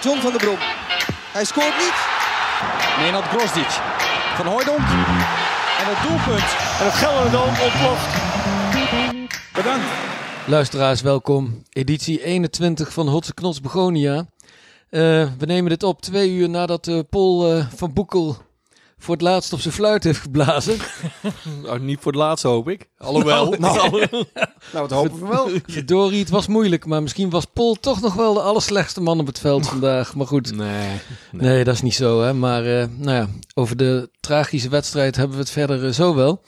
John 0.00 0.18
van 0.18 0.30
der 0.30 0.40
Brom. 0.40 0.58
Hij 1.32 1.44
scoort 1.44 1.76
niet. 1.78 1.98
Nenad 2.98 3.22
Grosdic. 3.22 3.70
Van 4.36 4.46
Hooydonk. 4.46 4.78
En 4.78 5.86
het 5.92 6.08
doelpunt. 6.08 6.48
En 6.80 6.84
het 6.84 6.94
Gelderdoom 6.94 7.48
ontploft. 7.48 8.08
Bedankt. 9.52 9.86
Luisteraars, 10.46 11.00
welkom. 11.00 11.62
Editie 11.70 12.24
21 12.24 12.92
van 12.92 13.08
Hotse 13.08 13.34
Knots 13.34 13.60
Begonia. 13.60 14.26
Eh, 14.90 15.00
we 15.38 15.46
nemen 15.46 15.70
dit 15.70 15.82
op 15.82 16.00
twee 16.00 16.30
uur 16.30 16.48
nadat 16.48 16.86
uh, 16.86 17.00
Paul 17.10 17.56
uh, 17.56 17.66
van 17.76 17.92
Boekel 17.92 18.36
voor 18.98 19.14
het 19.14 19.22
laatst 19.22 19.52
op 19.52 19.60
zijn 19.60 19.74
fluit 19.74 20.04
heeft 20.04 20.20
geblazen. 20.20 20.76
nou, 21.62 21.80
niet 21.84 21.98
voor 22.00 22.12
het 22.12 22.20
laatst 22.20 22.44
hoop 22.44 22.68
ik. 22.68 22.88
Alhoewel. 22.98 23.54
Nou, 23.58 23.90
nou, 23.90 24.06
nou 24.72 24.88
dat 24.88 24.90
hopen 24.90 25.20
we 25.20 25.26
wel. 25.26 25.50
Verdorie, 25.66 26.18
het 26.18 26.28
was 26.28 26.46
moeilijk, 26.46 26.86
maar 26.86 27.02
misschien 27.02 27.30
was 27.30 27.44
Paul 27.44 27.74
toch 27.74 28.00
nog 28.00 28.14
wel 28.14 28.34
de 28.34 28.40
allerslechtste 28.40 29.00
man 29.00 29.20
op 29.20 29.26
het 29.26 29.38
veld 29.38 29.68
vandaag. 29.68 30.14
Maar 30.14 30.26
goed. 30.26 30.56
Nee. 30.56 30.88
Nee, 30.88 31.00
nee 31.32 31.64
dat 31.64 31.74
is 31.74 31.82
niet 31.82 31.94
zo 31.94 32.22
hè. 32.22 32.34
Maar 32.34 32.66
uh, 32.66 32.84
nou 32.96 33.16
ja, 33.16 33.28
over 33.54 33.76
de 33.76 34.10
tragische 34.20 34.68
wedstrijd 34.68 35.16
hebben 35.16 35.36
we 35.36 35.42
het 35.42 35.52
verder 35.52 35.84
uh, 35.84 35.92
zo 35.92 36.14
wel. 36.14 36.42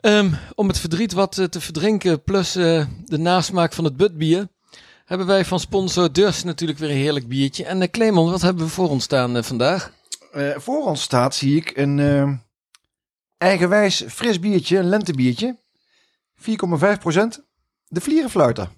Um, 0.00 0.36
om 0.54 0.68
het 0.68 0.78
verdriet 0.78 1.12
wat 1.12 1.36
uh, 1.36 1.44
te 1.44 1.60
verdrinken, 1.60 2.22
plus 2.22 2.52
de 2.52 2.86
nasmaak 3.18 3.72
van 3.72 3.84
het 3.84 3.96
butbier, 3.96 4.48
hebben 5.04 5.26
wij 5.26 5.44
van 5.44 5.60
sponsor 5.60 6.12
Durs 6.12 6.44
natuurlijk 6.44 6.78
weer 6.78 6.90
een 6.90 6.96
heerlijk 6.96 7.28
biertje. 7.28 7.64
En 7.64 7.80
uh, 7.82 7.88
Clemon, 7.90 8.30
wat 8.30 8.42
hebben 8.42 8.64
we 8.64 8.70
voor 8.70 8.88
ons 8.88 9.04
staan 9.04 9.44
vandaag? 9.44 9.92
Uh, 10.34 10.56
voor 10.56 10.84
ons 10.84 11.02
staat, 11.02 11.34
zie 11.34 11.56
ik, 11.56 11.76
een 11.76 11.98
uh, 11.98 12.32
eigenwijs 13.38 14.04
fris 14.08 14.40
biertje, 14.40 14.78
een 14.78 14.88
lentebiertje. 14.88 15.58
4,5% 16.40 16.44
De 17.86 18.00
vlierenfluiter. 18.00 18.68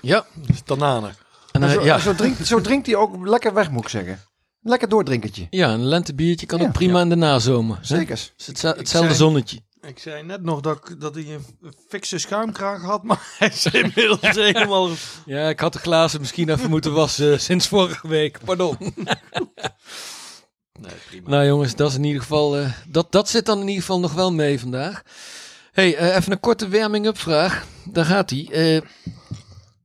Ja. 0.00 0.26
Tananen. 0.64 1.14
En, 1.52 1.62
uh, 1.62 1.70
zo, 1.70 1.84
ja. 1.84 1.98
zo, 1.98 2.14
drinkt, 2.14 2.46
zo 2.46 2.60
drinkt 2.60 2.86
hij 2.86 2.96
ook 2.96 3.26
lekker 3.26 3.54
weg, 3.54 3.70
moet 3.70 3.82
ik 3.82 3.88
zeggen. 3.88 4.20
Lekker 4.60 4.88
doordrinkertje. 4.88 5.46
Ja, 5.50 5.72
een 5.72 5.86
lentebiertje 5.86 6.46
kan 6.46 6.58
ja, 6.58 6.66
ook 6.66 6.72
prima 6.72 6.96
ja. 6.96 7.02
in 7.02 7.08
de 7.08 7.14
nazomer. 7.14 7.78
Zeker. 7.80 8.18
Het 8.18 8.32
is 8.36 8.46
het, 8.46 8.76
hetzelfde 8.76 9.14
zonnetje. 9.14 9.60
Ik 9.80 9.98
zei 9.98 10.22
net 10.22 10.42
nog 10.42 10.60
dat, 10.60 10.94
dat 10.98 11.14
hij 11.14 11.24
een 11.24 11.72
fikse 11.88 12.18
schuimkraag 12.18 12.82
had, 12.82 13.02
maar 13.02 13.32
hij 13.38 13.48
is 13.48 13.66
inmiddels 13.66 14.20
helemaal... 14.20 14.90
Ja, 15.24 15.48
ik 15.48 15.60
had 15.60 15.72
de 15.72 15.78
glazen 15.78 16.20
misschien 16.20 16.48
even 16.48 16.70
moeten 16.70 16.92
wassen 16.92 17.40
sinds 17.40 17.68
vorige 17.68 18.08
week. 18.08 18.38
Pardon. 18.44 18.76
Nee, 20.78 20.92
prima. 21.06 21.28
Nou 21.28 21.46
jongens, 21.46 21.74
dat 21.76 21.90
is 21.90 21.96
in 21.96 22.04
ieder 22.04 22.22
geval. 22.22 22.60
Uh, 22.60 22.70
dat, 22.86 23.12
dat 23.12 23.28
zit 23.28 23.46
dan 23.46 23.60
in 23.60 23.66
ieder 23.66 23.80
geval 23.80 24.00
nog 24.00 24.12
wel 24.12 24.32
mee 24.32 24.60
vandaag. 24.60 25.02
hey, 25.72 26.00
uh, 26.00 26.16
even 26.16 26.32
een 26.32 26.40
korte 26.40 26.68
warming-up 26.68 27.18
vraag. 27.18 27.66
Daar 27.84 28.04
gaat 28.04 28.30
hij. 28.30 28.48
Uh, 28.50 28.80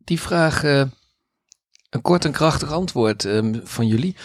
die 0.03 0.21
vraag. 0.21 0.63
een 0.63 2.01
kort 2.01 2.25
en 2.25 2.31
krachtig 2.31 2.71
antwoord 2.71 3.25
ehm, 3.25 3.59
van 3.63 3.87
jullie. 3.87 4.15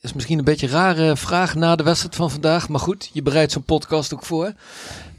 is 0.00 0.12
misschien 0.12 0.38
een 0.38 0.44
beetje 0.44 0.66
een 0.66 0.72
rare 0.72 1.16
vraag 1.16 1.54
na 1.54 1.76
de 1.76 1.82
wedstrijd 1.82 2.14
van 2.14 2.30
vandaag. 2.30 2.68
Maar 2.68 2.80
goed, 2.80 3.10
je 3.12 3.22
bereidt 3.22 3.52
zo'n 3.52 3.62
podcast 3.62 4.14
ook 4.14 4.24
voor. 4.24 4.52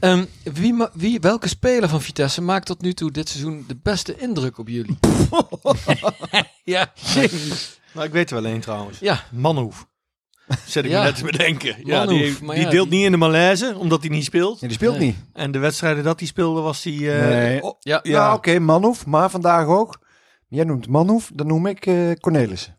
Um, 0.00 0.26
wie, 0.42 0.74
wie, 0.92 1.20
welke 1.20 1.48
speler 1.48 1.88
van 1.88 2.02
Vitesse 2.02 2.42
maakt 2.42 2.66
tot 2.66 2.80
nu 2.80 2.92
toe 2.92 3.10
dit 3.10 3.28
seizoen 3.28 3.64
de 3.66 3.76
beste 3.82 4.18
indruk 4.18 4.58
op 4.58 4.68
jullie? 4.68 4.98
ja. 6.64 6.92
Nou, 7.94 8.06
ik 8.06 8.12
weet 8.12 8.30
er 8.30 8.42
wel 8.42 8.50
één 8.50 8.60
trouwens. 8.60 8.98
Ja. 8.98 9.24
Manhoef. 9.30 9.86
Zet 10.66 10.84
ik 10.84 10.90
Ja. 10.90 10.98
me 10.98 11.04
net 11.04 11.16
te 11.16 11.24
bedenken. 11.24 11.76
Ja, 11.84 12.06
die 12.06 12.36
maar 12.42 12.54
die 12.54 12.64
ja, 12.64 12.70
deelt 12.70 12.88
die- 12.90 12.96
niet 12.98 13.04
in 13.06 13.10
de 13.12 13.16
malaise, 13.18 13.74
omdat 13.78 14.00
hij 14.00 14.10
niet 14.10 14.24
speelt. 14.24 14.60
Nee, 14.60 14.70
die 14.70 14.78
speelt 14.78 14.98
Nee. 14.98 15.06
niet. 15.06 15.16
En 15.32 15.50
de 15.52 15.58
wedstrijden 15.58 16.04
dat 16.04 16.18
hij 16.18 16.28
speelde, 16.28 16.60
was 16.60 16.82
hij... 16.84 16.92
eh, 16.92 17.28
Nee. 17.28 17.62
oh, 17.62 17.74
Ja. 17.80 18.00
ja. 18.02 18.10
Ja, 18.12 18.34
oké, 18.34 18.58
Manhoef, 18.58 19.06
maar 19.06 19.30
vandaag 19.30 19.66
ook. 19.66 19.98
Jij 20.48 20.64
noemt 20.64 20.88
Manhoef, 20.88 21.30
dan 21.34 21.46
noem 21.46 21.66
ik 21.66 21.86
uh, 21.86 22.12
Cornelissen. 22.20 22.78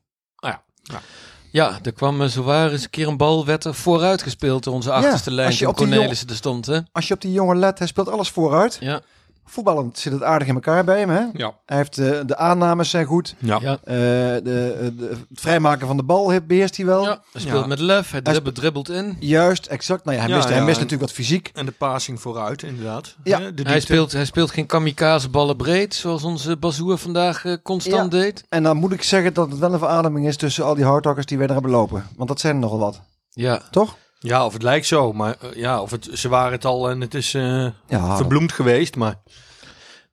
Ja, 1.51 1.79
er 1.83 1.93
kwam 1.93 2.21
uh, 2.21 2.27
zowaar 2.27 2.71
eens 2.71 2.83
een 2.83 2.89
keer 2.89 3.07
een 3.07 3.17
bal, 3.17 3.45
werd 3.45 3.63
er 3.63 3.73
vooruit 3.73 4.21
gespeeld 4.21 4.63
door 4.63 4.73
onze 4.73 4.91
achterste 4.91 5.31
lijn. 5.31 5.47
als 5.47 5.59
je 5.59 5.65
toen 5.65 5.73
op 5.73 5.77
die 5.79 5.87
Cornelissen 5.87 6.27
er 6.29 6.35
stond, 6.35 6.65
hè? 6.65 6.79
Als 6.91 7.07
je 7.07 7.13
op 7.13 7.21
die 7.21 7.31
jongen 7.31 7.57
let, 7.57 7.77
hij 7.77 7.87
speelt 7.87 8.09
alles 8.09 8.29
vooruit. 8.29 8.77
Ja. 8.79 9.01
Voetballend 9.47 9.97
zit 9.99 10.13
het 10.13 10.23
aardig 10.23 10.47
in 10.47 10.53
elkaar 10.53 10.83
bij 10.83 10.99
hem. 10.99 11.09
Hè? 11.09 11.23
Ja. 11.33 11.53
Hij 11.65 11.77
heeft 11.77 11.97
uh, 11.97 12.19
de 12.25 12.37
aannames 12.37 12.89
zijn 12.89 13.05
goed. 13.05 13.35
Ja. 13.37 13.59
Uh, 13.61 13.67
de, 13.85 14.41
de, 14.43 15.07
het 15.29 15.39
vrijmaken 15.39 15.87
van 15.87 15.97
de 15.97 16.03
bal 16.03 16.29
he- 16.31 16.41
beheerst 16.41 16.77
hij 16.77 16.85
wel. 16.85 17.03
Ja, 17.03 17.21
hij 17.31 17.41
speelt 17.41 17.61
Ja. 17.61 17.67
met 17.67 17.79
lef, 17.79 18.11
hij 18.11 18.19
Hij 18.23 18.31
dribbelt, 18.31 18.55
dribbelt 18.55 18.89
in. 18.89 19.17
Juist, 19.19 19.65
exact. 19.65 20.05
Nou 20.05 20.17
ja, 20.17 20.21
hij 20.23 20.31
Ja, 20.31 20.37
mist, 20.37 20.49
hij 20.49 20.57
mist 20.63 20.75
natuurlijk 20.79 21.01
wat 21.01 21.11
fysiek. 21.11 21.51
En 21.53 21.65
de 21.65 21.71
passing 21.71 22.21
vooruit, 22.21 22.63
inderdaad. 22.63 23.15
Ja. 23.23 23.39
De 23.51 23.63
Hij 23.63 23.79
speelt, 23.79 24.11
hij 24.11 24.25
speelt 24.25 24.51
geen 24.51 24.65
kamikaze 24.65 25.29
ballen 25.29 25.55
breed, 25.57 25.93
zoals 25.95 26.23
onze 26.23 26.57
Bazoer 26.57 26.97
vandaag 26.97 27.45
eh, 27.45 27.53
constant 27.63 28.11
deed. 28.11 28.43
En 28.49 28.63
dan 28.63 28.77
moet 28.77 28.91
ik 28.93 29.03
zeggen 29.03 29.33
dat 29.33 29.49
het 29.49 29.59
wel 29.59 29.73
een 29.73 29.79
verademing 29.79 30.27
is 30.27 30.37
tussen 30.37 30.65
al 30.65 30.75
die 30.75 30.85
hardhakkers 30.85 31.25
die 31.25 31.37
wij 31.37 31.47
er 31.47 31.53
hebben 31.53 31.71
lopen. 31.71 32.03
Want 32.15 32.29
dat 32.29 32.39
zijn 32.39 32.53
er 32.55 32.61
nogal 32.61 32.79
wat. 32.79 33.01
Ja, 33.29 33.61
Toch? 33.71 33.95
Ja, 34.25 34.45
of 34.45 34.53
het 34.53 34.63
lijkt 34.63 34.85
zo. 34.85 35.13
Maar 35.13 35.35
eh, 35.41 35.53
ja, 35.55 35.81
of 35.81 35.91
het, 35.91 36.07
ze 36.13 36.29
waren 36.29 36.51
het 36.51 36.65
al 36.65 36.89
en 36.89 37.01
het 37.01 37.13
is 37.13 37.33
eh, 37.33 37.67
Ja. 37.87 38.15
verbloemd 38.15 38.51
geweest. 38.51 38.95
Maar 38.95 39.15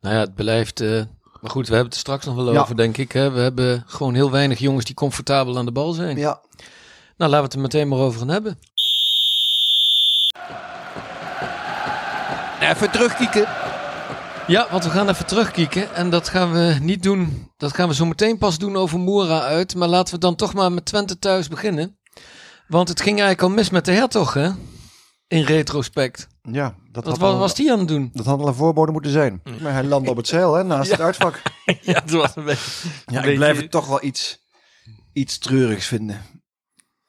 nou 0.01 0.15
ja, 0.15 0.21
het 0.21 0.35
blijft... 0.35 0.81
eh, 0.81 1.03
maar 1.41 1.51
goed, 1.51 1.69
we 1.69 1.75
hebben 1.75 1.85
het 1.85 1.95
er 1.95 2.01
straks 2.01 2.25
nog 2.25 2.35
wel 2.35 2.53
Ja. 2.53 2.61
over, 2.61 2.77
denk 2.77 2.97
ik. 2.97 3.13
Hè? 3.13 3.31
We 3.31 3.41
hebben 3.41 3.85
gewoon 3.87 4.15
heel 4.15 4.31
weinig 4.31 4.59
jongens 4.59 4.85
die 4.85 4.95
comfortabel 4.95 5.59
aan 5.59 5.65
de 5.65 5.73
bal 5.73 5.93
zijn. 5.93 6.17
Ja. 6.17 6.41
Nou, 7.17 7.31
laten 7.31 7.37
we 7.39 7.43
het 7.45 7.53
er 7.55 7.61
meteen 7.61 7.89
maar 7.89 7.99
over 7.99 8.19
gaan 8.19 8.29
hebben. 8.29 8.59
Even 12.61 12.91
terugkieken. 12.91 13.47
Ja, 14.47 14.67
want 14.71 14.85
we 14.85 14.91
gaan 14.91 15.09
even 15.09 15.27
terugkijken. 15.27 15.95
En 15.95 16.11
dat 16.11 16.29
gaan 16.29 16.53
we 16.53 16.77
niet 16.81 17.03
doen. 17.03 17.51
Dat 17.57 17.75
gaan 17.75 17.89
we 17.89 17.95
zo 17.95 18.07
meteen 18.07 18.39
pas 18.39 18.59
doen 18.59 18.77
over 18.77 18.99
Moera 18.99 19.41
uit. 19.41 19.75
Maar 19.75 19.89
laten 19.89 20.15
we 20.15 20.21
dan 20.21 20.35
toch 20.37 20.55
maar 20.55 20.73
met 20.73 20.85
Twente 20.85 21.19
thuis 21.19 21.49
beginnen. 21.49 21.97
Want 22.73 22.89
het 22.89 23.01
ging 23.01 23.21
eigenlijk 23.21 23.43
al 23.43 23.49
mis 23.57 23.71
met 23.71 23.85
de 23.85 23.93
hertog, 23.93 24.35
hè? 24.35 24.51
In 25.29 25.43
retrospect. 25.43 26.27
Ja, 26.43 26.75
dat 26.93 27.05
Wat 27.05 27.13
had 27.13 27.19
wa- 27.19 27.27
al- 27.33 27.39
was 27.39 27.55
die 27.55 27.73
aan 27.73 27.79
het 27.79 27.89
doen? 27.89 28.11
Dat 28.13 28.27
had 28.27 28.41
al 28.41 28.47
een 28.49 28.55
voorbode 28.55 28.93
moeten 28.93 29.11
zijn. 29.11 29.43
Maar 29.61 29.73
hij 29.73 29.85
landde 29.85 30.11
op 30.11 30.17
het 30.17 30.27
zeil, 30.27 30.55
hè, 30.55 30.65
naast 30.65 30.91
het 30.91 31.01
uitvak. 31.01 31.43
ja, 31.81 31.93
het 31.93 32.11
was 32.11 32.37
een 32.37 32.45
beetje... 32.45 32.89
Ja, 33.07 33.23
ik 33.23 33.35
blijf 33.37 33.57
het 33.61 33.71
toch 33.71 33.87
wel 33.87 34.05
iets, 34.05 34.39
iets 35.13 35.39
treurigs 35.39 35.87
vinden. 35.87 36.21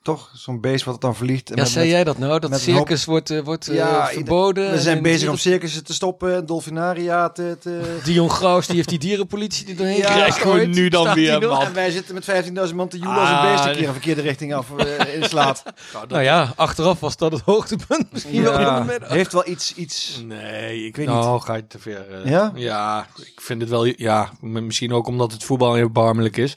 Toch? 0.03 0.29
Zo'n 0.33 0.61
beest 0.61 0.85
wat 0.85 0.93
het 0.93 1.03
dan. 1.03 1.15
En 1.49 1.55
Ja, 1.55 1.61
met- 1.61 1.71
zei 1.71 1.85
met- 1.85 1.93
jij 1.93 2.03
dat 2.03 2.17
nou? 2.17 2.39
Dat 2.39 2.59
circus 2.59 3.05
wordt, 3.05 3.29
eh, 3.29 3.39
wordt 3.39 3.67
eh, 3.67 3.75
Ja, 3.75 4.05
verboden. 4.07 4.71
We 4.71 4.79
zijn 4.81 5.01
bezig 5.01 5.29
om 5.29 5.37
circussen 5.37 5.83
te 5.83 5.93
stoppen, 5.93 6.45
dolfinaria 6.45 7.29
te... 7.29 7.57
te... 7.59 7.99
Dion 8.03 8.29
Graus, 8.29 8.67
die 8.67 8.75
heeft 8.75 8.89
die 8.89 8.99
dierenpolitie 8.99 9.65
die 9.65 9.75
doorheen 9.75 9.97
Ja, 9.97 10.11
krijgt 10.13 10.37
gewoon 10.37 10.57
ooit. 10.59 10.67
nu 10.69 10.89
dan 10.89 11.13
weer, 11.13 11.41
man. 11.47 11.61
En 11.61 11.73
wij 11.73 11.91
zitten 11.91 12.13
met 12.13 12.23
15.000 12.69 12.75
man 12.75 12.87
te 12.87 12.97
joelen 12.97 13.19
als 13.19 13.29
Ah, 13.29 13.43
een 13.43 13.51
beest 13.51 13.65
een 13.65 13.71
keer 13.75 13.87
een 13.87 13.93
verkeerde 13.93 14.21
richting 14.21 14.53
af 14.53 14.67
eh, 14.77 15.15
inslaat. 15.15 15.63
Nou 16.07 16.23
ja, 16.23 16.53
achteraf 16.55 16.99
was 16.99 17.17
dat 17.17 17.31
het 17.31 17.41
hoogtepunt. 17.41 18.11
Misschien 18.11 18.43
wel 18.43 18.59
in 18.59 18.75
de 18.75 18.83
middag. 18.91 19.09
Heeft 19.09 19.33
wel 19.33 19.47
iets... 19.47 19.73
iets 19.75 20.21
Nee, 20.25 20.85
ik 20.85 20.95
weet 20.95 21.05
weet 21.05 21.15
niet. 21.15 21.25
Nou, 21.25 21.41
ga 21.41 21.53
je 21.55 21.67
te 21.67 21.79
ver. 21.79 22.27
Ja? 22.29 22.51
Ja, 22.55 23.07
ik 23.15 23.41
vind 23.41 23.61
het 23.61 23.69
wel... 23.69 23.85
Ja, 23.85 24.31
misschien 24.41 24.93
ook 24.93 25.07
omdat 25.07 25.31
het 25.31 25.43
voetbal 25.43 25.73
heel 25.73 25.83
erbarmelijk 25.83 26.37
is. 26.37 26.55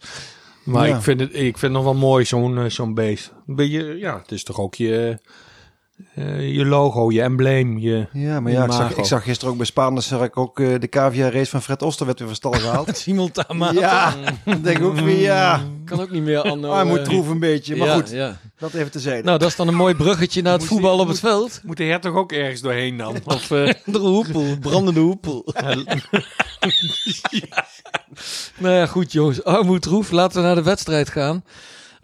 Maar 0.66 0.88
Ja. 0.88 0.96
ik, 0.96 1.02
vind 1.02 1.20
het, 1.20 1.30
ik 1.34 1.58
vind 1.58 1.60
het 1.60 1.70
nog 1.72 1.84
wel 1.84 1.94
mooi, 1.94 2.24
zo'n 2.24 2.58
eh, 2.58 2.64
zo'n 2.70 2.94
beest. 2.94 3.32
Een 3.46 3.54
beetje, 3.54 3.98
ja, 3.98 4.18
het 4.18 4.32
is 4.32 4.44
toch 4.44 4.60
ook 4.60 4.74
je, 4.74 5.18
eh, 6.14 6.54
je 6.54 6.64
logo, 6.64 7.10
je 7.12 7.22
embleem, 7.22 7.78
je... 7.78 8.06
Ja, 8.12 8.40
maar 8.40 8.52
ja, 8.52 8.64
ik 8.64 8.72
zag, 8.72 8.96
ik 8.96 9.04
zag 9.04 9.22
gisteren 9.22 9.50
ook 9.52 9.56
bij 9.56 9.66
Spaanders 9.66 10.08
zag 10.08 10.22
ik 10.22 10.36
ook 10.36 10.60
eh, 10.60 10.80
de 10.80 10.88
cavia 10.88 11.30
race 11.30 11.50
van 11.50 11.62
Fred 11.62 11.82
Oster 11.82 12.06
werd 12.06 12.18
weer 12.18 12.28
van 12.28 12.36
stal 12.36 12.52
gehaald. 12.52 12.96
Simultaan 13.06 13.74
ja, 13.74 14.14
dan 14.44 14.62
denk 14.62 14.78
ik 14.78 14.84
ook 14.84 14.98
weer, 14.98 15.20
ja, 15.20 15.60
Kan 15.84 16.00
ook 16.00 16.10
niet 16.10 16.22
meer, 16.22 16.40
Anno. 16.40 16.72
hij 16.74 16.84
moet 16.84 16.98
eh, 16.98 17.04
troef 17.04 17.28
een 17.28 17.38
beetje. 17.38 17.76
Maar 17.76 17.86
ja, 17.88 17.94
goed, 17.94 18.10
Ja. 18.10 18.36
dat 18.58 18.74
even 18.74 18.90
te 18.90 19.00
zijde. 19.00 19.22
Nou, 19.22 19.38
dat 19.38 19.48
is 19.48 19.56
dan 19.56 19.68
een 19.68 19.74
mooi 19.74 19.94
bruggetje 19.94 20.42
naar 20.42 20.52
het 20.52 20.60
Moet 20.60 20.70
voetbal 20.70 20.92
die- 20.92 21.00
op 21.02 21.08
het 21.08 21.18
veld. 21.20 21.60
Moet 21.64 21.76
de 21.76 21.84
hertog 21.84 22.14
ook 22.14 22.32
ergens 22.32 22.60
doorheen 22.60 22.96
dan? 22.96 23.16
Of, 23.24 23.50
eh, 23.50 23.72
De 23.84 23.98
hoepel, 23.98 24.44
brandende 24.60 25.00
hoepel. 25.00 25.44
Nou 28.58 28.74
ja, 28.74 28.86
goed 28.86 29.12
jongens. 29.12 29.44
Armoed 29.44 29.84
Roef, 29.84 30.10
laten 30.10 30.40
we 30.40 30.46
naar 30.46 30.54
de 30.54 30.62
wedstrijd 30.62 31.08
gaan. 31.10 31.44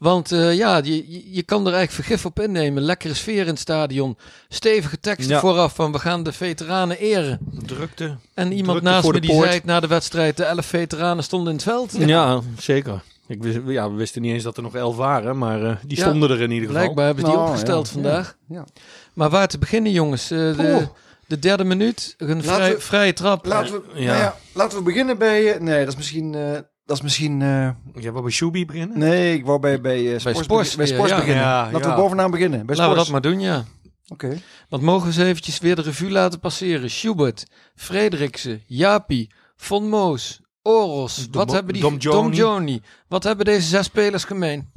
Want 0.02 0.32
eh, 0.32 0.54
ja, 0.56 0.76
je, 0.76 1.32
je- 1.32 1.42
kan 1.42 1.66
er 1.66 1.72
eigenlijk 1.74 1.92
vergif 2.06 2.24
op 2.26 2.40
innemen. 2.40 2.82
Lekkere 2.82 3.14
sfeer 3.14 3.40
in 3.40 3.46
het 3.46 3.58
stadion. 3.58 4.16
Stevige 4.48 5.00
teksten 5.00 5.34
Ja. 5.34 5.40
vooraf 5.40 5.74
van 5.74 5.92
we 5.92 5.98
gaan 5.98 6.22
de 6.22 6.32
veteranen 6.32 6.98
eren. 6.98 7.38
Drukte. 7.66 8.16
En 8.34 8.52
iemand 8.52 8.66
Drukte 8.68 8.88
naast 8.90 9.02
voor 9.04 9.12
me 9.14 9.20
de 9.20 9.26
die 9.26 9.36
poort. 9.36 9.48
zei 9.48 9.60
na 9.64 9.80
de 9.80 9.86
wedstrijd, 9.86 10.36
de 10.36 10.44
elf 10.44 10.66
veteranen 10.66 11.24
stonden 11.24 11.48
in 11.48 11.54
het 11.54 11.64
veld. 11.64 11.92
Ja, 11.98 12.40
zeker. 12.58 13.02
Ik 13.28 13.42
wist, 13.42 13.58
ja, 13.66 13.90
we 13.90 13.96
wisten 13.96 14.22
niet 14.22 14.32
eens 14.32 14.42
dat 14.42 14.56
er 14.56 14.62
nog 14.62 14.74
elf 14.74 14.96
waren, 14.96 15.38
maar 15.38 15.62
eh, 15.64 15.76
die 15.86 15.96
Ja, 15.98 16.04
stonden 16.04 16.30
er 16.30 16.40
in 16.40 16.50
ieder 16.50 16.66
geval. 16.68 16.82
Blijkbaar 16.82 17.04
hebben 17.06 17.24
ze 17.24 17.30
die 17.30 17.38
Nou, 17.38 17.48
opgesteld 17.50 17.86
ja. 17.86 17.92
vandaag. 17.92 18.36
Ja. 18.48 18.64
Maar 19.12 19.30
waar 19.30 19.48
te 19.48 19.58
beginnen 19.58 19.92
jongens? 19.92 20.30
Eh, 20.30 20.38
de, 20.38 20.88
de 21.26 21.38
derde 21.38 21.64
minuut, 21.64 22.14
een 22.18 22.26
Laten 22.28 22.42
vrij, 22.54 22.74
we- 22.74 22.80
vrije 22.80 23.12
trap. 23.12 23.46
Laten 23.46 23.72
we, 23.72 24.00
Ja. 24.00 24.06
nou 24.06 24.18
ja, 24.18 24.36
laten 24.54 24.78
we 24.78 24.84
beginnen 24.84 25.18
bij... 25.18 25.56
nee, 25.60 25.78
dat 25.78 25.88
is 25.88 25.96
misschien... 25.96 26.34
eh, 26.34 26.58
dat 26.84 26.96
is 26.96 27.02
misschien... 27.02 27.42
eh, 27.42 27.70
Ja, 28.02 28.10
wat 28.12 28.22
bij 28.22 28.32
Shubi 28.32 28.66
beginnen? 28.66 28.98
nee, 28.98 29.34
ik 29.34 29.44
wou 29.44 29.58
bij, 29.58 29.80
bij, 29.80 30.12
eh, 30.14 30.18
Sports, 30.18 30.38
Sports 30.42 30.64
begi- 30.64 30.76
bij 30.76 30.86
Sports 30.86 31.10
ja. 31.10 31.16
beginnen. 31.18 31.42
Ja, 31.42 31.70
Laten 31.72 31.88
ja. 31.88 31.94
we 31.96 32.00
bovenaan 32.02 32.30
beginnen. 32.30 32.66
Bij 32.66 32.76
Laten 32.76 32.92
we 32.92 32.98
dat 32.98 33.08
maar 33.10 33.20
doen, 33.20 33.40
ja. 33.40 33.64
Oké. 34.08 34.38
Want 34.68 34.82
mogen 34.82 35.00
we 35.02 35.06
eens 35.14 35.22
eventjes 35.28 35.58
weer 35.58 35.76
de 35.76 35.82
revue 35.82 36.10
laten 36.10 36.40
passeren. 36.40 36.90
Schubert, 36.90 37.46
Frederiksen, 37.74 38.62
Japi, 38.66 39.30
Von 39.56 39.88
Moos, 39.88 40.40
Oros. 40.62 41.16
Dom- 41.16 41.30
wat 41.44 41.52
hebben 41.52 41.72
die... 41.72 41.82
Dom 41.82 41.96
Joni. 41.96 42.16
Dom 42.22 42.32
Joni. 42.32 42.80
Wat 43.08 43.22
hebben 43.24 43.44
deze 43.44 43.66
zes 43.68 43.84
spelers 43.84 44.24
gemeen? 44.24 44.70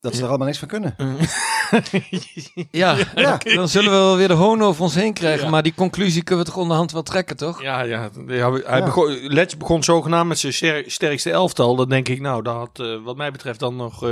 Dat 0.00 0.14
ze 0.14 0.22
er 0.22 0.28
allemaal 0.28 0.46
niks 0.46 0.58
van 0.58 0.68
kunnen. 0.68 0.94
Ja, 2.70 2.96
Ja. 3.14 3.38
dan 3.54 3.68
zullen 3.68 3.90
we 3.90 3.96
wel 3.96 4.16
weer 4.16 4.28
de 4.28 4.34
hoon 4.34 4.62
over 4.62 4.82
ons 4.82 4.94
heen 4.94 5.12
krijgen. 5.12 5.50
Maar 5.50 5.62
die 5.62 5.74
conclusie 5.74 6.22
kunnen 6.22 6.44
we 6.44 6.50
toch 6.50 6.60
onderhand 6.60 6.92
wel 6.92 7.02
trekken, 7.02 7.36
toch? 7.36 7.62
Ja, 7.62 7.80
ja. 7.82 8.10
ja 8.26 8.52
hij 8.52 8.78
Ja. 8.78 8.84
Begon, 8.84 9.18
Letch 9.22 9.56
begon 9.56 9.82
zogenaamd 9.84 10.28
met 10.28 10.38
zijn 10.38 10.52
ster- 10.52 10.84
sterkste 10.86 11.30
elftal. 11.30 11.76
Dan 11.76 11.88
denk 11.88 12.08
ik, 12.08 12.20
nou, 12.20 12.42
daar 12.42 12.54
had 12.54 12.78
eh, 12.80 12.86
wat 13.04 13.16
mij 13.16 13.30
betreft 13.30 13.60
dan 13.60 13.76
nog 13.76 14.04
eh 14.08 14.10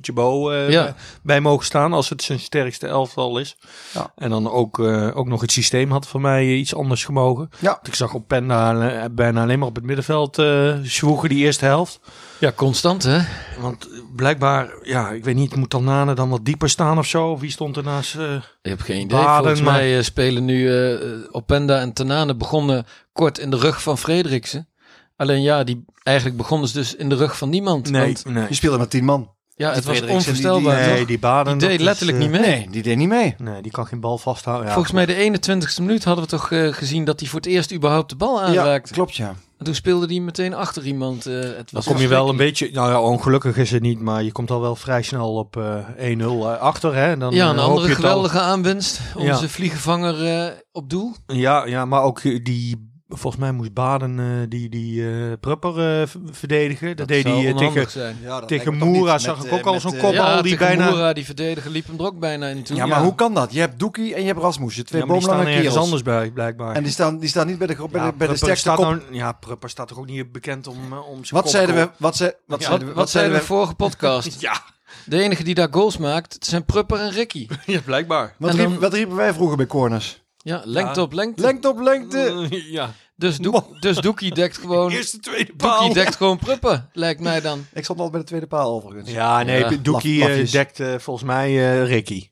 Chabot 0.00 0.50
eh, 0.52 0.70
Ja. 0.70 0.82
bij, 0.82 0.94
bij 1.22 1.40
mogen 1.40 1.64
staan. 1.66 1.92
Als 1.92 2.08
het 2.08 2.22
zijn 2.22 2.40
sterkste 2.40 2.86
elftal 2.86 3.38
is. 3.38 3.56
Ja. 3.94 4.12
En 4.16 4.30
dan 4.30 4.50
ook, 4.50 4.78
eh, 4.78 5.16
ook 5.16 5.26
nog 5.26 5.40
het 5.40 5.52
systeem 5.52 5.90
had 5.90 6.06
voor 6.06 6.20
mij 6.20 6.46
iets 6.46 6.74
anders 6.74 7.04
gemogen. 7.04 7.50
Ja. 7.58 7.78
Ik 7.82 7.94
zag 7.94 8.14
op 8.14 8.28
Penda 8.28 9.08
bijna 9.10 9.42
alleen 9.42 9.58
maar 9.58 9.68
op 9.68 9.74
het 9.74 9.84
middenveld 9.84 10.38
eh 10.38 10.74
zwoegen 10.82 11.28
die 11.28 11.44
eerste 11.44 11.64
helft. 11.64 12.00
Ja, 12.38 12.52
constant, 12.56 13.02
hè? 13.02 13.18
Want 13.60 13.88
blijkbaar, 14.16 14.68
ja, 14.82 15.10
ik 15.10 15.24
weet 15.24 15.34
niet, 15.34 15.56
moet 15.56 15.70
Tanane 15.70 16.14
dan 16.14 16.28
wat 16.28 16.44
dieper 16.44 16.68
staan 16.68 16.98
of 16.98 17.06
zo? 17.06 17.38
Wie 17.38 17.50
stond 17.50 17.76
er 17.76 17.82
naast? 17.82 18.14
eh, 18.16 18.34
Ik 18.34 18.70
heb 18.70 18.80
geen 18.80 19.00
idee. 19.00 19.18
Baden, 19.18 19.36
Volgens 19.38 19.60
maar- 19.60 19.72
mij 19.74 19.96
eh, 19.98 20.02
spelen 20.02 20.44
nu 20.44 20.74
eh 20.76 20.98
Openda 21.30 21.80
en 21.80 21.92
Tanane 21.92 22.36
begonnen 22.36 22.86
kort 23.12 23.38
in 23.38 23.50
de 23.50 23.56
rug 23.56 23.82
van 23.82 23.98
Frederiksen. 23.98 24.68
Alleen 25.16 25.42
ja, 25.42 25.64
die, 25.64 25.84
eigenlijk 26.02 26.36
begonnen 26.36 26.68
ze 26.68 26.74
dus 26.74 26.94
in 26.94 27.08
de 27.08 27.14
rug 27.16 27.38
van 27.38 27.48
niemand. 27.48 27.90
Want, 27.90 28.24
nee. 28.24 28.46
Je 28.48 28.54
speelde 28.54 28.78
met 28.78 28.90
tien 28.90 29.04
man. 29.04 29.30
ja, 29.54 29.72
het 29.72 29.84
was 29.84 29.96
Frederiksen, 29.96 30.32
die- 30.32 30.42
die- 30.42 30.50
onvoorstelbaar. 30.50 30.94
Nee, 30.94 31.06
die 31.06 31.18
Baden. 31.18 31.58
Die 31.58 31.68
deed 31.68 31.78
is, 31.78 31.84
letterlijk 31.84 32.18
niet 32.18 32.30
mee. 32.30 32.40
Nee, 32.40 32.68
die 32.70 32.82
deed 32.82 32.96
niet 32.96 33.08
mee. 33.08 33.34
Nee, 33.38 33.62
die 33.62 33.72
kan 33.72 33.86
geen 33.86 34.00
bal 34.00 34.18
vasthouden. 34.18 34.66
Ja, 34.66 34.72
Volgens 34.72 34.94
mij 34.94 35.06
de 35.06 35.14
21ste 35.14 35.82
minuut 35.82 36.04
hadden 36.04 36.24
we 36.24 36.30
toch 36.30 36.48
gezien 36.76 37.04
dat 37.04 37.20
hij 37.20 37.28
voor 37.28 37.38
het 37.40 37.48
eerst 37.48 37.72
überhaupt 37.74 38.10
de 38.10 38.16
bal 38.16 38.42
aanraakte. 38.42 38.88
Ja, 38.88 38.94
klopt 38.94 39.16
ja. 39.16 39.34
En 39.58 39.64
toen 39.64 39.74
speelde 39.74 40.06
hij 40.06 40.20
meteen 40.20 40.54
achter 40.54 40.84
iemand. 40.86 41.26
eh, 41.26 41.34
het 41.34 41.54
Dan 41.56 41.64
was 41.70 41.86
kom 41.86 41.96
je 41.96 42.08
wel 42.08 42.28
een 42.28 42.36
beetje, 42.36 42.70
nou 42.72 42.90
ja, 42.90 43.00
ongelukkig 43.00 43.56
is 43.56 43.70
het 43.70 43.82
niet, 43.82 44.00
maar 44.00 44.22
je 44.22 44.32
komt 44.32 44.50
al 44.50 44.60
wel 44.60 44.76
vrij 44.76 45.02
snel 45.02 45.34
op 45.34 45.56
eh 45.56 45.84
1-0 45.96 46.58
achter. 46.60 46.94
Hè? 46.94 47.16
Dan, 47.16 47.34
Ja, 47.34 47.44
eh, 47.44 47.52
een 47.52 47.58
andere 47.58 47.88
al. 47.88 47.94
geweldige 47.94 48.40
aanwinst. 48.40 49.00
Onze 49.16 49.42
Ja. 49.42 49.48
vliegenvanger 49.48 50.26
eh, 50.26 50.52
op 50.72 50.90
doel. 50.90 51.14
Ja, 51.26 51.66
ja, 51.66 51.84
maar 51.84 52.02
ook 52.02 52.18
eh, 52.20 52.44
die, 52.44 52.90
volgens 53.08 53.36
mij 53.42 53.52
moest 53.52 53.72
Baden 53.72 54.18
eh, 54.18 54.26
die, 54.48 54.68
die 54.68 55.08
eh 55.08 55.32
Prupper 55.40 56.00
eh, 56.00 56.08
verdedigen. 56.30 56.96
Dat, 56.96 57.08
deed 57.08 57.22
zou 57.22 57.34
hij 57.40 57.52
onhandig 57.52 57.72
tegen, 57.74 57.90
zijn. 57.90 58.16
ja 58.22 58.38
dat 58.40 58.48
tegen 58.48 58.74
Moera 58.76 59.18
zag 59.18 59.44
ik 59.44 59.52
ook 59.52 59.64
al 59.66 59.80
zo'n 59.80 59.92
kopbal 59.92 60.12
Ja, 60.12 60.42
die 60.42 60.56
tegen 60.56 60.66
bijna... 60.76 60.90
Moura, 60.90 61.12
die 61.12 61.24
verdediger, 61.24 61.70
liep 61.70 61.86
hem 61.86 61.98
er 61.98 62.04
ook 62.04 62.18
bijna 62.18 62.46
in 62.46 62.62
toe. 62.62 62.76
Ja, 62.76 62.86
maar 62.86 63.02
hoe 63.02 63.14
kan 63.14 63.34
dat? 63.34 63.52
Je 63.52 63.60
hebt 63.60 63.78
Doekie 63.78 64.14
en 64.14 64.20
je 64.20 64.26
hebt 64.26 64.40
Rasmussen. 64.40 64.84
Twee 64.86 65.00
Ja, 65.00 65.06
maar 65.06 65.16
die 65.16 65.24
staan 65.24 65.36
boomlange 65.36 65.56
ergens 65.58 65.74
kerels. 65.74 65.92
anders 65.92 66.02
bij, 66.20 66.30
blijkbaar. 66.30 66.74
En 66.74 66.82
die 66.82 66.92
staan, 66.92 67.18
die 67.18 67.28
staan 67.28 67.46
niet 67.46 67.58
bij 67.58 67.66
de, 67.66 67.74
bij 67.76 67.86
de, 67.90 67.98
ja, 67.98 68.12
bij 68.12 68.26
de 68.26 68.36
sterkste 68.36 68.60
staat 68.68 68.76
kop. 68.76 68.84
nou- 68.84 69.02
ja, 69.14 69.32
Prupper 69.32 69.70
staat 69.70 69.88
toch 69.88 69.98
ook 69.98 70.06
niet 70.06 70.32
bekend 70.32 70.66
om, 70.66 70.76
om 70.92 71.24
zijn 71.24 71.28
Wat 71.30 71.42
kop- 71.42 71.50
zeiden 71.52 71.74
we? 71.74 71.88
Wat, 71.96 72.16
ze, 72.16 72.36
wat, 72.46 72.60
Ja, 72.60 72.66
zeiden 72.66 72.88
we? 72.88 72.94
Wat 72.94 73.10
zeiden 73.10 73.38
we 73.38 73.44
vorige 73.44 73.74
podcast? 73.74 74.40
Ja, 74.40 74.62
De 75.04 75.22
enige 75.22 75.42
die 75.44 75.54
daar 75.54 75.68
goals 75.70 75.96
maakt, 75.96 76.32
het 76.32 76.44
zijn 76.46 76.64
Prupper 76.64 77.00
en 77.00 77.10
Ricky. 77.10 77.46
ja, 77.66 77.80
blijkbaar. 77.84 78.34
Wat 78.38 78.92
riepen 78.92 79.16
wij 79.16 79.32
vroeger 79.34 79.56
bij 79.56 79.66
corners? 79.66 80.22
Ja, 80.42 80.62
lengte 80.64 81.00
Ja. 81.00 81.06
op 81.06 81.12
lengte. 81.12 81.42
Lengte 81.42 81.68
op 81.68 81.80
lengte. 81.80 82.46
ja. 82.78 82.92
Dus, 83.16 83.36
Doek, 83.38 83.80
dus 83.82 83.96
Doekie 83.96 84.34
dekt 84.34 84.58
gewoon... 84.62 84.90
Eerste, 84.90 85.18
tweede 85.18 85.52
paal. 85.56 85.76
Doekie 85.78 85.94
dekt 85.94 86.16
gewoon 86.16 86.38
Prupper, 86.38 86.86
lijkt 86.92 87.20
mij 87.20 87.40
dan. 87.40 87.66
Ik 87.72 87.84
stond 87.84 88.00
al 88.00 88.10
bij 88.10 88.20
de 88.20 88.26
tweede 88.26 88.46
paal 88.46 88.72
overigens. 88.74 89.10
Ja, 89.10 89.42
nee, 89.42 89.58
Ja, 89.60 89.70
Doekie 89.82 90.18
laf- 90.18 90.28
eh, 90.28 90.50
dekt 90.50 90.80
eh, 90.80 90.94
volgens 90.98 91.26
mij 91.26 91.48
eh, 91.48 91.86
Ricky. 91.86 92.28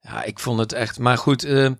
Ja, 0.00 0.22
ik 0.22 0.38
vond 0.38 0.58
het 0.58 0.72
echt... 0.72 0.98
Maar 0.98 1.18
goed, 1.18 1.44
eh, 1.44 1.70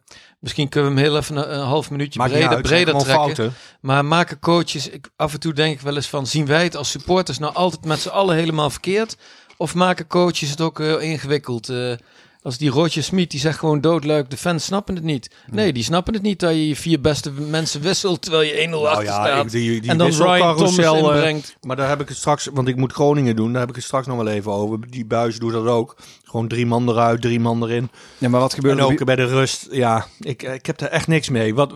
misschien 0.41 0.69
kunnen 0.69 0.95
we 0.95 1.01
hem 1.01 1.09
heel 1.09 1.17
even 1.19 1.37
een, 1.37 1.55
een 1.55 1.67
half 1.67 1.91
minuutje 1.91 2.19
breder, 2.23 2.49
uit, 2.49 2.63
breder 2.63 2.95
trekken. 2.99 3.15
fouten. 3.15 3.55
Maar 3.81 4.05
maken 4.05 4.39
coaches... 4.39 4.89
Ik, 4.89 5.09
af 5.17 5.33
en 5.33 5.41
toe 5.41 5.53
denk 5.53 5.75
ik 5.75 5.81
wel 5.81 5.95
eens 5.97 6.09
van... 6.09 6.27
Zien 6.27 6.47
wij 6.47 6.63
het 6.63 6.77
als 6.77 6.91
supporters 6.91 7.39
nou 7.39 7.55
altijd 7.55 7.85
met 7.85 8.01
z'n 8.01 8.09
allen 8.09 8.37
helemaal 8.37 8.71
verkeerd? 8.71 9.17
Of 9.57 9.75
maken 9.75 10.07
coaches 10.07 10.51
het 10.51 10.61
ook 10.61 10.79
heel 10.79 10.99
ingewikkeld? 10.99 11.69
Als 12.47 12.59
die 12.59 12.71
Roger 12.71 13.03
Smit, 13.03 13.31
die 13.31 13.41
zegt 13.41 13.59
gewoon 13.59 13.81
doodleuk... 13.81 14.31
De 14.31 14.37
fans 14.37 14.65
snappen 14.65 14.95
het 14.95 15.05
niet. 15.05 15.31
Nee, 15.51 15.73
die 15.73 15.83
snappen 15.83 16.15
het 16.15 16.23
niet 16.23 16.41
dat 16.41 16.51
je 16.51 16.69
je 16.69 16.77
vier 16.77 17.01
beste 17.01 17.31
mensen 17.31 17.81
wisselt... 17.81 18.23
terwijl 18.23 18.43
je 18.43 18.67
1-0 18.67 18.71
Nou 18.71 18.87
achter 18.87 19.05
ja, 19.05 19.25
staat. 19.25 19.45
ik- 19.45 19.51
die, 19.51 19.81
die 19.81 19.91
en 19.91 19.99
dan 19.99 20.11
Ryan 20.11 20.57
Thomas 20.57 20.79
inbrengt. 20.79 21.57
Maar 21.61 21.77
daar 21.77 21.89
heb 21.89 22.01
ik 22.01 22.09
het 22.09 22.17
straks, 22.17 22.49
want 22.53 22.69
ik 22.69 22.77
moet 22.77 22.93
Groningen 22.93 23.37
doen, 23.37 23.51
daar 23.53 23.61
heb 23.61 23.69
ik 23.71 23.75
het 23.77 23.85
straks 23.85 24.07
nog 24.07 24.17
wel 24.17 24.29
even 24.29 24.53
over. 24.53 24.91
Die 24.91 25.05
buis 25.07 25.39
doet 25.39 25.53
dat 25.53 25.67
ook. 25.67 25.97
Gewoon 26.29 26.49
drie 26.49 26.67
man 26.67 26.89
eruit, 26.89 27.21
drie 27.21 27.41
man 27.41 27.63
erin. 27.63 27.91
Ja, 28.19 28.29
maar 28.29 28.41
wat 28.41 28.51
En 28.51 28.57
gebeurde 28.57 28.81
er? 28.83 28.87
ook 28.87 29.05
bij 29.05 29.17
de 29.17 29.25
rust, 29.27 29.67
ja, 29.71 30.07
ik, 30.21 30.43
ik 30.43 30.67
heb 30.67 30.81
er 30.81 30.89
echt 30.89 31.07
niks 31.07 31.29
mee. 31.29 31.55
Wat, 31.55 31.73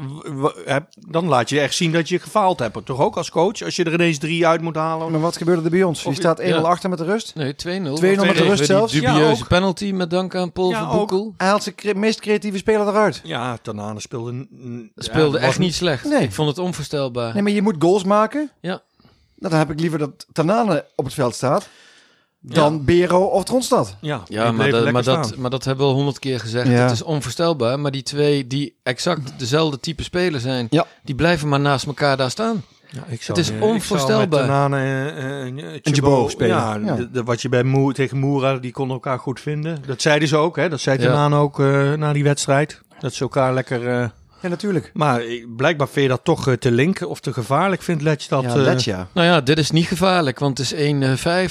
dan 1.09 1.27
laat 1.29 1.49
je 1.49 1.61
echt 1.61 1.75
zien 1.75 1.93
dat 1.93 2.09
je 2.09 2.19
gefaald 2.19 2.59
hebt. 2.59 2.87
Toch 2.87 3.01
ook 3.01 3.17
als 3.17 3.31
coach, 3.31 3.63
als 3.63 3.77
je 3.77 3.85
er 3.85 3.93
ineens 3.93 4.19
drie 4.19 4.47
uit 4.47 4.61
moet 4.61 4.75
halen. 4.77 5.11
Maar 5.11 5.21
wat 5.21 5.37
gebeurde 5.37 5.63
er 5.65 5.71
bij 5.71 5.83
ons? 5.83 6.03
Je 6.03 6.15
staat 6.15 6.41
1-0 6.41 6.45
ja. 6.45 6.57
achter 6.57 6.89
met 6.89 6.99
de 6.99 7.05
rust. 7.05 7.35
Nee, 7.35 7.53
2-0. 7.53 7.57
2-0 7.57 7.65
met 8.01 8.01
de 8.01 8.33
rust 8.33 8.65
zelfs. 8.67 8.93
Die 8.93 9.03
Ja, 9.03 9.13
dubieuze 9.15 9.43
ook. 9.43 9.49
penalty 9.49 9.93
met 9.93 10.11
dank 10.11 10.35
aan 10.35 10.53
Paul 10.53 10.71
Ja, 10.71 10.89
van 10.89 10.97
Boekel. 10.99 11.35
Hij 11.37 11.49
had 11.49 11.63
zijn 11.63 11.75
cre- 11.75 11.95
meest 11.95 12.21
creatieve 12.21 12.59
speler 12.59 12.89
eruit. 12.89 13.21
Ja, 13.25 13.57
Tanane 13.63 14.01
speelde... 14.01 14.47
Speelde 14.97 15.39
ja, 15.39 15.45
echt 15.45 15.59
niet 15.59 15.75
slecht. 15.75 16.05
Nee. 16.05 16.23
Ik 16.23 16.33
vond 16.33 16.49
het 16.49 16.59
onvoorstelbaar. 16.59 17.35
Nee, 17.35 17.43
maar 17.43 17.53
je 17.53 17.63
moet 17.63 17.77
goals 17.79 18.05
maken. 18.05 18.51
Ja. 18.61 18.83
Nou, 19.39 19.53
dan 19.53 19.59
heb 19.59 19.71
ik 19.71 19.81
liever 19.81 19.99
dat 19.99 20.27
Tanane 20.33 20.85
op 20.95 21.05
het 21.05 21.15
veld 21.15 21.35
staat. 21.35 21.69
Dan 22.43 22.85
Bero 22.85 23.25
of 23.25 23.45
Tronstad. 23.45 23.97
Ja, 24.01 24.23
maar, 24.29 24.43
dat, 24.43 24.57
lekker 24.59 24.93
maar, 24.93 25.03
dat, 25.03 25.27
staan. 25.27 25.41
maar 25.41 25.51
dat 25.51 25.65
hebben 25.65 25.85
we 25.85 25.91
al 25.91 25.97
honderd 25.97 26.19
keer 26.19 26.41
gezegd. 26.41 26.67
Ja. 26.69 26.73
Het 26.73 26.91
is 26.91 27.03
onvoorstelbaar. 27.03 27.81
Maar 27.81 27.91
die 27.91 28.03
twee 28.03 28.47
die 28.47 28.75
exact 28.83 29.33
dezelfde 29.39 29.81
type 29.81 30.03
speler 30.03 30.41
zijn, 30.41 30.67
Ja. 30.71 30.87
die 31.05 31.15
blijven 31.15 31.49
maar 31.49 31.61
naast 31.61 31.87
elkaar 31.87 32.17
daar 32.17 32.31
staan. 32.31 32.63
Ja, 32.93 33.05
ik 33.09 33.23
zou, 33.23 33.39
Het 33.39 33.47
is 33.47 33.49
eh, 33.49 33.55
ik 33.57 33.61
zou 33.63 33.73
onvoorstelbaar. 33.73 34.71
met 34.71 34.81
En 35.83 35.95
Chabot 35.95 36.31
spelen. 36.31 36.57
Ja, 36.57 36.75
Ja. 36.85 36.95
de- 36.95 37.11
de- 37.11 37.23
wat 37.23 37.43
je 37.43 37.49
bij 37.49 37.63
Moer, 37.63 37.93
tegen 37.95 38.19
Moera, 38.19 38.57
die 38.57 38.73
konden 38.73 38.95
elkaar 38.95 39.19
goed 39.19 39.41
vinden. 39.41 39.83
Dat 39.87 40.03
zeiden 40.03 40.29
ze 40.29 40.37
ook, 40.37 40.57
hè. 40.57 40.69
Dat 40.69 40.81
zei 40.81 40.99
Ja. 41.01 41.07
Tanane 41.07 41.37
ook 41.37 41.61
eh, 41.61 41.93
na 41.93 42.13
die 42.13 42.25
wedstrijd. 42.25 42.81
Dat 43.01 43.15
ze 43.15 43.23
elkaar 43.23 43.55
lekker... 43.55 43.89
eh, 43.89 44.09
Ja, 44.43 44.49
natuurlijk. 44.49 44.91
maar 44.95 45.21
eh, 45.21 45.45
blijkbaar 45.57 45.89
vind 45.89 46.03
je 46.03 46.09
dat 46.11 46.25
toch 46.25 46.49
eh, 46.49 46.55
te 46.55 46.71
linken 46.71 47.09
of 47.09 47.21
te 47.21 47.33
gevaarlijk, 47.33 47.83
vindt 47.83 48.03
Letch 48.03 48.27
dat. 48.29 48.43
ja, 48.43 48.49
eh, 48.49 48.55
let 48.55 48.85
ja. 48.85 49.09
Nou 49.13 49.27
ja, 49.27 49.41
dit 49.41 49.59
is 49.59 49.71
niet 49.71 49.87
gevaarlijk, 49.87 50.39
want 50.39 50.59
het 50.59 50.73
is 50.73 50.93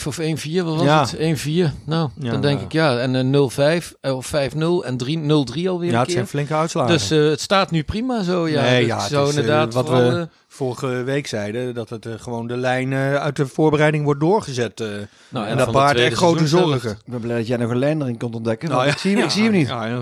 1-5 0.01 0.07
of 0.07 0.17
1-4, 0.19 0.63
wat 0.63 0.75
was 0.75 0.83
Ja. 0.85 0.99
het? 1.01 1.13
1-4. 1.19 1.73
Nou, 1.85 2.09
Ja, 2.19 2.31
dan 2.31 2.41
denk 2.41 2.59
ja. 2.59 2.65
ik 2.65 2.71
ja. 2.71 2.97
En 2.99 3.13
een 3.13 3.31
0-5 3.31 3.93
eh, 4.01 4.15
of 4.15 4.27
5-0 4.35 4.85
en 4.85 4.97
3 4.97 5.17
0-3 5.19 5.69
alweer 5.69 5.89
ja, 5.89 5.93
een 5.93 5.97
het 5.97 6.05
keer. 6.05 6.11
zijn 6.15 6.27
flinke 6.27 6.53
uitslagen. 6.53 6.91
Dus 6.91 7.11
eh, 7.11 7.19
het 7.29 7.41
staat 7.41 7.71
nu 7.71 7.83
prima 7.83 8.23
zo, 8.23 8.47
ja. 8.47 8.61
Nee, 8.61 8.85
ja, 8.85 8.95
ik 8.95 9.01
het 9.01 9.11
zou 9.11 9.27
is, 9.29 9.33
eh, 9.35 9.39
inderdaad 9.39 9.73
wat 9.73 9.89
we- 9.89 9.95
eh, 10.19 10.21
Vorige 10.59 10.87
week 11.03 11.27
zeiden 11.27 11.73
dat 11.73 11.89
het 11.89 12.05
eh, 12.05 12.13
gewoon 12.17 12.47
de 12.47 12.57
lijn 12.57 12.93
eh, 12.93 13.15
uit 13.15 13.35
de 13.35 13.47
voorbereiding 13.47 14.03
wordt 14.03 14.19
doorgezet. 14.19 14.79
eh. 14.79 14.87
nou, 15.29 15.47
en 15.47 15.57
dat 15.57 15.71
baart 15.71 15.97
echt 15.97 16.15
grote 16.15 16.47
zorgen. 16.47 16.91
Ik 16.91 16.97
ben 17.05 17.19
blij 17.19 17.37
dat 17.37 17.47
jij 17.47 17.57
nog 17.57 17.71
een 17.71 17.77
lijn 17.77 18.01
erin 18.01 18.17
kon 18.17 18.33
ontdekken. 18.33 18.69
Nou 18.69 18.87
ik, 18.87 18.97
zie, 18.97 19.17
ik 19.17 19.29
zie 19.29 19.43
hem 19.43 19.51
niet. 19.51 19.67
Ja, 19.67 19.85
ja, 19.85 20.01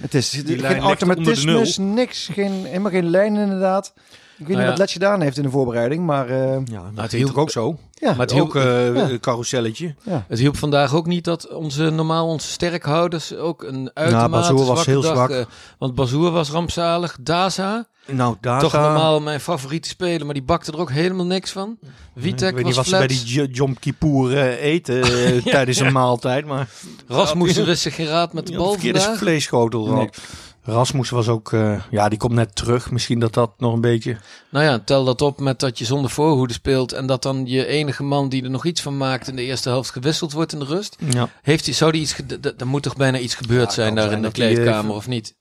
Het 0.00 0.14
is 0.14 0.30
Die 0.30 0.58
geen 0.58 0.80
automatisme, 0.80 1.66
niks. 1.78 2.28
Geen, 2.32 2.52
helemaal 2.64 2.90
geen 2.90 3.10
lijn 3.10 3.36
inderdaad. 3.36 3.92
Ik 3.96 4.46
weet 4.46 4.56
Nou 4.56 4.58
niet 4.58 4.58
ja. 4.58 4.68
wat 4.68 4.78
Let 4.78 4.90
gedaan 4.90 5.20
heeft 5.20 5.36
in 5.36 5.42
de 5.42 5.50
voorbereiding, 5.50 6.06
maar 6.06 6.28
eh, 6.28 6.58
ja, 6.64 6.82
dat 6.94 7.02
het 7.02 7.12
hielp- 7.12 7.36
ook 7.36 7.50
zo. 7.50 7.78
ja. 7.92 8.10
Maar 8.10 8.18
het 8.20 8.32
hielp, 8.32 8.46
ook 8.46 8.54
eh 8.56 8.94
ja. 8.94 9.18
carouselletje. 9.20 9.94
Het 10.28 10.38
hielp 10.38 10.56
vandaag 10.56 10.94
ook 10.94 11.06
niet 11.06 11.24
dat 11.24 11.48
onze 11.52 11.90
normaal 11.90 12.26
onze 12.28 12.48
sterkhouders 12.50 13.34
ook 13.36 13.62
een 13.62 13.90
uitermate 13.94 14.30
Bazoer 14.30 14.64
was 14.66 14.86
heel 14.86 15.00
dag, 15.00 15.12
zwak. 15.30 15.46
want 15.78 15.94
Bazoer 15.94 16.30
was 16.30 16.50
rampzalig. 16.50 17.16
Daza, 17.20 17.86
Nou, 18.12 18.36
daar 18.40 18.60
toch 18.60 18.72
normaal 18.72 19.20
mijn 19.20 19.40
favoriete 19.40 19.88
speler, 19.88 20.24
maar 20.24 20.34
die 20.34 20.42
bakte 20.42 20.72
er 20.72 20.78
ook 20.78 20.90
helemaal 20.90 21.26
niks 21.26 21.50
van. 21.50 21.78
Vitek 22.16 22.48
Ik 22.48 22.54
weet 22.54 22.64
was 22.64 22.64
niet 22.64 22.74
wat 22.76 22.86
ze 22.86 22.96
bij 22.96 23.06
die 23.06 23.50
Jom 23.50 23.78
Kippur 23.78 24.36
eh, 24.38 24.62
eten 24.64 25.02
eh, 25.02 25.42
tijdens 25.54 25.78
een 25.78 25.92
maaltijd, 25.92 26.46
maar 26.46 26.68
Rasmussen 27.06 27.64
wist 27.64 27.82
zich 27.82 27.94
geen 27.94 28.06
raad 28.06 28.32
met 28.32 28.46
de 28.46 28.56
bal 28.56 28.70
verkeerde 28.72 28.98
vandaag. 29.00 29.18
vleesschotel 29.18 29.86
Nee. 29.86 30.08
Rasmus 30.62 31.10
was 31.10 31.28
ook, 31.28 31.52
eh, 31.52 31.80
ja, 31.90 32.08
die 32.08 32.18
komt 32.18 32.32
net 32.32 32.56
terug. 32.56 32.90
Misschien 32.90 33.18
dat 33.18 33.34
dat 33.34 33.50
nog 33.58 33.72
een 33.72 33.80
beetje. 33.80 34.16
Nou 34.50 34.64
ja, 34.64 34.78
tel 34.78 35.04
dat 35.04 35.22
op 35.22 35.40
met 35.40 35.60
dat 35.60 35.78
je 35.78 35.84
zonder 35.84 36.10
voorhoede 36.10 36.52
speelt 36.52 36.92
en 36.92 37.06
dat 37.06 37.22
dan 37.22 37.46
je 37.46 37.66
enige 37.66 38.02
man 38.02 38.28
die 38.28 38.42
er 38.44 38.50
nog 38.50 38.64
iets 38.64 38.82
van 38.82 38.96
maakt 38.96 39.28
in 39.28 39.36
de 39.36 39.42
eerste 39.42 39.68
helft 39.68 39.90
gewisseld 39.90 40.32
wordt 40.32 40.52
in 40.52 40.58
de 40.58 40.64
rust. 40.64 40.96
Ja. 41.10 41.28
Heeft 41.42 41.64
hij, 41.64 41.74
zou 41.74 41.92
die 41.92 42.00
iets, 42.00 42.12
gede- 42.12 42.40
d- 42.40 42.60
er 42.60 42.66
moet 42.66 42.82
toch 42.82 42.96
bijna 42.96 43.18
iets 43.18 43.34
gebeurd 43.34 43.66
Ja, 43.68 43.70
zijn 43.72 43.94
daar 43.94 44.12
in 44.12 44.22
de 44.22 44.30
kleedkamer 44.30 44.94
of 44.94 45.06
niet? 45.06 45.34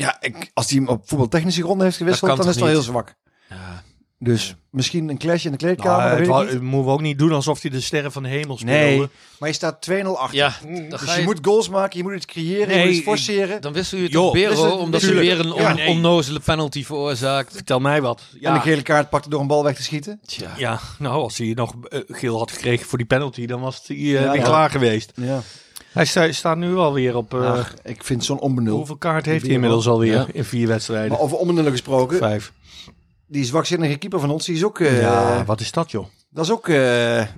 Ja, 0.00 0.16
ik, 0.20 0.50
als 0.54 0.70
hij 0.70 0.78
hem 0.78 0.88
op 0.88 1.02
voetbaltechnische 1.08 1.62
gronden 1.62 1.84
heeft 1.84 1.96
gewisseld, 1.98 2.30
dan 2.36 2.40
is 2.40 2.46
het 2.46 2.58
wel 2.58 2.68
heel 2.68 2.82
zwak. 2.82 3.14
Ja. 3.48 3.82
Dus 4.22 4.54
misschien 4.70 5.08
een 5.08 5.18
clash 5.18 5.44
in 5.44 5.50
de 5.50 5.56
kleedkamer, 5.56 5.96
Nou, 5.98 6.08
dat 6.10 6.18
het 6.18 6.18
weet 6.18 6.26
ik 6.28 6.32
wa- 6.34 6.42
niet. 6.42 6.52
het 6.52 6.62
moeten 6.62 6.84
we 6.86 6.92
ook 6.92 7.00
niet 7.00 7.18
doen 7.18 7.32
alsof 7.32 7.62
hij 7.62 7.70
de 7.70 7.80
sterren 7.80 8.12
van 8.12 8.22
de 8.22 8.28
hemel 8.28 8.58
speelde. 8.58 8.78
Nee, 8.80 9.08
maar 9.38 9.48
je 9.48 9.54
staat 9.54 9.80
2-0 9.80 10.18
achter. 10.18 10.36
Ja, 10.36 10.52
dan, 10.62 10.88
Dus 10.88 11.14
je 11.14 11.18
je, 11.20 11.24
moet 11.24 11.38
goals 11.42 11.68
maken, 11.68 11.96
je 11.98 12.02
moet 12.02 12.12
het 12.12 12.24
creëren, 12.26 12.78
je 12.78 12.84
moet 12.86 12.94
het 12.94 13.04
forceren. 13.04 13.60
dan 13.60 13.72
wissel 13.72 13.98
je 13.98 14.08
Joh, 14.08 14.24
toch 14.24 14.32
Bero, 14.32 14.70
omdat 14.70 15.02
hij 15.02 15.14
weer 15.14 15.40
een 15.40 15.52
on, 15.52 15.60
Ja, 15.60 15.72
nee. 15.74 15.88
onnozele 15.88 16.40
penalty 16.40 16.84
veroorzaakt. 16.84 17.52
Vertel 17.52 17.80
mij 17.80 18.00
wat. 18.02 18.22
En 18.32 18.38
Ja, 18.40 18.54
een 18.54 18.60
gele 18.60 18.82
kaart 18.82 19.10
pakte 19.10 19.28
door 19.28 19.40
een 19.40 19.46
bal 19.46 19.64
weg 19.64 19.76
te 19.76 19.82
schieten. 19.82 20.20
Tja. 20.26 20.50
ja, 20.56 20.80
nou, 20.98 21.14
als 21.22 21.38
hij 21.38 21.52
nog 21.54 21.74
eh, 21.82 22.00
geel 22.06 22.38
had 22.38 22.50
gekregen 22.50 22.86
voor 22.86 22.98
die 22.98 23.06
penalty, 23.06 23.46
dan 23.46 23.60
was 23.60 23.82
hij 23.86 23.96
Ja, 23.96 24.32
weer 24.32 24.42
klaar 24.42 24.70
geweest. 24.70 25.12
Ja. 25.14 25.40
Hij 25.92 26.04
sta- 26.04 26.32
staat 26.32 26.56
nu 26.56 26.76
alweer 26.76 27.16
op. 27.16 27.34
eh, 27.34 27.50
Ach, 27.50 27.74
ik 27.84 28.04
vind 28.04 28.24
zo'n 28.24 28.38
onbenul. 28.40 28.76
hoeveel 28.76 28.96
kaart 28.96 29.26
heeft 29.26 29.44
hij 29.44 29.54
inmiddels 29.54 29.88
alweer 29.88 30.12
Ja. 30.12 30.26
in 30.32 30.44
vier 30.44 30.66
wedstrijden? 30.68 31.10
Maar 31.10 31.18
over 31.20 31.36
onbenullen 31.36 31.70
gesproken, 31.72 32.18
Vijf. 32.18 32.52
die 33.26 33.44
zwakzinnige 33.44 33.96
keeper 33.96 34.20
van 34.20 34.30
ons, 34.30 34.46
die 34.46 34.54
is 34.54 34.64
ook... 34.64 34.80
eh, 34.80 35.00
ja, 35.00 35.44
wat 35.44 35.60
is 35.60 35.72
dat, 35.72 35.90
joh? 35.90 36.06
Dat 36.32 36.44
is 36.44 36.50
ook... 36.52 36.68
eh, 36.68 36.76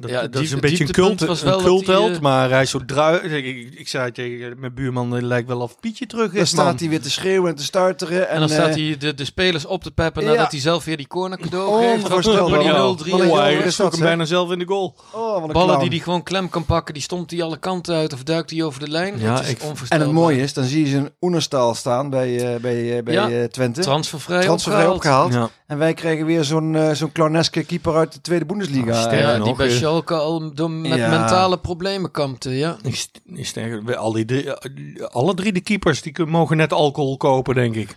Dat, 0.00 0.10
Ja, 0.10 0.20
dat 0.20 0.32
diep- 0.32 0.42
is 0.42 0.52
een 0.52 0.60
beetje 0.60 0.84
een, 0.84 0.90
cult, 0.90 1.20
was 1.20 1.40
een 1.42 1.46
wel 1.48 1.56
dat 1.56 1.66
cultheld, 1.66 2.10
eh, 2.14 2.20
maar 2.20 2.50
hij 2.50 2.62
is 2.62 2.70
zo 2.70 2.84
drui. 2.86 3.18
Ik, 3.18 3.44
ik, 3.44 3.74
ik 3.78 3.88
zei 3.88 4.12
tegen 4.12 4.54
mijn 4.58 4.74
buurman, 4.74 5.10
het 5.10 5.22
lijkt 5.22 5.48
wel 5.48 5.60
of 5.60 5.80
Pietje 5.80 6.06
terug 6.06 6.32
dan 6.32 6.40
is, 6.42 6.48
staat 6.48 6.64
man. 6.64 6.76
hij 6.78 6.88
weer 6.88 7.00
te 7.00 7.10
schreeuwen 7.10 7.50
en 7.50 7.56
te 7.56 7.62
stuiteren. 7.62 8.28
En, 8.28 8.34
En 8.34 8.40
dan 8.40 8.48
staat 8.48 8.68
eh, 8.68 8.74
hij 8.74 8.96
de, 8.98 9.14
de 9.14 9.24
spelers 9.24 9.66
op 9.66 9.82
te 9.82 9.90
peppen 9.90 10.22
Ja. 10.24 10.28
nadat 10.30 10.50
hij 10.50 10.60
zelf 10.60 10.84
weer 10.84 10.96
die 10.96 11.06
corner 11.06 11.38
cadeau 11.38 11.82
geeft. 11.82 12.02
Onvoorstelbaar. 12.04 12.48
Voor 12.48 12.58
die 12.58 12.66
Ja. 12.66 12.72
0-3. 12.72 12.76
Wat 12.78 13.06
een 13.06 13.12
Oh, 13.12 13.18
jongen 13.26 13.42
hij 13.42 13.54
is 13.54 13.78
hem 13.78 13.90
bijna 13.98 14.24
zelf 14.24 14.50
in 14.52 14.58
de 14.58 14.66
goal. 14.66 14.96
Oh, 15.12 15.32
wat 15.32 15.42
een 15.42 15.52
Ballen 15.52 15.66
clown. 15.68 15.80
die 15.80 15.88
hij 15.90 15.98
gewoon 15.98 16.22
klem 16.22 16.48
kan 16.48 16.64
pakken, 16.64 16.94
die 16.94 17.02
stomt 17.02 17.30
hij 17.30 17.42
alle 17.42 17.58
kanten 17.58 17.94
uit 17.96 18.12
of 18.12 18.22
duikt 18.22 18.50
hij 18.50 18.62
over 18.62 18.80
de 18.80 18.88
lijn. 18.90 19.18
Ja, 19.18 19.34
het 19.34 19.44
is 19.44 19.50
ik- 19.50 19.60
En 19.88 20.00
het 20.00 20.12
mooie 20.12 20.40
is, 20.42 20.52
dan 20.52 20.64
zie 20.64 20.84
je 20.84 20.90
zijn 20.90 21.10
Oenerstaal 21.20 21.74
staan 21.74 22.10
bij, 22.10 22.54
eh, 22.54 22.60
bij, 22.60 22.96
eh, 22.98 23.02
bij 23.04 23.14
Ja. 23.14 23.30
eh, 23.30 23.44
Twente. 23.44 23.80
Transfervrij 23.80 24.42
Transfervrij 24.42 24.86
opgehaald. 24.86 25.50
En 25.66 25.78
wij 25.78 25.94
krijgen 25.94 26.26
weer 26.26 26.44
zo'n 26.44 26.76
eh, 26.76 26.90
zo'n 26.92 27.12
clowneske 27.12 27.62
keeper 27.64 27.96
uit 27.96 28.12
de 28.12 28.20
Tweede 28.20 28.44
Bundesliga. 28.46 28.80
Ah, 28.90 29.12
Ja, 29.18 29.34
die 29.36 29.44
nog, 29.44 29.56
bij 29.56 29.66
eh. 29.68 29.72
Schalke 29.74 30.14
al 30.14 30.54
door, 30.54 30.70
met 30.70 30.98
Ja. 30.98 31.08
mentale 31.08 31.58
problemen 31.58 32.10
kampte. 32.10 32.50
Ja. 32.50 32.76
Is, 32.82 33.10
is 33.34 33.48
sterker. 33.48 33.84
We- 33.84 33.96
Al 33.96 34.12
die 34.12 34.24
drie, 34.24 34.54
eh, 34.54 35.06
alle 35.06 35.34
drie 35.34 35.52
de 35.52 35.60
keepers 35.60 36.02
die 36.02 36.24
mogen 36.26 36.56
net 36.56 36.72
alcohol 36.72 37.16
kopen, 37.16 37.54
denk 37.54 37.74
ik. 37.74 37.96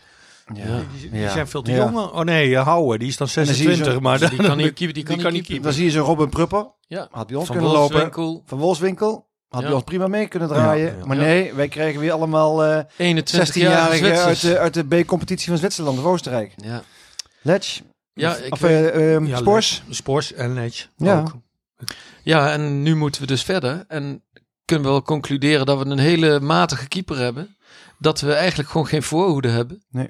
Ja. 0.53 0.63
Die, 0.99 1.09
die 1.11 1.19
Ja. 1.19 1.29
zijn 1.31 1.47
veel 1.47 1.61
te 1.61 1.71
Ja. 1.71 1.77
jong. 1.77 1.97
Oh 1.97 2.19
nee, 2.19 2.47
uh, 2.49 2.63
Houwe, 2.63 2.97
die 2.97 3.07
is 3.07 3.17
dan 3.17 3.27
dan 3.33 3.45
zie 3.45 3.53
je 3.53 3.61
26, 3.61 3.93
zo- 3.93 3.99
maar 3.99 4.19
Die 4.29 4.35
kan 4.43 4.57
niet 4.57 4.73
keepen. 4.73 4.93
Die 4.93 5.03
kan, 5.03 5.17
kan 5.17 5.33
niet 5.33 5.45
keepen. 5.45 5.63
Dan 5.63 5.73
zie 5.73 5.85
je 5.85 5.91
zo'n 5.91 6.05
Robin 6.05 6.29
Prupper. 6.29 6.67
Ja. 6.87 7.07
Had 7.11 7.27
bij 7.27 7.35
ons 7.35 7.45
Van 7.47 7.55
kunnen 7.55 7.73
lopen. 7.73 7.89
Wolfswinkel, 7.91 8.43
Van 8.45 8.57
Wolfswinkel. 8.57 9.25
Had 9.49 9.61
Ja. 9.61 9.67
bij 9.67 9.75
ons 9.75 9.83
prima 9.85 10.07
mee 10.07 10.27
kunnen 10.27 10.47
draaien. 10.47 10.85
Ja, 10.91 10.97
ja. 10.99 11.05
Maar 11.05 11.17
nee, 11.17 11.53
wij 11.53 11.67
krijgen 11.67 11.99
weer 11.99 12.11
allemaal 12.11 12.63
eh 12.63 12.79
21 12.97 13.55
jaar 13.55 13.87
16-jarigen 13.89 14.23
uit 14.23 14.41
de, 14.41 14.57
uit 14.59 14.73
de 14.73 14.83
B-competitie 15.03 15.47
van 15.49 15.57
Zwitserland 15.57 15.99
of 15.99 16.05
Oostenrijk. 16.05 16.53
Ja, 16.57 16.83
Letch. 17.41 17.79
Ja, 18.15 18.35
ik 18.35 18.53
of 18.53 18.59
weet- 18.59 18.89
eh, 18.91 19.15
ehm, 19.15 19.25
Ja, 19.25 19.37
Spors. 19.37 19.83
Spors 19.89 20.33
en 20.33 20.53
Ledge. 20.53 20.85
Ja. 20.97 21.19
Ook. 21.19 21.35
ja, 22.23 22.51
en 22.51 22.81
nu 22.83 22.95
moeten 22.95 23.21
we 23.21 23.27
dus 23.27 23.43
verder. 23.43 23.83
En 23.87 24.23
kunnen 24.65 24.85
we 24.85 24.91
wel 24.91 25.01
concluderen 25.01 25.65
dat 25.65 25.77
we 25.83 25.85
een 25.85 25.99
hele 25.99 26.39
matige 26.39 26.87
keeper 26.87 27.17
hebben. 27.17 27.55
Dat 27.99 28.21
we 28.21 28.33
eigenlijk 28.33 28.69
gewoon 28.69 28.87
geen 28.87 29.03
voorhoede 29.03 29.47
hebben. 29.49 29.83
Mm. 29.91 30.09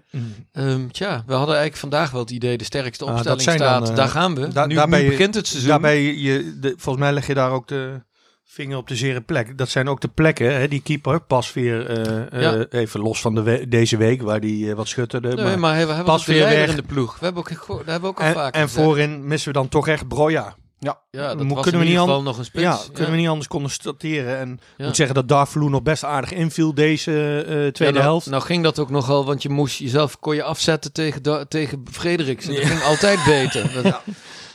Ehm, 0.52 0.88
tja, 0.88 1.24
we 1.26 1.34
hadden 1.34 1.56
eigenlijk 1.56 1.78
vandaag 1.78 2.12
wel 2.12 2.22
het 2.22 2.30
idee, 2.32 2.58
de 2.58 2.64
sterkste 2.64 3.06
Ah, 3.06 3.12
opstelling 3.14 3.44
dan, 3.44 3.56
staat. 3.58 3.90
eh, 3.90 3.96
daar 3.96 4.08
gaan 4.08 4.36
we. 4.36 4.48
da- 4.48 4.66
nu, 4.66 4.76
begint 4.88 5.36
het 5.36 5.48
seizoen. 5.48 5.70
Daarbij, 5.70 6.14
je, 6.16 6.58
de, 6.60 6.74
volgens 6.78 7.04
mij 7.06 7.14
leg 7.14 7.28
je 7.28 7.34
daar 7.34 7.52
ook 7.52 7.68
de 7.68 8.02
vinger 8.48 8.78
op 8.78 8.88
de 8.88 8.96
zere 8.96 9.22
plek. 9.22 9.58
Dat 9.58 9.70
zijn 9.70 9.88
ook 9.90 10.02
de 10.02 10.08
plekken, 10.08 10.54
hè, 10.60 10.68
die 10.68 10.82
keeper 10.82 11.20
pas 11.22 11.54
weer, 11.54 11.86
eh, 11.90 12.22
eh, 12.34 12.42
Ja. 12.42 12.66
even 12.70 13.00
los 13.00 13.22
van 13.22 13.36
de 13.36 13.42
we- 13.42 13.68
deze 13.68 13.98
week, 13.98 14.22
waar 14.22 14.40
die 14.40 14.70
eh, 14.70 14.76
wat 14.76 14.88
schutterde. 14.88 15.28
Nee, 15.36 15.46
maar- 15.46 15.60
maar 15.60 15.72
we 15.74 15.78
hebben 15.94 16.06
pas 16.06 16.26
weer 16.26 16.44
weg. 16.44 16.70
in 16.70 16.76
de 16.76 16.84
ploeg. 16.84 17.20
We 17.20 17.26
hebben 17.26 17.44
ook, 17.44 17.68
dat 17.68 17.78
hebben 17.86 18.02
we 18.02 18.08
ook 18.08 18.20
al 18.20 18.26
en 18.26 18.34
vaak 18.34 18.54
en 18.56 18.62
gezegd. 18.62 18.86
voorin 18.86 19.28
missen 19.28 19.52
we 19.54 19.58
dan 19.58 19.70
toch 19.70 19.88
echt 19.88 20.08
Broja. 20.08 20.56
Ja, 20.80 20.98
dat 21.12 21.44
Moet- 21.44 21.54
was 21.54 21.64
kunnen 21.64 21.82
in 21.82 21.88
we 21.88 21.92
ieder 21.94 22.00
niet 22.00 22.00
geval 22.00 22.22
nog 22.24 22.38
een 22.38 22.46
spits. 22.46 22.64
Ja, 22.64 22.80
kunnen 22.94 23.12
we 23.12 23.18
niet 23.18 23.28
anders 23.28 23.48
constateren. 23.48 24.38
En 24.38 24.52
ik 24.54 24.60
Ja. 24.78 24.86
moet 24.86 24.96
zeggen 24.96 25.16
dat 25.16 25.28
Darfloe 25.28 25.70
nog 25.70 25.82
best 25.84 26.04
aardig 26.04 26.32
inviel 26.32 26.74
deze 26.74 27.12
eh, 27.40 27.46
tweede 27.52 27.84
Ja, 27.84 27.92
nou, 27.92 28.02
helft. 28.04 28.26
Nou 28.30 28.44
ging 28.44 28.64
dat 28.64 28.80
ook 28.80 28.90
nogal, 28.90 29.26
want 29.26 29.42
je 29.44 29.50
moest 29.50 29.78
jezelf 29.78 30.20
kon 30.20 30.36
je 30.36 30.44
afzetten 30.44 30.92
tegen, 30.92 31.48
tegen 31.48 31.84
Frederiksen. 31.92 32.56
Dat 32.56 32.64
ging 32.66 32.82
altijd 32.82 33.20
beter. 33.26 33.72
Dat- 33.84 34.02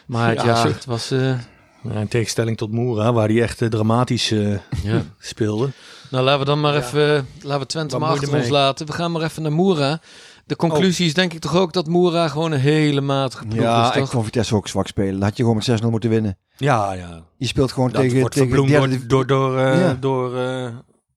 Maar 0.07 0.35
Ja, 0.35 0.45
ja, 0.45 0.67
het 0.67 0.85
was... 0.85 1.11
eh, 1.11 1.35
Ja, 1.83 2.01
in 2.01 2.09
tegenstelling 2.09 2.57
tot 2.57 2.73
Moera, 2.73 3.13
waar 3.13 3.29
hij 3.29 3.43
echt 3.43 3.63
eh, 3.63 3.69
dramatisch 3.69 4.31
eh, 4.31 4.51
ja. 4.83 5.03
speelde. 5.19 5.69
Nou, 6.11 6.25
laten 6.25 6.41
we 6.41 6.47
dan 6.47 6.61
maar 6.61 6.77
even... 6.77 7.17
eh, 7.17 7.23
Laten 7.43 7.61
we 7.61 7.67
Twente 7.67 7.99
Wat 7.99 8.01
maar 8.09 8.11
achter 8.19 8.35
ons 8.37 8.49
laten. 8.49 8.87
We 8.87 8.93
gaan 8.93 9.13
maar 9.13 9.23
even 9.23 9.43
naar 9.43 9.53
Moera. 9.53 10.01
De 10.47 10.57
conclusie 10.57 11.07
is 11.07 11.15
denk 11.15 11.33
ik 11.33 11.41
toch 11.41 11.57
ook 11.57 11.73
dat 11.73 11.87
Moera 11.87 12.29
gewoon 12.29 12.53
een 12.53 12.61
hele 12.61 13.01
matige 13.01 13.47
ploeg 13.47 13.61
Ja, 13.63 13.83
is, 13.83 13.95
ik 13.95 14.01
toch? 14.03 14.11
vond 14.11 14.25
Vitesse 14.25 14.55
ook 14.55 14.69
zwak 14.69 14.87
spelen. 14.87 15.13
Dan 15.13 15.23
had 15.23 15.37
je 15.37 15.43
gewoon 15.43 15.63
met 15.67 15.83
6-0 15.83 15.87
moeten 15.87 16.11
winnen. 16.11 16.39
Ja, 16.57 16.93
ja. 16.93 17.23
Je 17.37 17.47
speelt 17.47 17.73
gewoon 17.73 17.91
Dat 17.91 18.01
tegen, 18.03 18.21
wordt 18.21 18.35
tegen 18.35 18.67
derde 18.67 19.07
door, 19.07 19.27
door, 19.27 19.27
door, 19.27 19.59
eh, 19.59 19.81
Ja. 19.81 19.97
door, 20.01 20.39
eh, 20.39 20.69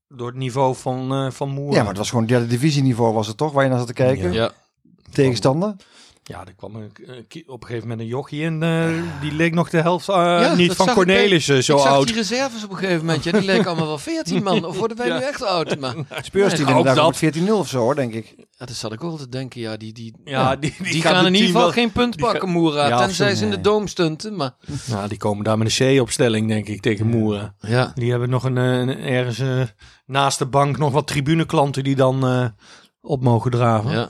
door 0.07 0.27
het 0.27 0.35
niveau 0.35 0.75
van, 0.75 1.13
eh 1.13 1.31
van 1.31 1.49
Moera. 1.49 1.71
Ja, 1.75 1.79
maar 1.79 1.87
het 1.89 1.97
was 1.97 2.09
gewoon 2.09 2.25
derde 2.25 2.47
divisieniveau 2.47 3.13
was 3.13 3.27
het 3.27 3.37
toch, 3.37 3.51
waar 3.51 3.63
je 3.63 3.69
naar 3.69 3.77
zat 3.79 3.87
te 3.87 3.93
kijken. 3.93 4.33
Ja. 4.33 4.51
Tegenstander. 5.11 5.75
Ja, 6.25 6.45
er 6.45 6.53
kwam 6.53 6.75
een, 6.75 6.91
op 7.47 7.61
een 7.61 7.67
gegeven 7.67 7.87
moment 7.87 7.99
een 7.99 8.07
jochie 8.07 8.41
in. 8.41 8.63
eh, 8.63 8.87
die 9.21 9.31
leek 9.31 9.53
nog 9.53 9.69
de 9.69 9.81
helft 9.81 10.09
eh, 10.09 10.15
Ja, 10.15 10.55
niet 10.55 10.73
van 10.73 10.87
ik 10.87 10.93
Cornelissen, 10.93 11.63
zo 11.63 11.75
ik 11.75 11.81
zag 11.81 11.91
oud. 11.91 12.07
die 12.07 12.15
reserves 12.15 12.63
op 12.63 12.69
een 12.71 12.77
gegeven 12.77 13.05
moment. 13.05 13.23
Ja, 13.23 13.31
die 13.31 13.41
leken 13.41 13.65
allemaal 13.65 13.87
wel 13.87 13.97
14 13.97 14.43
man. 14.43 14.65
Of 14.65 14.77
worden 14.77 14.97
wij 14.97 15.07
Ja. 15.07 15.17
nu 15.17 15.23
echt 15.23 15.43
oud? 15.43 15.79
Maar, 15.79 15.95
Speurs 16.21 16.53
die 16.53 16.61
ook 16.63 16.69
inderdaad 16.69 16.95
dat. 16.95 17.21
met 17.21 17.37
14-0 17.37 17.51
of 17.51 17.67
zo 17.67 17.79
hoor, 17.79 17.95
denk 17.95 18.13
ik. 18.13 18.33
ja, 18.37 18.65
dat 18.65 18.75
zat 18.75 18.93
ik 18.93 19.03
ook 19.03 19.17
te 19.17 19.29
denken. 19.29 19.61
Ja, 19.61 19.77
die, 19.77 19.93
die, 19.93 20.13
Ja, 20.25 20.55
die, 20.55 20.71
gaan 21.01 21.25
in 21.25 21.33
ieder 21.33 21.47
geval 21.47 21.61
wel- 21.61 21.71
geen 21.71 21.91
punt 21.91 22.15
pakken, 22.17 22.39
ga- 22.41 22.45
Moera. 22.47 22.87
Ja, 22.87 22.97
tenzij 22.97 23.35
ze 23.35 23.43
in 23.43 23.49
de 23.49 23.55
nee. 23.55 23.63
doom 23.63 23.87
stunten. 23.87 24.35
Maar 24.35 24.51
Ja, 24.85 25.07
die 25.07 25.17
komen 25.17 25.43
daar 25.43 25.57
met 25.57 25.79
een 25.79 25.97
C-opstelling, 25.97 26.47
denk 26.47 26.67
ik, 26.67 26.81
tegen 26.81 27.07
Moera. 27.07 27.53
ja, 27.59 27.91
Die 27.95 28.11
hebben 28.11 28.29
nog 28.29 28.43
een, 28.43 28.57
eh, 28.57 28.63
een 28.79 28.99
ergens 28.99 29.69
naast 30.05 30.39
de 30.39 30.45
bank 30.45 30.77
nog 30.77 30.91
wat 30.91 31.07
tribuneklanten 31.07 31.83
die 31.83 31.95
dan 31.95 32.25
eh, 32.27 32.45
op 33.01 33.23
mogen 33.23 33.51
draven. 33.51 33.91
ja. 33.91 34.09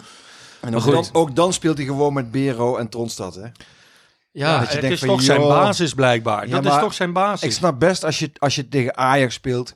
En 0.63 0.75
ook 0.75 0.91
dan, 0.91 1.05
ook 1.11 1.35
dan 1.35 1.53
speelt 1.53 1.77
hij 1.77 1.85
gewoon 1.85 2.13
met 2.13 2.31
Bero 2.31 2.77
en 2.77 2.89
Tronstad. 2.89 3.35
Hè? 3.35 3.47
ja, 4.31 4.59
dat 4.59 4.67
je 4.67 4.73
het 4.73 4.81
denkt 4.81 4.95
is 4.95 4.99
van, 4.99 5.09
toch 5.09 5.21
zijn 5.21 5.41
basis 5.41 5.93
blijkbaar. 5.93 6.47
Ja, 6.47 6.61
dat 6.61 6.73
is 6.73 6.79
toch 6.79 6.93
zijn 6.93 7.13
basis. 7.13 7.47
Ik 7.49 7.51
snap 7.51 7.79
best 7.79 8.03
als 8.03 8.19
je, 8.19 8.31
als 8.37 8.55
je 8.55 8.69
tegen 8.69 8.97
Ajax 8.97 9.33
speelt, 9.33 9.75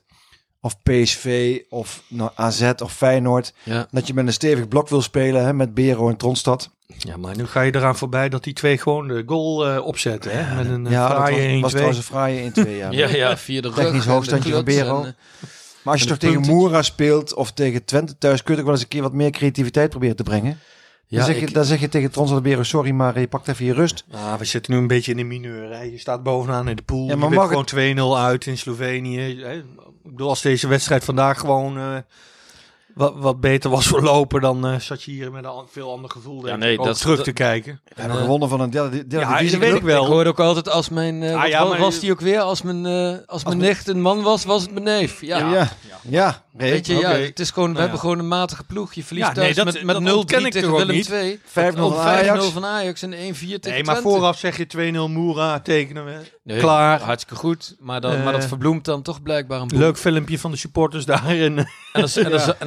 of 0.60 0.82
PSV, 0.82 1.58
of 1.68 2.02
nou, 2.08 2.30
AZ 2.34 2.72
of 2.82 2.92
Feyenoord, 2.92 3.52
ja. 3.62 3.86
dat 3.90 4.06
je 4.06 4.14
met 4.14 4.26
een 4.26 4.32
stevig 4.32 4.68
blok 4.68 4.88
wil 4.88 5.02
spelen 5.02 5.44
hè, 5.44 5.52
met 5.52 5.74
Bero 5.74 6.08
en 6.08 6.16
Tronstad. 6.16 6.70
Ja, 6.96 7.16
maar 7.16 7.36
nu 7.36 7.46
ga 7.46 7.60
je 7.60 7.74
eraan 7.74 7.96
voorbij 7.96 8.28
dat 8.28 8.44
die 8.44 8.52
twee 8.52 8.78
gewoon 8.78 9.08
de 9.08 9.22
goal 9.26 9.68
eh, 9.68 9.86
opzetten. 9.86 10.30
Hè? 10.46 10.56
Met 10.56 10.66
een 10.66 10.86
eh, 10.86 10.92
Ja, 10.92 11.10
fraaie 11.10 11.58
1-2. 11.58 11.60
was 11.60 11.70
trouwens 11.70 11.98
een 11.98 12.04
fraaie 12.04 12.50
1-2. 12.50 12.52
Ja. 12.68 12.90
Ja, 13.00 13.08
ja, 13.08 13.36
via 13.36 13.60
de 13.60 13.68
rug. 13.68 13.76
Technisch 13.76 14.06
hoogstandje 14.06 14.52
van 14.52 14.64
Bero. 14.64 15.02
en, 15.02 15.06
eh, 15.06 15.12
Maar 15.82 15.92
als 15.92 16.02
je 16.02 16.08
toch 16.08 16.18
tegen 16.18 16.40
Moera 16.40 16.82
speelt 16.82 17.34
of 17.34 17.52
tegen 17.52 17.84
Twente 17.84 18.18
thuis, 18.18 18.42
kun 18.42 18.50
je 18.50 18.56
toch 18.56 18.64
wel 18.64 18.74
eens 18.74 18.82
een 18.82 18.88
keer 18.90 19.02
wat 19.02 19.12
meer 19.12 19.30
creativiteit 19.30 19.90
proberen 19.90 20.16
te 20.16 20.22
brengen. 20.22 20.58
Ja, 21.10 21.16
dan, 21.16 21.26
zeg 21.26 21.36
je, 21.40 21.46
ik- 21.46 21.54
dan 21.54 21.64
zeg 21.64 21.80
je 21.80 21.88
tegen 21.88 22.10
sorry, 22.64 22.90
maar 22.90 23.14
eh, 23.14 23.20
je 23.20 23.28
pakt 23.28 23.48
even 23.48 23.64
je 23.64 23.72
rust. 23.72 24.04
Ah, 24.12 24.34
we 24.34 24.44
zitten 24.44 24.72
nu 24.72 24.78
een 24.78 24.86
beetje 24.86 25.10
in 25.10 25.16
de 25.16 25.24
mineur. 25.24 25.72
Hè? 25.72 25.82
Je 25.82 25.98
staat 25.98 26.22
bovenaan 26.22 26.68
in 26.68 26.76
de 26.76 26.82
pool. 26.82 27.08
Ja, 27.08 27.16
maar 27.16 27.30
mag 27.30 27.48
gewoon 27.48 28.16
2-0 28.18 28.18
uit 28.24 28.46
in 28.46 28.58
Slovenië. 28.58 29.18
Hè? 29.42 29.52
Ik 29.56 29.64
bedoel, 30.02 30.28
als 30.28 30.42
deze 30.42 30.68
wedstrijd 30.68 31.04
vandaag 31.04 31.38
gewoon 31.40 31.78
eh, 31.78 31.96
wat, 32.98 33.14
wat 33.16 33.40
beter 33.40 33.70
was 33.70 33.86
verlopen, 33.86 34.40
dan 34.40 34.66
eh, 34.66 34.78
zat 34.78 35.02
je 35.02 35.10
hier 35.10 35.32
met 35.32 35.44
een 35.44 35.50
veel 35.70 35.92
ander 35.92 36.10
gevoel 36.10 36.40
denk 36.40 36.58
nee, 36.58 36.72
ik, 36.72 36.82
dat- 36.82 36.98
terug 36.98 37.16
dat- 37.16 37.24
te 37.24 37.32
kijken. 37.32 37.80
We 37.94 38.00
hebben 38.00 38.18
gewonnen 38.20 38.48
van 38.48 38.60
een 38.60 38.70
derde, 38.70 38.90
derde 39.06 39.18
Ja, 39.26 39.32
divisie 39.36 39.58
dat 39.58 39.68
weet 39.68 39.78
ik 39.78 39.82
wel. 39.82 40.02
Ik 40.02 40.08
hoorde 40.08 40.30
ook 40.30 40.40
altijd 40.40 40.68
als 40.68 40.88
mijn, 40.88 41.22
Ah, 41.22 41.40
wat 41.40 41.48
ja, 41.50 41.64
maar- 41.64 41.78
was 41.78 41.98
die 42.00 42.12
ook 42.12 42.20
weer, 42.20 42.40
als 42.40 42.62
mijn, 42.62 42.86
eh, 42.86 43.14
als 43.26 43.44
mijn 43.44 43.58
nicht 43.58 43.88
een 43.88 44.00
man 44.00 44.22
was, 44.22 44.44
was 44.44 44.62
het 44.62 44.70
mijn 44.72 44.84
neef. 44.84 45.20
Ja, 45.20 45.38
Ja, 45.38 45.52
ja. 45.52 45.68
ja. 46.08 46.42
Nee, 46.52 46.70
weet 46.70 46.86
je, 46.86 46.94
ja, 46.94 47.10
oké. 47.10 47.18
het 47.18 47.40
is 47.40 47.50
gewoon, 47.50 47.68
we 47.68 47.74
Nou 47.74 47.84
ja. 47.84 47.90
hebben 47.90 47.98
gewoon 48.00 48.18
een 48.18 48.28
matige 48.38 48.64
ploeg. 48.64 48.94
Je 48.94 49.04
verliest 49.04 49.26
Ja, 49.28 49.32
nee, 49.34 49.42
thuis 49.42 49.56
dat- 49.56 49.64
met, 49.64 49.74
met 49.84 49.94
dat 49.94 50.04
0-3 50.04 50.16
ontken 50.18 50.44
ik 50.46 50.52
tegen 50.52 50.72
Willem 50.72 50.94
niet? 50.94 51.04
2. 51.04 51.40
5-0 51.44 51.84
Oh, 51.86 51.94
van 52.04 52.14
5-0 52.14 52.64
Ajax. 52.64 53.02
en 53.02 53.12
1-4 53.12 53.60
tegen 53.60 53.70
Nee, 53.76 53.84
maar 53.84 54.00
vooraf 54.00 54.38
zeg 54.38 54.56
je 54.56 54.66
2-0 54.66 55.08
Moera 55.08 55.60
tekenen 55.60 56.04
we. 56.04 56.16
Nee, 56.42 56.58
klaar. 56.58 57.00
Hartstikke 57.00 57.36
goed, 57.40 57.76
maar, 57.78 58.00
dan, 58.00 58.22
maar 58.22 58.32
dat 58.32 58.42
Eh, 58.42 58.48
verbloemt 58.48 58.84
dan 58.84 59.02
toch 59.02 59.22
blijkbaar 59.22 59.60
een. 59.60 59.68
Leuk 59.74 59.98
filmpje 59.98 60.38
van 60.38 60.50
de 60.50 60.56
supporters 60.56 61.04
daarin. 61.04 61.58
En 61.58 61.66
dan, 61.92 62.08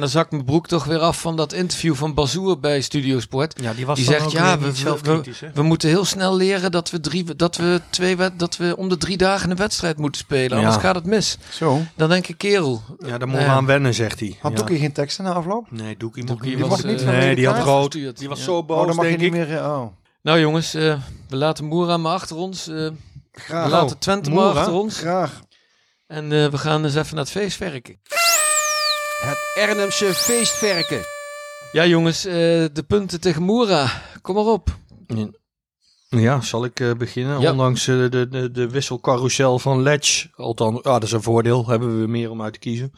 zakt 0.22 0.32
mijn 0.34 0.44
broek 0.44 0.66
toch 0.66 0.84
weer 0.84 0.98
af 0.98 1.20
van 1.20 1.36
dat 1.36 1.52
interview 1.52 1.94
van 1.94 2.14
Bazoer 2.14 2.58
bij 2.60 2.80
Studio 2.80 3.20
Sport. 3.20 3.60
Ja, 3.62 3.72
die 3.74 3.86
was 3.86 3.96
Die 3.98 4.06
zegt, 4.06 4.24
ook 4.24 4.30
ja, 4.30 4.58
we, 4.58 4.66
niet 4.66 4.82
we, 4.82 4.98
we, 5.02 5.50
we 5.54 5.62
moeten 5.62 5.88
heel 5.88 6.04
snel 6.04 6.36
leren 6.36 6.70
dat 6.70 6.90
we, 6.90 7.00
drie, 7.00 7.36
dat, 7.36 7.56
we 7.56 7.80
twee, 7.90 8.16
dat 8.36 8.56
we 8.56 8.76
om 8.76 8.88
de 8.88 8.96
drie 8.96 9.16
dagen 9.16 9.50
een 9.50 9.56
wedstrijd 9.56 9.98
moeten 9.98 10.20
spelen. 10.20 10.56
Anders 10.58 10.74
Ja. 10.74 10.80
gaat 10.80 10.94
het 10.94 11.04
mis. 11.06 11.38
Zo. 11.50 11.80
Dan 11.96 12.08
denk 12.08 12.26
ik, 12.26 12.38
kerel. 12.38 12.82
Ja, 12.98 13.18
daar 13.18 13.28
moeten 13.28 13.46
Ja. 13.46 13.52
we 13.52 13.58
aan 13.58 13.66
wennen 13.66 13.94
zegt 13.94 14.20
hij. 14.20 14.36
Had 14.40 14.50
Ja. 14.52 14.56
Doekie 14.56 14.78
geen 14.78 14.92
teksten 14.92 15.24
na 15.24 15.32
afloop? 15.32 15.70
Nee, 15.70 15.96
Doekie 15.96 16.24
Doekie 16.24 16.56
mocht 16.58 16.70
was, 16.70 16.82
niet. 16.82 17.00
eh, 17.00 17.06
nee, 17.06 17.34
die 17.34 17.46
had 17.48 17.64
rood. 17.64 17.92
gestuurd. 17.92 18.18
Die 18.18 18.28
was 18.28 18.38
Ja. 18.38 18.44
zo 18.44 18.56
Oh, 18.56 18.66
boos, 18.66 18.86
dan 18.86 18.96
mag 18.96 19.04
je 19.04 19.10
denk 19.16 19.22
niet 19.32 19.42
ik. 19.42 19.48
meer... 19.48 19.58
eh, 19.58 19.64
Oh, 19.64 19.86
Nou 20.22 20.40
jongens, 20.40 20.74
eh, 20.74 20.96
we 21.28 21.36
laten 21.36 21.64
Moera 21.64 21.96
maar 21.96 22.12
achter 22.12 22.36
ons. 22.36 22.68
eh, 22.68 22.74
we 22.74 22.92
graag. 23.32 23.70
laten 23.70 23.98
Twente 23.98 24.30
maar 24.30 24.44
achter 24.58 24.72
ons. 24.72 24.98
Graag. 24.98 25.40
En 26.06 26.32
eh, 26.32 26.46
we 26.46 26.58
gaan 26.58 26.84
eens 26.84 26.94
even 26.94 27.14
naar 27.14 27.24
het 27.24 27.32
feest 27.32 27.58
werken. 27.58 27.96
Het 29.22 29.38
Ernemse 29.68 30.14
feestverken. 30.14 31.00
Ja 31.72 31.86
jongens, 31.86 32.24
eh, 32.24 32.32
de 32.72 32.84
punten 32.86 33.20
tegen 33.20 33.42
Moera. 33.42 34.02
Kom 34.22 34.34
maar 34.34 34.44
op. 34.44 34.76
Ja, 36.08 36.40
zal 36.40 36.64
ik 36.64 36.80
eh, 36.80 36.92
beginnen? 36.92 37.40
Ja. 37.40 37.50
Ondanks 37.50 37.86
eh, 37.88 37.96
de, 38.10 38.28
de, 38.28 38.50
de 38.50 38.68
wisselcarousel 38.68 39.58
van 39.58 39.82
Ledge. 39.82 40.28
Althans, 40.34 40.82
ah, 40.82 40.92
dat 40.92 41.02
is 41.02 41.12
een 41.12 41.22
voordeel. 41.22 41.66
Hebben 41.68 42.00
we 42.00 42.06
meer 42.06 42.30
om 42.30 42.42
uit 42.42 42.52
te 42.52 42.58
kiezen. 42.58 42.92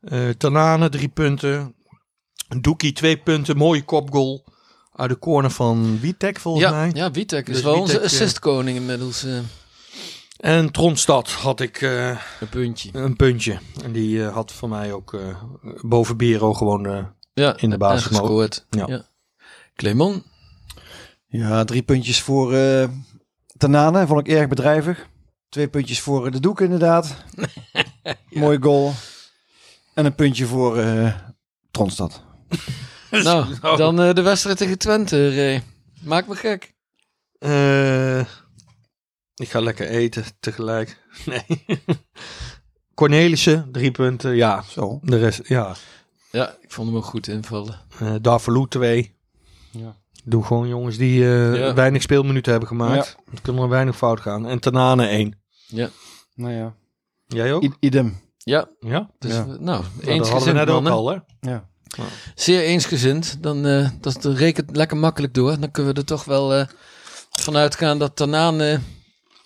Eh 0.00 0.28
Tanane, 0.28 0.88
drie 0.88 1.08
punten. 1.08 1.74
Doekie, 2.60 2.92
twee 2.92 3.16
punten. 3.16 3.56
Mooie 3.56 3.82
kopgoal. 3.84 4.44
Uit 4.92 5.10
de 5.10 5.18
corner 5.18 5.50
van 5.50 6.00
Witek, 6.00 6.38
volgens 6.40 6.64
Ja, 6.64 6.70
mij. 6.70 6.90
ja 6.94 7.10
Witek 7.10 7.48
is 7.48 7.54
Dus 7.54 7.62
wel 7.62 7.74
onze 7.80 7.92
Witek, 7.92 8.10
eh, 8.10 8.12
assistkoning 8.20 8.76
inmiddels. 8.76 9.26
En 10.36 10.70
Tronstad 10.72 11.30
had 11.30 11.60
ik 11.60 11.82
eh, 11.82 12.08
een 12.40 12.48
puntje. 12.50 12.90
een 12.92 13.16
puntje. 13.16 13.58
En 13.84 13.92
die 13.92 14.24
eh, 14.26 14.32
had 14.34 14.52
voor 14.52 14.68
mij 14.68 14.92
ook 14.92 15.14
eh, 15.14 15.42
boven 15.82 16.16
Biro 16.16 16.54
gewoon... 16.54 16.86
eh, 16.86 17.04
Ja, 17.34 17.56
In 17.56 17.70
de 17.70 17.76
basis 17.78 18.04
gescoord. 18.06 18.66
Ja. 18.70 18.84
Ja. 18.86 19.02
Clemon, 19.76 20.22
Ja, 21.26 21.64
drie 21.64 21.82
puntjes 21.82 22.20
voor 22.20 22.54
eh 22.54 22.88
Tanane. 23.56 24.06
Vond 24.06 24.20
ik 24.28 24.34
erg 24.34 24.48
bedrijvig. 24.48 25.06
Twee 25.48 25.68
puntjes 25.68 26.00
voor 26.00 26.30
de 26.30 26.40
Doek 26.40 26.60
inderdaad. 26.60 27.16
Mooi 28.30 28.58
goal. 28.60 28.92
En 29.94 30.04
een 30.04 30.14
puntje 30.14 30.46
voor 30.46 30.78
eh 30.78 31.14
Tronstad. 31.70 32.22
nou, 33.10 33.46
dan 33.76 34.00
eh, 34.02 34.14
de 34.14 34.22
wedstrijd 34.22 34.56
tegen 34.56 34.78
Twente, 34.78 35.34
Ray. 35.34 35.62
Maak 36.02 36.26
me 36.26 36.34
gek. 36.34 36.74
Eh, 37.38 38.24
ik 39.34 39.48
ga 39.50 39.60
lekker 39.60 39.88
eten 39.88 40.24
tegelijk. 40.40 41.02
Nee. 41.26 41.44
Cornelissen, 42.94 43.68
drie 43.72 43.90
punten. 43.90 44.34
Ja, 44.34 44.62
Zo. 44.68 45.00
de 45.02 45.18
rest, 45.18 45.40
ja. 45.48 45.74
Ja, 46.30 46.56
ik 46.60 46.72
vond 46.72 46.88
hem 46.88 46.96
ook 46.96 47.04
goed 47.04 47.28
invallen. 47.28 47.80
Uh, 48.02 48.14
Darvalu 48.20 48.66
twee. 48.68 49.14
Ja. 49.70 49.96
Doe 50.24 50.44
gewoon 50.44 50.68
jongens 50.68 50.96
die 50.96 51.22
eh, 51.24 51.56
Ja. 51.56 51.74
weinig 51.74 52.02
speelminuten 52.02 52.50
hebben 52.50 52.68
gemaakt. 52.68 53.16
Dan 53.26 53.38
kunnen 53.42 53.62
er 53.62 53.68
weinig 53.68 53.96
fout 53.96 54.20
gaan. 54.20 54.46
En 54.46 54.58
Tanane 54.58 55.06
één. 55.06 55.38
Nou 56.34 56.52
ja. 56.52 56.74
Jij 57.26 57.52
ook? 57.52 57.62
I- 57.62 57.72
idem. 57.80 58.20
Ja, 58.38 58.68
ja? 58.80 59.10
dus 59.18 59.32
Ja. 59.32 59.44
nou, 59.44 59.58
Nou, 59.60 59.82
dat 59.82 59.84
hadden 59.84 60.04
we 60.04 60.10
eensgezind 60.10 60.56
net 60.56 60.68
ook 60.68 60.86
al, 60.86 61.08
hè? 61.10 61.16
Ja. 61.40 61.68
Zeer 62.34 62.60
eensgezind. 62.62 63.42
Dan 63.42 63.66
eh 63.66 63.88
dat 64.00 64.24
rekent 64.24 64.76
lekker 64.76 64.96
makkelijk 64.96 65.34
door. 65.34 65.60
Dan 65.60 65.70
kunnen 65.70 65.94
we 65.94 65.98
er 66.00 66.06
toch 66.06 66.24
wel 66.24 66.54
eh 66.54 66.66
vanuit 67.30 67.74
gaan 67.76 67.98
dat 67.98 68.16
Tanaan 68.16 68.60
eh, 68.60 68.78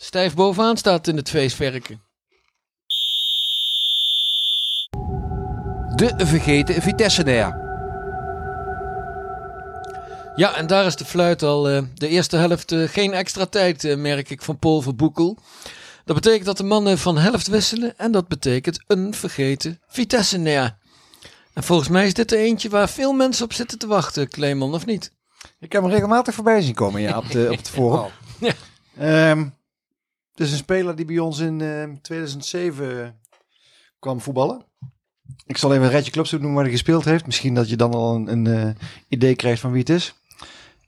stijf 0.01 0.35
bovenaan 0.35 0.77
staat 0.77 1.07
in 1.07 1.17
het 1.17 1.29
feestwerken. 1.29 2.03
De 5.95 6.15
vergeten 6.17 6.83
Vitesse-nair. 6.83 7.67
Ja, 10.35 10.57
en 10.57 10.67
daar 10.67 10.87
is 10.87 10.97
de 10.97 11.05
fluit 11.05 11.43
al 11.43 11.69
eh, 11.69 11.83
de 11.95 12.09
eerste 12.09 12.37
helft 12.37 12.73
eh, 12.73 12.89
geen 12.89 13.13
extra 13.13 13.47
tijd, 13.47 13.85
eh, 13.85 13.97
merk 13.97 14.31
ik, 14.31 14.43
van 14.43 14.59
Paul 14.59 14.81
Verboekel. 14.81 15.39
Dat 16.05 16.17
betekent 16.17 16.45
dat 16.45 16.57
de 16.57 16.65
mannen 16.65 16.99
van 16.99 17.19
helft 17.19 17.47
wisselen 17.47 17.99
en 17.99 18.13
dat 18.13 18.29
betekent 18.29 18.85
een 18.87 19.15
vergeten 19.15 19.81
Vitesse 19.89 20.39
neer. 20.39 20.77
En 21.53 21.63
volgens 21.63 21.89
mij 21.89 22.07
is 22.07 22.15
dit 22.15 22.33
er 22.33 22.39
eentje 22.39 22.69
waar 22.69 22.89
veel 22.89 23.13
mensen 23.13 23.45
op 23.45 23.53
zitten 23.53 23.79
te 23.79 23.87
wachten, 23.87 24.29
Clemon, 24.29 24.75
of 24.75 24.87
niet? 24.87 25.13
Ik 25.61 25.73
heb 25.73 25.83
hem 25.83 25.91
regelmatig 25.91 26.35
voorbij 26.35 26.61
zien 26.61 26.75
komen 26.75 27.01
ja, 27.01 27.19
op, 27.19 27.31
de, 27.31 27.49
op 27.51 27.57
het 27.57 27.69
forum. 27.69 28.11
Ja. 28.41 28.53
Ehm, 28.99 29.47
het 30.39 30.47
is 30.47 30.53
een 30.53 30.59
speler 30.59 30.97
die 30.97 31.05
bij 31.05 31.19
ons 31.19 31.39
in 31.39 31.61
ehm, 31.61 31.97
2007 32.03 33.21
kwam 33.99 34.21
voetballen. 34.21 34.65
Ik 35.47 35.57
zal 35.57 35.73
even 35.73 35.85
een 35.85 35.91
rijtje 35.91 36.11
clubs 36.11 36.31
noemen 36.31 36.53
waar 36.53 36.63
hij 36.63 36.73
gespeeld 36.73 37.05
heeft. 37.05 37.27
Misschien 37.27 37.55
dat 37.55 37.69
je 37.69 37.77
dan 37.77 37.95
al 37.95 38.15
een, 38.15 38.33
een 38.33 38.47
eh, 38.47 38.85
idee 39.09 39.37
krijgt 39.37 39.61
van 39.61 39.71
wie 39.71 39.81
het 39.81 39.91
is. 39.91 40.15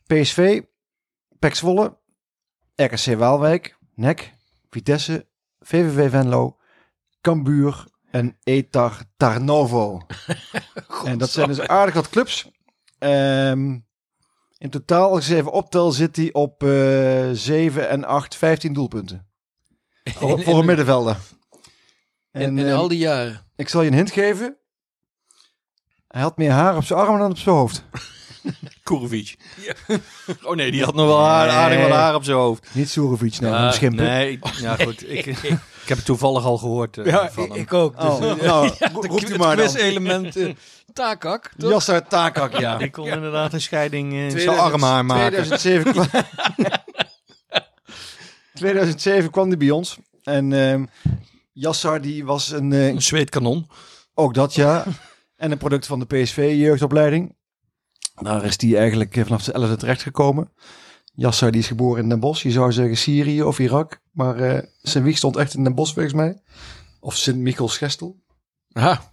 PSV, 0.07 0.63
PEC 1.39 1.55
Zwolle, 1.55 1.99
RKC 2.75 3.19
Waalwijk, 3.19 3.79
NEC, 3.95 4.35
Vitesse, 4.71 5.27
VVV 5.61 6.11
Venlo, 6.11 6.57
Cambuur 7.21 7.87
en 8.11 8.37
Etar 8.43 9.03
Tarnovo. 9.17 10.01
en 11.05 11.19
dat 11.19 11.31
zijn 11.31 11.49
dus 11.49 11.61
aardig 11.61 11.95
wat 11.95 12.09
clubs. 12.09 12.51
Ehm, 12.99 13.79
in 14.59 14.71
totaal, 14.71 15.11
als 15.11 15.19
ik 15.19 15.25
ze 15.25 15.37
even 15.37 15.53
optel, 15.53 15.93
zit 15.93 16.17
hij 16.17 16.33
op 16.33 16.63
eh 16.63 17.31
7 17.33 17.89
en 17.89 18.05
8, 18.05 18.37
15 18.37 18.73
doelpunten. 18.73 19.30
Voor, 20.05 20.43
voor 20.43 20.59
een 20.59 20.65
middenvelder. 20.65 21.17
In, 22.33 22.41
En 22.41 22.59
in 22.59 22.67
ehm, 22.67 22.77
al 22.77 22.89
die 22.89 22.99
jaren. 22.99 23.47
ik 23.57 23.69
zal 23.69 23.83
je 23.83 23.89
een 23.91 23.97
hint 23.97 24.11
geven. 24.11 24.57
Hij 26.09 26.23
had 26.23 26.37
meer 26.37 26.51
haar 26.51 26.77
op 26.77 26.85
zijn 26.85 26.99
armen 26.99 27.19
dan 27.19 27.31
op 27.31 27.39
zijn 27.39 27.55
hoofd. 27.55 27.85
Kurovic. 28.83 29.37
Oh 30.43 30.57
nee, 30.57 30.71
die 30.71 30.85
had 30.85 30.95
nog 30.95 31.07
wel 31.07 31.25
haar, 31.25 31.49
aardig 31.49 31.81
wat 31.81 31.91
haar 31.91 32.15
op 32.15 32.25
zijn 32.25 32.37
hoofd. 32.37 32.67
Niet 32.73 32.91
Surovic, 32.91 33.41
nee, 33.41 33.51
een 33.53 33.73
schimpen. 33.73 34.05
Nee, 34.05 34.39
ja 34.61 34.77
goed. 34.77 35.11
Ik, 35.11 35.27
ik 35.83 35.87
heb 35.87 35.97
het 35.97 36.05
toevallig 36.05 36.45
al 36.45 36.59
gehoord 36.59 36.99
eh, 36.99 37.25
van 37.31 37.53
hem. 37.53 37.67
ook. 37.69 38.03
Oh, 38.03 38.21
nou, 38.43 38.71
roept 38.93 39.31
u 39.31 39.37
maar 39.37 39.57
dan. 39.57 39.75
element 39.75 40.37
uh, 40.37 40.55
Takak, 40.93 41.51
toch? 41.57 41.71
Yassar 41.71 42.07
Takak, 42.09 42.59
ja. 42.59 42.77
Die 42.79 42.91
kon 42.91 43.07
inderdaad 43.07 43.53
een 43.53 43.61
scheiding 43.61 44.13
in 44.13 44.31
zijn 44.31 44.43
2000 44.43 44.73
arm 44.73 44.83
haar 44.83 45.05
maken. 45.05 45.45
2007 45.45 45.93
kwam, 45.93 46.07
2007 48.61 49.31
kwam 49.31 49.49
hij 49.49 49.57
bij 49.57 49.71
ons. 49.71 49.99
En 50.23 50.53
ehm 50.53 50.85
Yassar 51.53 52.01
die 52.01 52.25
was 52.25 52.51
een, 52.51 52.73
eh, 52.73 52.87
Een 52.87 53.03
zweetkanon. 53.03 53.67
ook 54.15 54.35
dat 54.35 54.55
ja. 54.55 54.85
En 55.37 55.51
een 55.51 55.59
product 55.59 55.87
van 55.87 55.99
de 55.99 56.07
PSV 56.07 56.55
jeugdopleiding. 56.57 57.37
Daar 58.15 58.45
is 58.45 58.61
hij 58.61 58.77
eigenlijk 58.77 59.17
eh, 59.17 59.25
vanaf 59.25 59.43
zijn 59.43 59.57
11e 59.57 59.77
terechtgekomen. 59.77 60.53
Yassar 61.15 61.51
die 61.51 61.61
is 61.61 61.67
geboren 61.67 62.03
in 62.03 62.09
Den 62.09 62.21
Bosch. 62.21 62.43
Je 62.43 62.51
zou 62.51 62.73
zeggen 62.73 62.97
Syrië 62.97 63.43
of 63.43 63.59
Irak. 63.59 64.01
Maar 64.11 64.37
eh, 64.37 64.63
zijn 64.83 65.05
wieg 65.05 65.17
stond 65.17 65.37
echt 65.37 65.55
in 65.55 65.65
Den 65.65 65.75
Bosch 65.75 65.93
volgens 65.93 66.15
mij. 66.15 66.43
Of 67.01 67.17
Sint-Michels-Gestel. 67.17 68.21
Aha. 68.73 69.13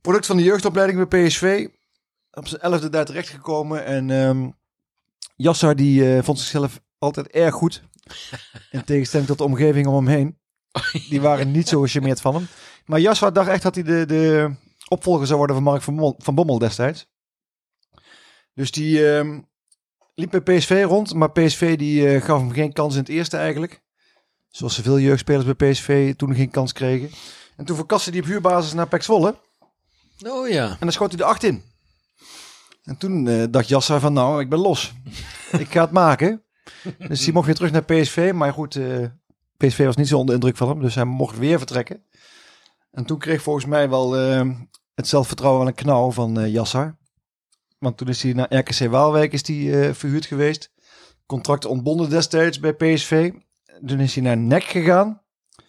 Product 0.00 0.26
van 0.26 0.36
de 0.36 0.42
jeugdopleiding 0.42 1.08
bij 1.08 1.26
PSV. 1.26 1.68
Op 2.30 2.48
zijn 2.48 2.80
11e 2.80 2.90
daar 2.90 3.04
terechtgekomen. 3.04 3.84
En 3.84 4.10
ehm 4.10 4.48
Yassar 5.36 5.76
die 5.76 6.22
vond 6.22 6.38
zichzelf 6.38 6.80
altijd 7.00 7.28
erg 7.28 7.54
goed. 7.54 7.82
In 8.70 8.84
tegenstelling 8.84 9.28
tot 9.28 9.38
de 9.38 9.44
omgeving 9.44 9.86
om 9.86 9.94
hem 9.94 10.06
heen. 10.06 10.38
Die 11.10 11.20
waren 11.20 11.50
niet 11.50 11.68
zo 11.68 11.80
gecharmeerd 11.80 12.20
van 12.20 12.34
hem. 12.34 12.46
Maar 12.84 13.00
Yassar 13.00 13.32
dacht 13.32 13.48
echt 13.48 13.62
dat 13.62 13.74
hij 13.74 13.84
de, 13.84 14.06
de 14.06 14.54
opvolger 14.88 15.26
zou 15.26 15.38
worden 15.38 15.56
van 15.56 15.64
Mark 15.64 15.82
van 15.82 15.94
Bommel, 15.94 16.14
van 16.18 16.34
Bommel 16.34 16.58
destijds. 16.58 17.06
Dus 18.54 18.70
die 18.70 19.14
ehm, 19.14 19.40
liep 20.14 20.30
bij 20.30 20.40
PSV 20.40 20.84
rond. 20.86 21.14
Maar 21.14 21.30
PSV 21.30 21.78
die 21.78 22.08
eh, 22.08 22.22
gaf 22.22 22.40
hem 22.40 22.52
geen 22.52 22.72
kans 22.72 22.94
in 22.94 23.00
het 23.00 23.08
eerste 23.08 23.36
eigenlijk. 23.36 23.82
Zoals 24.48 24.74
zoveel 24.74 24.98
jeugdspelers 24.98 25.56
bij 25.56 25.70
PSV 25.70 26.14
toen 26.14 26.34
geen 26.34 26.50
kans 26.50 26.72
kregen. 26.72 27.10
En 27.56 27.64
toen 27.64 27.76
verkaste 27.76 28.10
hij 28.10 28.20
op 28.20 28.26
huurbasis 28.26 28.72
naar 28.72 28.88
PEC 28.88 29.02
Zwolle. 29.02 29.34
Oh 30.26 30.48
ja. 30.48 30.68
En 30.70 30.76
dan 30.78 30.92
schoot 30.92 31.08
hij 31.08 31.16
de 31.16 31.24
acht 31.24 31.42
in. 31.42 31.62
En 32.84 32.96
toen 32.96 33.28
eh, 33.28 33.44
dacht 33.50 33.68
Jasser 33.68 34.00
van 34.00 34.12
nou, 34.12 34.40
ik 34.40 34.48
ben 34.48 34.58
los. 34.58 34.92
ik 35.58 35.70
ga 35.70 35.80
het 35.80 35.90
maken. 35.90 36.44
Dus 37.08 37.24
hij 37.24 37.32
mocht 37.32 37.46
weer 37.46 37.54
terug 37.54 37.72
naar 37.72 37.84
PSV. 37.84 38.32
Maar 38.34 38.52
goed, 38.52 38.76
eh, 38.76 39.04
PSV 39.56 39.84
was 39.84 39.96
niet 39.96 40.08
zo 40.08 40.18
onder 40.18 40.34
indruk 40.34 40.56
van 40.56 40.68
hem. 40.68 40.80
Dus 40.80 40.94
hij 40.94 41.04
mocht 41.04 41.38
weer 41.38 41.58
vertrekken. 41.58 42.04
En 42.90 43.04
toen 43.04 43.18
kreeg 43.18 43.42
volgens 43.42 43.64
mij 43.64 43.88
wel 43.88 44.16
eh, 44.16 44.50
het 44.94 45.08
zelfvertrouwen 45.08 45.60
wel 45.60 45.68
een 45.68 45.74
knauw 45.74 46.10
van 46.10 46.40
eh 46.40 46.52
Jassar. 46.52 46.98
Want 47.78 47.96
toen 47.96 48.08
is 48.08 48.22
hij 48.22 48.32
naar 48.32 48.54
RKC 48.54 48.90
Waalwijk 48.90 49.32
is 49.32 49.46
hij, 49.46 49.88
eh, 49.88 49.94
verhuurd 49.94 50.26
geweest. 50.26 50.72
Contract 51.26 51.64
ontbonden 51.64 52.10
destijds 52.10 52.60
bij 52.60 52.74
PSV. 52.74 53.32
Toen 53.86 54.00
is 54.00 54.14
hij 54.14 54.24
naar 54.24 54.36
NEC 54.36 54.62
gegaan. 54.62 55.22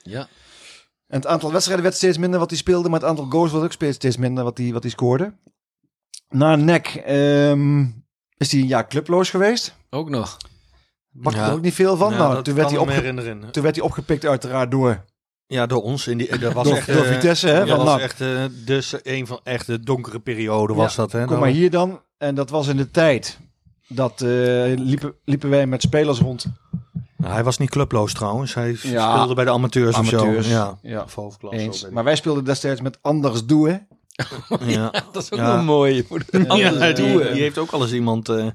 Ja. 0.03 0.27
En 1.07 1.17
het 1.17 1.27
aantal 1.27 1.51
wedstrijden 1.51 1.83
werd 1.85 1.97
steeds 1.97 2.17
minder 2.17 2.39
wat 2.39 2.49
hij 2.49 2.59
speelde, 2.59 2.89
maar 2.89 2.99
het 2.99 3.09
aantal 3.09 3.25
goals 3.29 3.51
werd 3.51 3.63
ook 3.63 3.71
steeds, 3.71 3.95
steeds 3.95 4.17
minder 4.17 4.43
wat 4.43 4.57
hij, 4.57 4.71
wat 4.71 4.83
hij 4.83 4.91
scoorde. 4.91 5.33
Na 6.29 6.55
NEC 6.55 6.87
ehm, 6.87 7.85
is 8.37 8.51
hij 8.51 8.61
een 8.61 8.67
jaar 8.67 8.87
clubloos 8.87 9.29
geweest. 9.29 9.75
Ook 9.89 10.09
nog. 10.09 10.37
Bakte 11.11 11.39
Ja. 11.39 11.47
er 11.47 11.53
ook 11.53 11.61
niet 11.61 11.73
veel 11.73 11.97
van. 11.97 12.11
Ja, 12.11 12.17
nou, 12.17 12.43
toen, 12.43 12.55
werd 12.55 12.67
hij 12.67 12.75
me 12.77 12.81
opge- 12.83 12.93
herinneren. 12.93 13.51
toen 13.51 13.63
werd 13.63 13.75
hij 13.75 13.85
opgepikt 13.85 14.25
uiteraard 14.25 14.71
door, 14.71 15.05
Ja, 15.47 15.65
door 15.65 15.81
ons. 15.81 16.07
In 16.07 16.17
die, 16.17 16.37
dat 16.39 16.53
was 16.53 16.67
door, 16.67 16.75
echt, 16.75 16.87
door 16.93 17.03
eh, 17.05 17.11
Vitesse. 17.13 17.47
Hè, 17.47 17.65
dat 17.65 17.83
was 17.83 17.99
echt 18.01 18.21
eh, 18.21 18.43
dus 18.65 18.95
een 19.03 19.27
van 19.27 19.39
echt 19.43 19.67
de 19.67 19.79
donkere 19.79 20.19
periode 20.19 20.73
was 20.73 20.95
Ja, 20.95 21.01
dat. 21.01 21.11
Hè? 21.11 21.25
kom 21.25 21.39
maar 21.39 21.49
hier 21.49 21.69
dan. 21.69 22.01
En 22.17 22.35
dat 22.35 22.49
was 22.49 22.67
in 22.67 22.77
de 22.77 22.91
tijd 22.91 23.39
dat 23.87 24.21
eh, 24.21 24.27
liepen, 24.77 25.13
liepen 25.25 25.49
wij 25.49 25.67
met 25.67 25.81
spelers 25.81 26.19
rond 26.19 26.45
Nou, 27.17 27.33
hij 27.33 27.43
was 27.43 27.57
niet 27.57 27.69
clubloos 27.69 28.13
trouwens. 28.13 28.53
Hij 28.53 28.77
Ja. 28.81 29.11
speelde 29.13 29.33
bij 29.33 29.45
de 29.45 29.51
amateurs, 29.51 29.95
Amateurs, 29.95 30.37
of 30.37 30.43
zo. 30.43 30.49
Ja, 30.49 30.77
ja. 30.81 31.05
Eens. 31.49 31.89
Maar 31.89 32.03
wij 32.03 32.15
speelden 32.15 32.43
destijds 32.43 32.81
met 32.81 32.97
Anders 33.01 33.45
Doe. 33.45 33.69
ik. 33.69 33.81
ja. 34.75 34.91
Dat 35.11 35.23
is 35.23 35.31
ook 35.31 35.39
Ja. 35.39 35.55
wel 35.55 35.63
mooi. 35.63 36.07
Anders 36.47 36.95
die, 36.95 37.11
doen. 37.13 37.17
die 37.33 37.41
heeft 37.41 37.57
ook 37.57 37.71
al 37.71 37.81
eens 37.81 37.93
iemand... 37.93 38.29
eh, 38.29 38.47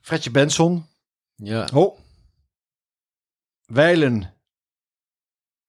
Fredje 0.00 0.30
Benson. 0.30 0.86
Ja. 1.42 1.68
Oh. 1.74 1.98
Weilen. 3.66 4.34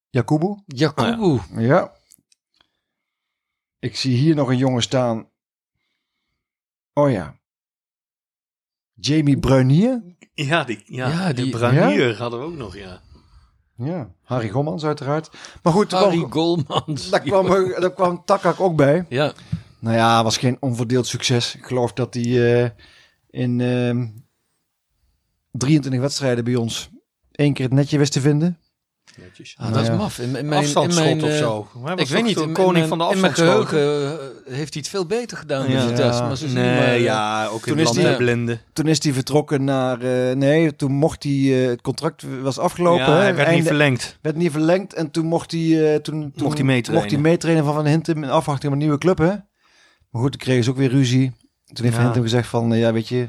Jakubu. 0.10 0.55
Jacobo. 0.65 1.39
Ja. 1.55 1.93
Ik 3.79 3.95
zie 3.95 4.17
hier 4.17 4.36
nog 4.36 4.47
een 4.49 4.58
jongen 4.58 4.82
staan. 4.82 5.29
Oh 6.93 7.12
ja. 7.12 7.38
Jamie 8.93 9.39
Brunier. 9.39 10.15
ja, 10.34 10.63
die, 10.63 10.82
ja, 10.86 11.08
Ja, 11.10 11.34
die 11.34 11.43
die- 11.43 11.51
Branier 11.58 12.17
hadden 12.17 12.39
we 12.39 12.45
ook 12.45 12.55
nog, 12.55 12.75
ja. 12.75 13.01
Ja. 13.75 14.13
Harry 14.23 14.49
Gommans 14.49 14.84
uiteraard. 14.84 15.29
Maar 15.63 15.73
goed, 15.73 15.89
daar 15.89 16.01
Harry 16.01 16.17
kwam, 16.17 16.32
Goldmans. 16.32 17.10
daar 17.10 17.19
kwam, 17.19 17.47
daar 17.79 17.93
kwam 17.93 18.25
Takak 18.25 18.60
ook 18.60 18.75
bij. 18.75 19.05
Ja. 19.10 19.34
Nou 19.79 19.95
ja, 19.95 20.23
was 20.23 20.38
geen 20.38 20.58
onverdeeld 20.60 21.08
succes. 21.08 21.55
Ik 21.55 21.65
geloof 21.65 21.93
dat 21.93 22.13
hij 22.13 22.63
eh, 22.63 22.69
in 23.29 23.62
ehm 23.62 24.08
23 25.51 26.01
wedstrijden 26.01 26.43
bij 26.43 26.55
ons 26.55 26.89
één 27.31 27.53
keer 27.53 27.65
het 27.65 27.73
netje 27.73 27.97
wist 27.97 28.12
te 28.12 28.21
vinden. 28.21 28.57
Netjes. 29.17 29.55
Ah, 29.57 29.73
dat 29.73 29.83
is 29.83 29.89
maf. 29.89 30.19
In, 30.19 30.35
in 30.35 30.47
mijn, 30.47 30.62
Afstandsschot 30.63 31.07
in 31.07 31.17
mijn, 31.17 31.23
of 31.23 31.29
eh, 31.31 31.38
zo. 31.38 31.67
Hij 31.83 31.95
Ik 31.95 32.07
weet 32.07 32.23
niet, 32.23 32.35
de 32.38 32.43
in, 32.43 32.53
koning 32.53 32.83
in, 32.83 32.88
van 32.89 32.97
de 32.97 33.07
in 33.13 33.19
mijn 33.19 33.33
geheugen 33.33 33.79
eh, 34.03 34.53
heeft 34.53 34.73
hij 34.73 34.81
het 34.81 34.88
veel 34.89 35.05
beter 35.05 35.38
gedaan 35.38 35.71
Ja. 35.71 35.88
Vitesse. 35.88 36.21
Maar 36.23 36.38
nee, 36.53 36.75
maar, 36.75 36.83
eh, 36.88 37.01
ja, 37.01 37.45
ook 37.47 37.53
in 37.53 37.59
toen 37.59 37.71
het 37.71 37.79
is 37.79 37.83
land 37.83 37.95
die- 37.95 38.05
der 38.05 38.15
blinden. 38.17 38.62
Toen 38.73 38.88
is 38.88 39.03
hij 39.03 39.13
vertrokken 39.13 39.63
naar... 39.63 40.01
eh, 40.01 40.35
nee, 40.35 40.75
toen 40.75 40.91
mocht 40.91 41.23
hij... 41.23 41.63
eh, 41.63 41.67
het 41.69 41.81
contract 41.81 42.23
was 42.41 42.57
afgelopen. 42.59 43.05
Ja, 43.05 43.12
hè? 43.15 43.21
hij 43.21 43.35
werd 43.35 43.51
niet 43.51 43.65
verlengd. 43.67 44.17
werd 44.21 44.35
niet 44.35 44.51
verlengd. 44.51 44.93
En 44.93 45.12
toen 45.12 45.25
mocht 45.25 45.51
hij... 45.51 45.93
eh, 45.93 45.99
toen, 45.99 46.31
toen 46.35 46.43
Mocht 46.43 46.57
hij 46.57 46.65
meetrainen. 46.65 47.01
Mocht 47.03 47.12
hij 47.15 47.23
meetrainen 47.31 47.63
van 47.63 47.73
Van 47.73 47.85
Hintem 47.85 48.23
in 48.23 48.29
afwachting 48.29 48.63
van 48.63 48.71
een 48.71 48.77
nieuwe 48.88 48.97
club, 48.97 49.17
hè? 49.17 49.25
Maar 50.09 50.21
goed, 50.21 50.31
toen 50.31 50.39
kregen 50.41 50.63
ze 50.63 50.69
ook 50.69 50.77
weer 50.77 50.89
ruzie. 50.89 51.31
Toen 51.73 51.83
heeft 51.85 51.95
Van. 51.95 52.03
Hintem 52.03 52.21
gezegd 52.23 52.47
van... 52.47 52.77
ja, 52.77 52.93
weet 52.93 53.07
je... 53.07 53.27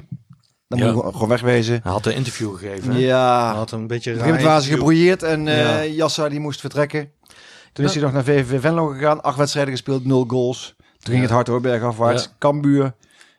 Dan 0.70 0.78
Ja. 0.78 0.92
moet 0.92 1.04
je 1.04 1.10
gewoon- 1.12 1.28
wegwezen. 1.28 1.80
Hij 1.82 1.92
had 1.92 2.06
een 2.06 2.14
interview 2.14 2.56
gegeven. 2.56 2.92
hè? 2.92 2.98
Ja. 2.98 3.46
Hij 3.48 3.56
had 3.56 3.70
een 3.70 3.86
beetje 3.86 4.14
raar 4.14 4.42
waren 4.42 4.62
ze 4.62 4.70
gebrouilleerd 4.70 5.22
en 5.22 5.48
eh 5.48 5.58
Ja. 5.58 5.84
Jassa 5.84 6.28
die 6.28 6.40
moest 6.40 6.60
vertrekken. 6.60 7.10
Toen 7.72 7.84
is 7.84 7.94
hij 7.94 8.02
nog 8.02 8.12
naar 8.12 8.24
VVV 8.24 8.60
Venlo 8.60 8.86
gegaan. 8.86 9.22
Acht 9.22 9.36
wedstrijden 9.36 9.72
gespeeld, 9.72 10.04
nul 10.04 10.24
goals. 10.28 10.74
Toen 10.78 11.12
ging 11.12 11.22
het 11.22 11.30
hard 11.30 11.46
hoor, 11.46 11.60
bergafwaarts. 11.60 12.24
Ja. 12.24 12.30
Cambuur. 12.38 12.94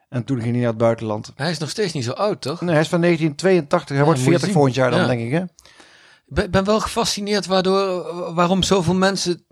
En 0.10 0.24
toen 0.24 0.38
ging 0.40 0.50
hij 0.52 0.60
naar 0.60 0.70
het 0.70 0.78
buitenland. 0.78 1.32
Hij 1.36 1.52
is 1.52 1.58
nog 1.58 1.70
steeds 1.70 1.94
niet 1.94 2.04
zo 2.04 2.12
oud, 2.12 2.42
toch? 2.42 2.62
Nee, 2.62 2.72
hij 2.72 2.82
is 2.82 2.88
van 2.90 3.02
1982. 3.02 3.96
Hij 3.96 4.06
wordt 4.06 4.20
moet 4.20 4.28
je 4.28 4.32
40 4.32 4.44
zien. 4.44 4.54
volgend 4.54 4.76
jaar 4.76 4.92
dan, 4.92 5.08
denk 5.08 5.22
ik. 5.22 5.32
Hè? 5.32 5.42
Ik 5.42 5.48
ben, 6.38 6.52
ben 6.52 6.64
wel 6.64 6.80
gefascineerd 6.80 7.46
waardoor, 7.46 8.06
waarom 8.34 8.64
zoveel 8.64 8.94
mensen 8.94 9.44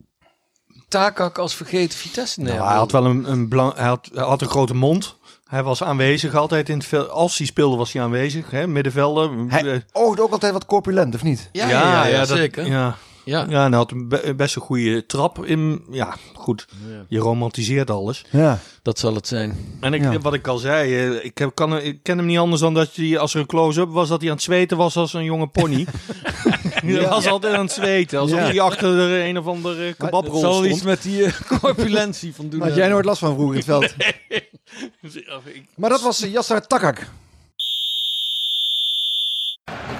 Takak 0.87 1.37
als 1.37 1.55
vergeten 1.55 1.97
Vitesse 1.97 2.39
nemen. 2.39 2.55
Nou, 2.55 2.67
hij 2.69 2.77
had 2.77 2.91
wel 2.91 3.05
een, 3.05 3.31
een 3.31 3.49
belang, 3.49 3.73
hij 3.75 3.87
had, 3.87 4.09
hij 4.13 4.23
had 4.23 4.41
een 4.41 4.47
grote 4.49 4.73
mond. 4.75 5.17
Hij 5.49 5.63
was 5.63 5.83
aanwezig 5.83 6.35
altijd 6.35 6.69
in 6.69 6.77
het 6.77 6.85
veld. 6.87 7.09
Als 7.09 7.37
hij 7.37 7.47
speelde 7.47 7.77
was 7.77 7.93
hij 7.93 8.01
aanwezig. 8.01 8.51
Hè? 8.51 8.67
Middenvelder. 8.67 9.29
Hij 9.47 9.63
Eh, 9.71 9.79
oogde 9.91 10.21
ook 10.21 10.31
altijd 10.31 10.53
wat 10.53 10.65
corpulent, 10.65 11.15
of 11.15 11.23
niet? 11.23 11.49
ja, 11.51 11.69
ja, 11.69 11.81
ja, 11.81 12.05
ja, 12.05 12.17
dat- 12.17 12.27
zeker. 12.37 12.67
Ja. 12.67 12.95
Ja, 13.25 13.45
ja, 13.49 13.63
en 13.65 13.69
hij 13.71 13.77
had 13.77 13.93
be- 14.07 14.33
best 14.37 14.55
een 14.55 14.61
goede 14.61 15.05
trap 15.05 15.45
in. 15.45 15.83
Ja, 15.91 16.15
goed. 16.33 16.67
Je 17.07 17.19
romantiseert 17.19 17.89
alles. 17.89 18.25
Ja. 18.31 18.59
dat 18.81 18.99
zal 18.99 19.15
het 19.15 19.27
zijn. 19.27 19.57
En 19.79 19.93
ik, 19.93 20.01
Ja. 20.01 20.19
wat 20.19 20.33
ik 20.33 20.47
al 20.47 20.57
zei, 20.57 20.95
eh, 20.95 21.25
ik, 21.25 21.37
heb, 21.37 21.51
kan, 21.55 21.77
ik 21.79 22.03
ken 22.03 22.17
hem 22.17 22.25
niet 22.27 22.37
anders 22.37 22.61
dan 22.61 22.73
dat 22.73 22.95
hij, 22.95 23.17
als 23.19 23.33
er 23.33 23.39
een 23.39 23.45
close-up 23.45 23.89
was, 23.91 24.07
dat 24.09 24.19
hij 24.21 24.29
aan 24.29 24.35
het 24.35 24.43
zweten 24.45 24.77
was 24.77 24.95
als 24.97 25.13
een 25.13 25.23
jonge 25.23 25.47
pony. 25.47 25.85
Hij 26.85 27.07
was 27.07 27.27
altijd 27.27 27.53
aan 27.53 27.63
het 27.65 27.71
zweten, 27.71 28.19
alsof 28.19 28.39
Ja. 28.39 28.45
hij 28.45 28.59
achter 28.61 28.95
de 28.95 29.23
een 29.23 29.37
of 29.37 29.45
andere 29.47 29.93
kebabrol 29.93 30.39
zal 30.39 30.53
stond. 30.53 30.65
iets 30.65 30.81
met 30.81 31.01
die 31.01 31.23
eh, 31.25 31.33
corpulentie 31.59 32.35
van 32.35 32.49
doen. 32.49 32.61
Had 32.61 32.75
jij 32.75 32.87
nooit 32.87 33.05
last 33.05 33.19
van 33.19 33.33
vroeger 33.35 33.55
in 33.55 33.63
het 33.65 33.65
veld? 33.65 33.95
Maar 35.75 35.89
dat 35.89 36.01
was 36.01 36.23
uh, 36.23 36.31
Yassar 36.31 36.67
Takak. 36.67 37.07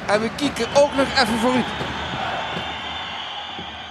En 0.07 0.21
we 0.21 0.29
kieken 0.35 0.67
ook 0.75 0.95
nog 0.95 1.07
even 1.11 1.37
voor 1.39 1.53
u. 1.55 1.63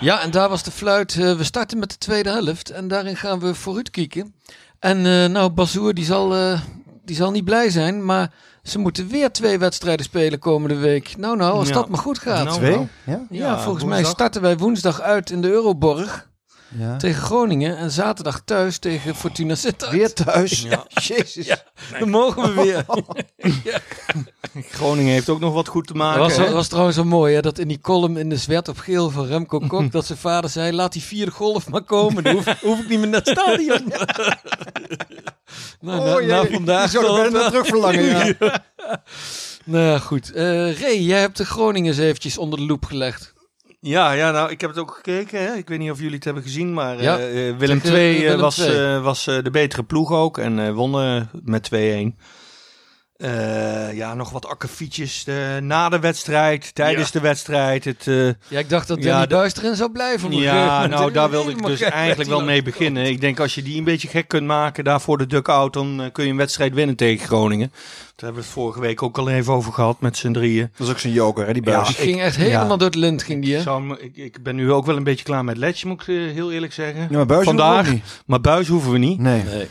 Ja, 0.00 0.20
en 0.22 0.30
daar 0.30 0.48
was 0.48 0.62
de 0.62 0.70
fluit. 0.70 1.16
eh, 1.18 1.36
we 1.36 1.44
starten 1.44 1.78
met 1.78 1.90
de 1.90 1.98
tweede 1.98 2.30
helft 2.30 2.70
en 2.70 2.88
daarin 2.88 3.16
gaan 3.16 3.38
we 3.40 3.54
vooruit 3.54 3.90
kijken. 3.90 4.34
En 4.78 5.06
eh, 5.06 5.24
nou, 5.26 5.50
Bazoer 5.50 5.94
die 5.94 6.04
zal, 6.04 6.34
eh, 6.34 6.60
die 7.04 7.16
zal 7.16 7.30
niet 7.30 7.44
blij 7.44 7.70
zijn, 7.70 8.04
maar 8.04 8.32
ze 8.68 8.78
moeten 8.78 9.08
weer 9.08 9.30
twee 9.32 9.58
wedstrijden 9.58 10.04
spelen 10.04 10.38
komende 10.38 10.76
week. 10.76 11.14
Nou, 11.16 11.36
nou, 11.36 11.52
als 11.52 11.68
Ja. 11.68 11.74
dat 11.74 11.88
maar 11.88 11.98
goed 11.98 12.18
gaat. 12.18 12.44
Nou, 12.44 12.56
Twee? 12.56 12.70
nou. 12.74 12.86
Ja? 13.04 13.20
ja, 13.30 13.46
Ja, 13.46 13.60
volgens 13.60 13.84
mij 13.84 14.04
starten 14.04 14.42
wij 14.42 14.56
woensdag 14.56 15.00
uit 15.00 15.30
in 15.30 15.40
de 15.42 15.48
Euroborg 15.50 16.27
ja. 16.68 16.96
tegen 16.96 17.22
Groningen 17.22 17.76
en 17.76 17.90
zaterdag 17.90 18.42
thuis 18.44 18.78
tegen 18.78 19.14
Fortuna 19.14 19.54
Sittard. 19.54 19.92
Weer 19.92 20.12
thuis. 20.12 20.62
Ja. 20.62 20.86
Jezus. 21.06 21.56
Dan 21.98 22.10
mogen 22.10 22.54
we 22.54 22.62
weer. 22.62 22.84
Groningen 24.76 25.12
heeft 25.12 25.28
ook 25.28 25.40
nog 25.40 25.54
wat 25.54 25.68
goed 25.68 25.86
te 25.86 25.94
maken. 25.94 26.20
Dat 26.20 26.36
was, 26.36 26.46
hè? 26.46 26.52
was 26.52 26.68
trouwens 26.68 26.96
zo 26.96 27.04
mooi, 27.04 27.34
hè, 27.34 27.40
dat 27.40 27.58
in 27.58 27.68
die 27.68 27.80
column 27.80 28.16
in 28.16 28.28
de 28.28 28.36
zwart 28.36 28.68
op 28.68 28.78
geel 28.78 29.10
van 29.10 29.26
Remco 29.26 29.58
Kok, 29.58 29.92
dat 29.92 30.06
zijn 30.06 30.18
vader 30.18 30.50
zei, 30.50 30.72
laat 30.72 30.92
die 30.92 31.02
vierde 31.02 31.30
golf 31.30 31.68
maar 31.68 31.82
komen, 31.82 32.24
dan 32.24 32.34
hoef, 32.34 32.60
hoef 32.60 32.80
ik 32.80 32.88
niet 32.88 32.98
meer 32.98 33.08
naar 33.08 33.20
het 33.24 33.38
stadion. 33.38 33.92
nou, 35.80 36.04
na, 36.04 36.16
Oh, 36.16 36.26
na 36.26 36.46
vandaag 36.50 36.90
Die 36.90 37.00
zou 37.00 37.04
wel, 37.04 37.24
er 37.24 37.30
bijna 37.30 37.44
eh, 37.44 37.50
terug 37.50 37.66
verlangen, 37.66 38.04
ja. 38.04 38.34
Nou 39.64 39.84
ja, 39.84 39.98
goed. 39.98 40.32
Eh 40.32 40.80
Ray, 40.80 41.00
jij 41.00 41.20
hebt 41.20 41.36
de 41.36 41.44
Groningers 41.44 41.98
eventjes 41.98 42.38
onder 42.38 42.58
de 42.58 42.64
loep 42.64 42.84
gelegd. 42.84 43.32
Ja, 43.80 44.12
ja, 44.12 44.30
nou, 44.30 44.50
ik 44.50 44.60
heb 44.60 44.70
het 44.70 44.78
ook 44.78 44.90
gekeken. 44.94 45.40
Hè. 45.42 45.52
Ik 45.54 45.68
weet 45.68 45.78
niet 45.78 45.90
of 45.90 45.98
jullie 45.98 46.14
het 46.14 46.24
hebben 46.24 46.42
gezien, 46.42 46.72
maar 46.74 47.02
Ja. 47.02 47.18
eh, 47.18 47.48
eh, 47.48 47.56
Willem 47.56 47.80
II 47.84 48.26
eh, 48.26 48.40
was, 48.40 48.58
eh, 48.58 49.02
was 49.02 49.24
de 49.24 49.50
betere 49.52 49.84
ploeg 49.84 50.12
ook 50.12 50.38
en 50.38 50.74
wonnen 50.74 51.30
met 51.42 51.62
2-1. 51.62 52.18
Eh, 53.18 53.92
ja, 53.96 54.14
nog 54.14 54.30
wat 54.30 54.46
akkefietjes 54.46 55.24
na 55.60 55.88
de 55.88 55.98
wedstrijd, 55.98 56.74
tijdens 56.74 57.10
de 57.10 57.20
wedstrijd. 57.20 57.84
Het, 57.84 58.06
eh, 58.06 58.26
Ja, 58.26 58.58
ik 58.58 58.68
dacht 58.68 58.88
dat 58.88 59.02
Ja, 59.02 59.04
Danny 59.10 59.26
de- 59.26 59.34
Buis 59.34 59.56
erin 59.56 59.76
zou 59.76 59.90
blijven. 59.92 60.32
ja, 60.32 60.86
nou 60.86 61.12
daar 61.12 61.30
wilde 61.30 61.50
ik 61.50 61.66
dus 61.66 61.80
eigenlijk 61.80 62.28
wel 62.30 62.42
mee 62.44 62.62
beginnen. 62.62 63.04
Ik 63.04 63.20
denk 63.20 63.40
als 63.40 63.54
je 63.54 63.62
die 63.62 63.78
een 63.78 63.84
beetje 63.84 64.08
gek 64.08 64.28
kunt 64.28 64.46
maken 64.46 64.84
daar 64.84 65.00
voor 65.00 65.18
de 65.18 65.26
duck-out, 65.26 65.72
dan 65.72 66.02
eh, 66.02 66.12
kun 66.12 66.24
je 66.24 66.30
een 66.30 66.36
wedstrijd 66.36 66.74
winnen 66.74 66.96
tegen 66.96 67.26
Groningen. 67.26 67.68
Daar 67.68 68.14
hebben 68.16 68.34
we 68.34 68.40
het 68.40 68.50
vorige 68.50 68.80
week 68.80 69.02
ook 69.02 69.18
al 69.18 69.28
even 69.28 69.52
over 69.52 69.72
gehad 69.72 70.00
met 70.00 70.16
z'n 70.16 70.32
drieën. 70.32 70.70
Dat 70.76 70.86
is 70.86 70.92
ook 70.92 70.98
zijn 70.98 71.12
joker, 71.12 71.46
hè, 71.46 71.52
die 71.52 71.62
buis. 71.62 71.86
Die 71.86 71.96
ging 71.96 72.20
echt 72.20 72.36
helemaal 72.36 72.68
ja. 72.70 72.76
door 72.76 72.86
het 72.86 72.94
lint, 72.94 73.22
ging 73.22 73.42
die, 73.44 73.54
hè? 73.56 73.92
Ik, 73.92 74.00
ik, 74.00 74.16
ik 74.16 74.42
ben 74.42 74.54
nu 74.56 74.72
ook 74.72 74.86
wel 74.86 74.96
een 74.96 75.04
beetje 75.04 75.24
klaar 75.24 75.44
met 75.44 75.56
Letje, 75.56 75.88
moet 75.88 76.00
ik 76.00 76.06
heel 76.34 76.52
eerlijk 76.52 76.72
zeggen. 76.72 77.00
Ja, 77.10 77.16
maar 77.16 77.26
buis 77.26 77.44
hoeven 77.44 77.64
we 77.66 77.72
Vandaag, 77.72 77.92
niet. 77.92 78.04
maar 78.26 78.40
Buis 78.40 78.68
hoeven 78.68 78.90
we 78.92 78.98
niet. 78.98 79.18
Nee. 79.18 79.42
Nee. 79.42 79.68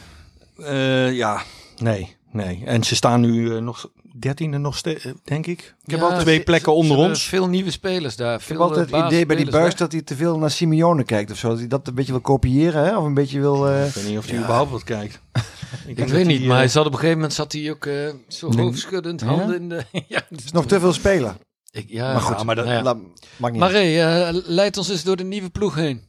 Eh, 0.66 1.14
ja, 1.16 1.42
nee, 1.78 2.16
nee. 2.32 2.62
En 2.66 2.84
ze 2.84 2.96
staan 2.96 3.22
nu 3.22 3.56
eh, 3.56 3.62
nog 3.62 3.90
dertiende 4.20 4.58
nog 4.58 4.78
steeds, 4.78 5.06
eh, 5.06 5.12
denk 5.24 5.46
ik. 5.46 5.76
Ik 5.86 5.92
heb 5.92 6.00
Ja, 6.00 6.06
al 6.06 6.20
twee 6.20 6.44
plekken 6.44 6.74
onder 6.76 6.98
ons. 6.98 7.24
Veel 7.24 7.48
nieuwe 7.48 7.72
spelers 7.72 8.16
daar. 8.16 8.34
Ik 8.36 8.42
Veel 8.42 8.56
heb 8.60 8.68
altijd 8.70 8.92
eh, 8.92 8.98
het 9.04 9.12
idee 9.12 9.26
bij 9.26 9.36
die 9.36 9.50
buis 9.50 9.64
weg. 9.66 9.74
dat 9.74 9.92
hij 9.92 10.02
te 10.02 10.16
veel 10.16 10.38
naar 10.38 10.52
Simeone 10.52 11.04
kijkt 11.04 11.32
of 11.32 11.38
zo. 11.38 11.48
Dat 11.50 11.58
hij 11.58 11.68
dat 11.68 11.88
een 11.88 11.96
beetje 11.96 12.12
wil 12.12 12.22
kopiëren, 12.22 12.84
hè? 12.84 12.98
Of 12.98 13.04
een 13.06 13.14
beetje 13.14 13.40
wil... 13.40 13.68
eh, 13.68 13.88
Ik 13.88 13.94
weet 13.94 14.08
niet 14.08 14.18
of 14.18 14.28
hij 14.30 14.38
überhaupt 14.40 14.72
wat 14.72 14.84
kijkt. 14.84 15.20
Ik 15.86 15.98
weet 16.08 16.26
niet, 16.28 16.46
maar 16.46 16.58
hij 16.58 16.68
zat 16.68 16.86
op 16.86 16.92
een 16.92 16.98
gegeven 16.98 17.18
moment 17.20 17.36
zat 17.36 17.52
hij 17.52 17.72
ook 17.72 17.86
eh, 17.86 17.94
zo 18.28 18.50
Nee. 18.50 18.66
hoofdschuddend, 18.66 19.22
Ja? 19.22 19.28
handen 19.28 19.56
in 19.62 19.70
de... 19.70 19.84
ja, 20.08 20.22
Het 20.30 20.44
is 20.44 20.52
nog 20.52 20.66
te 20.66 20.80
veel 20.80 20.94
spelen. 20.94 21.38
ik, 21.72 21.86
ja, 21.90 22.12
maar 22.12 22.22
goed, 22.22 22.38
ja, 22.38 22.44
maar 22.44 22.56
dat- 22.56 22.66
nou 22.66 22.84
ja. 22.84 22.96
maakt 23.38 23.54
niet 23.54 23.98
eh, 23.98 24.28
leid 24.32 24.78
ons 24.78 24.90
eens 24.90 25.04
door 25.04 25.16
de 25.18 25.24
nieuwe 25.24 25.50
ploeg 25.50 25.76
heen. 25.76 26.02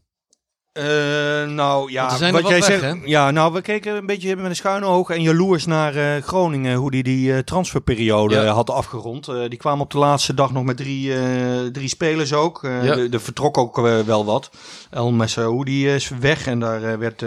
Eh, 0.78 1.50
nou 1.50 1.92
ja, 1.92 2.16
zijn 2.16 2.32
wat 2.32 2.48
jij 2.48 2.58
weg, 2.58 2.64
zegt. 2.64 2.82
hè? 2.82 2.92
Ja, 3.04 3.30
nou 3.30 3.52
we 3.52 3.60
keken 3.60 3.96
een 3.96 4.06
beetje 4.06 4.36
met 4.36 4.44
een 4.44 4.56
schuine 4.56 4.86
oog 4.86 5.10
en 5.10 5.22
jaloers 5.22 5.66
naar 5.66 5.94
eh, 5.96 6.22
Groningen, 6.22 6.74
hoe 6.76 6.90
die 6.90 7.02
die 7.02 7.32
eh, 7.32 7.38
transferperiode 7.38 8.34
Ja. 8.34 8.44
had 8.46 8.70
afgerond. 8.70 9.24
Die 9.48 9.56
kwamen 9.58 9.80
op 9.84 9.90
de 9.90 9.98
laatste 9.98 10.34
dag 10.34 10.52
nog 10.52 10.64
met 10.64 10.76
drie, 10.76 11.12
drie 11.72 11.88
spelers 11.88 12.32
ook. 12.32 12.60
Ja. 12.82 12.94
de- 12.94 13.08
Er 13.12 13.20
vertrok 13.20 13.58
ook 13.58 13.76
wel 14.06 14.24
wat. 14.24 14.50
El 14.90 15.12
Messaoudi 15.12 15.88
is 15.88 16.10
weg 16.20 16.46
en 16.46 16.60
daar 16.60 16.98
werd 16.98 17.24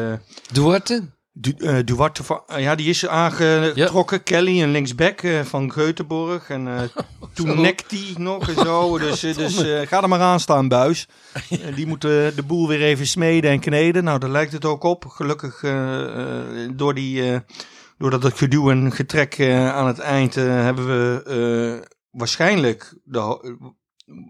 Duarte? 0.52 1.04
Du 1.34 1.54
eh, 1.58 1.78
Duarte, 1.86 2.24
van- 2.24 2.44
eh, 2.48 2.62
ja, 2.62 2.76
die 2.76 2.90
is 2.90 3.08
aangetrokken. 3.08 4.24
Kelly, 4.24 4.62
een 4.62 4.72
linksback 4.72 5.22
eh, 5.22 5.42
van 5.42 5.74
Göteborg. 5.74 6.48
En 6.48 6.92
toen 7.34 7.62
nekte 7.62 7.96
hij 7.96 8.14
nog 8.18 8.50
en 8.50 8.56
zo. 8.56 8.98
Dus, 9.00 9.20
dus 9.20 9.56
ga 9.88 10.02
er 10.02 10.10
maar 10.10 10.20
aan 10.20 10.40
staan, 10.40 10.68
Buis. 10.68 11.08
Die 11.76 11.88
moeten 11.88 12.36
de 12.36 12.44
boel 12.44 12.68
weer 12.68 12.82
even 12.82 13.08
smeden 13.08 13.52
en 13.52 13.60
kneden. 13.60 14.04
Nou, 14.04 14.20
daar 14.20 14.30
lijkt 14.30 14.52
het 14.52 14.66
ook 14.66 14.84
op. 14.84 15.06
Gelukkig 15.06 15.60
door, 16.76 16.94
die, 16.94 17.42
doordat 17.98 18.24
het 18.24 18.38
geduw 18.38 18.72
en 18.72 18.92
getrek 18.92 19.40
aan 19.50 19.88
het 19.88 20.00
eind... 20.00 20.36
hebben 20.36 20.86
we 20.88 21.88
waarschijnlijk 22.12 22.94
de, 23.04 23.56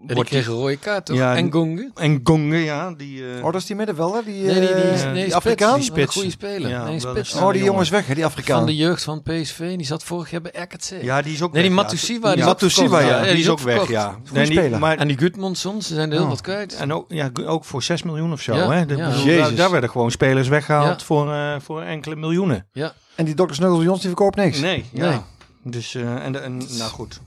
En 0.06 0.14
die 0.14 0.24
kreeg 0.24 0.46
een 0.46 0.52
rode 0.54 0.76
kaart 0.76 1.06
toch? 1.06 1.16
Ja, 1.16 1.36
en 1.36 1.42
die- 1.42 1.52
Gonge? 1.52 1.90
En 1.94 2.20
Gonge, 2.24 2.56
ja. 2.56 2.92
Die, 2.96 3.22
eh, 3.34 3.36
Oh, 3.44 3.52
dat 3.52 3.54
is 3.60 3.66
die 3.66 3.76
middenvelder? 3.76 4.24
Die, 4.24 4.34
Nee, 4.42 4.44
die, 4.60 4.60
die, 4.60 4.68
eh, 4.68 5.02
nee, 5.04 5.12
die 5.12 5.20
spits. 5.20 5.34
Afrikaan? 5.34 5.74
Die 5.74 5.84
spits. 5.84 6.06
Een 6.06 6.12
goede 6.12 6.30
speler. 6.30 6.68
Ja, 6.68 6.84
nee, 6.84 6.98
spits. 7.00 7.32
Oh, 7.34 7.38
die 7.38 7.42
jongen. 7.46 7.64
jongen 7.64 7.80
is 7.82 7.88
weg, 7.88 8.06
hè? 8.06 8.14
Die 8.14 8.24
Afrikaan. 8.24 8.56
Van 8.56 8.66
de 8.66 8.76
jeugd 8.76 9.02
van 9.02 9.22
PSV. 9.22 9.76
Die 9.76 9.86
zat 9.86 10.04
vorig 10.04 10.30
jaar 10.30 10.40
bij 10.40 10.52
RKC. 10.54 11.02
ja, 11.02 11.22
die 11.22 11.32
is 11.32 11.42
ook 11.42 11.52
Nee, 11.52 11.62
die 11.62 11.70
ja. 11.70 11.76
Matusiwa, 11.76 12.28
die 12.28 12.36
Ja, 12.38 12.42
is 12.44 12.48
Matusiwa, 12.48 12.98
ja. 13.00 13.22
Die 13.22 13.32
is 13.32 13.48
ook 13.48 13.60
weg, 13.60 13.88
ja. 13.88 14.16
Goeie 14.28 14.44
die- 14.46 14.58
speler. 14.58 14.78
maar, 14.78 14.96
En 14.98 15.08
die 15.08 15.18
Gudmundsson, 15.18 15.82
ze 15.82 15.94
zijn 15.94 16.08
er 16.08 16.14
heel 16.14 16.22
Oh. 16.24 16.28
wat 16.30 16.40
kwijt. 16.40 16.74
en 16.76 16.92
ook, 16.92 17.04
ja, 17.08 17.30
ook 17.46 17.64
voor 17.64 17.82
6 17.82 18.02
miljoen 18.02 18.32
of 18.32 18.40
zo. 18.40 18.54
Ja, 18.54 18.70
hè? 18.70 18.86
De- 18.86 18.96
ja. 18.96 19.08
bedoel, 19.08 19.24
Jezus. 19.24 19.56
daar, 19.56 19.70
werden 19.70 19.90
gewoon 19.90 20.10
spelers 20.10 20.48
weggehaald 20.48 21.00
Ja. 21.00 21.06
voor, 21.06 21.32
eh, 21.32 21.54
voor 21.60 21.82
enkele 21.82 22.16
miljoenen. 22.16 22.66
Ja. 22.72 22.92
En 23.14 23.24
die 23.24 23.34
Dr. 23.34 23.52
Snuggles 23.54 23.84
Jons, 23.84 23.98
die 24.00 24.08
verkoopt 24.08 24.36
niks. 24.36 24.60
Nee, 24.60 24.84
ja. 24.92 25.08
Nee. 25.08 25.18
Dus, 25.64 25.94
eh, 25.94 26.24
en, 26.24 26.42
en, 26.42 26.56
nou 26.78 26.90
goed. 26.90 27.20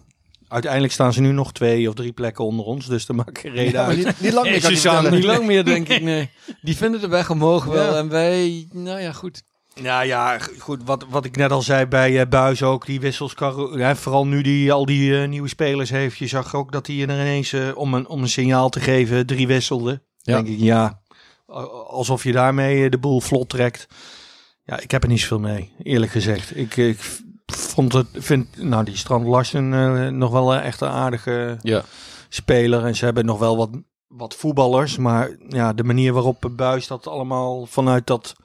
Uiteindelijk 0.47 0.93
staan 0.93 1.13
ze 1.13 1.21
nu 1.21 1.31
nog 1.31 1.53
twee 1.53 1.87
of 1.87 1.93
drie 1.93 2.11
plekken 2.11 2.45
onder 2.45 2.65
ons, 2.65 2.87
dus 2.87 3.05
dat 3.05 3.15
maakt 3.15 3.39
geen 3.39 3.51
reden 3.51 3.71
Ja, 3.73 3.85
uit. 3.85 3.97
niet, 3.97 4.21
niet 4.21 4.33
lang 4.33 4.49
meer, 4.49 4.61
Suzanne, 4.61 5.11
niet 5.11 5.23
lang 5.23 5.45
meer, 5.45 5.65
denk 5.65 5.89
ik. 5.89 6.01
Nee. 6.01 6.29
Die 6.61 6.77
vinden 6.77 7.01
de 7.01 7.07
weg 7.07 7.29
omhoog 7.29 7.65
wel. 7.65 7.93
Ja. 7.93 7.97
En 7.97 8.09
wij, 8.09 8.67
nou 8.71 8.99
ja, 9.01 9.11
goed. 9.11 9.43
Nou 9.81 10.05
ja, 10.05 10.37
goed, 10.59 10.81
wat, 10.85 11.05
wat 11.09 11.25
ik 11.25 11.35
net 11.35 11.51
al 11.51 11.61
zei 11.61 11.85
bij 11.85 12.19
eh 12.19 12.27
Buis 12.27 12.63
ook, 12.63 12.85
die 12.85 12.99
wissels, 12.99 13.33
ja, 13.75 13.95
vooral 13.95 14.27
nu 14.27 14.41
die 14.41 14.71
al 14.71 14.85
die 14.85 15.21
eh, 15.21 15.27
nieuwe 15.27 15.47
spelers 15.47 15.89
heeft, 15.89 16.17
je 16.17 16.27
zag 16.27 16.55
ook 16.55 16.71
dat 16.71 16.87
hij 16.87 16.95
er 16.95 17.01
ineens, 17.01 17.53
eh, 17.53 17.69
om, 17.75 17.93
een, 17.93 18.07
om 18.07 18.21
een 18.21 18.29
signaal 18.29 18.69
te 18.69 18.79
geven, 18.79 19.25
drie 19.25 19.47
wisselde. 19.47 20.01
Ja. 20.21 20.35
denk 20.35 20.47
ik, 20.47 20.59
ja, 20.59 21.01
alsof 21.87 22.23
je 22.23 22.31
daarmee 22.31 22.89
de 22.89 22.97
boel 22.97 23.21
vlot 23.21 23.49
trekt. 23.49 23.87
Ja, 24.63 24.79
ik 24.79 24.91
heb 24.91 25.03
er 25.03 25.09
niet 25.09 25.19
zoveel 25.19 25.39
mee, 25.39 25.71
eerlijk 25.83 26.11
gezegd. 26.11 26.57
Ik, 26.57 26.77
ik 26.77 26.97
vond 27.45 27.93
het, 27.93 28.07
vind, 28.13 28.47
nou 28.63 28.83
die 28.83 28.97
Strand 28.97 29.25
Larsen 29.27 29.73
eh, 29.73 30.07
nog 30.07 30.31
wel 30.31 30.55
echt 30.55 30.81
een 30.81 30.87
aardige 30.89 31.57
Ja. 31.61 31.83
speler 32.29 32.85
en 32.85 32.95
ze 32.95 33.05
hebben 33.05 33.25
nog 33.25 33.39
wel 33.39 33.57
wat, 33.57 33.69
wat 34.07 34.35
voetballers, 34.35 34.97
maar 34.97 35.29
ja, 35.49 35.73
de 35.73 35.83
manier 35.83 36.13
waarop 36.13 36.49
Buis 36.51 36.87
dat 36.87 37.07
allemaal 37.07 37.65
vanuit 37.65 38.07
dat 38.07 38.35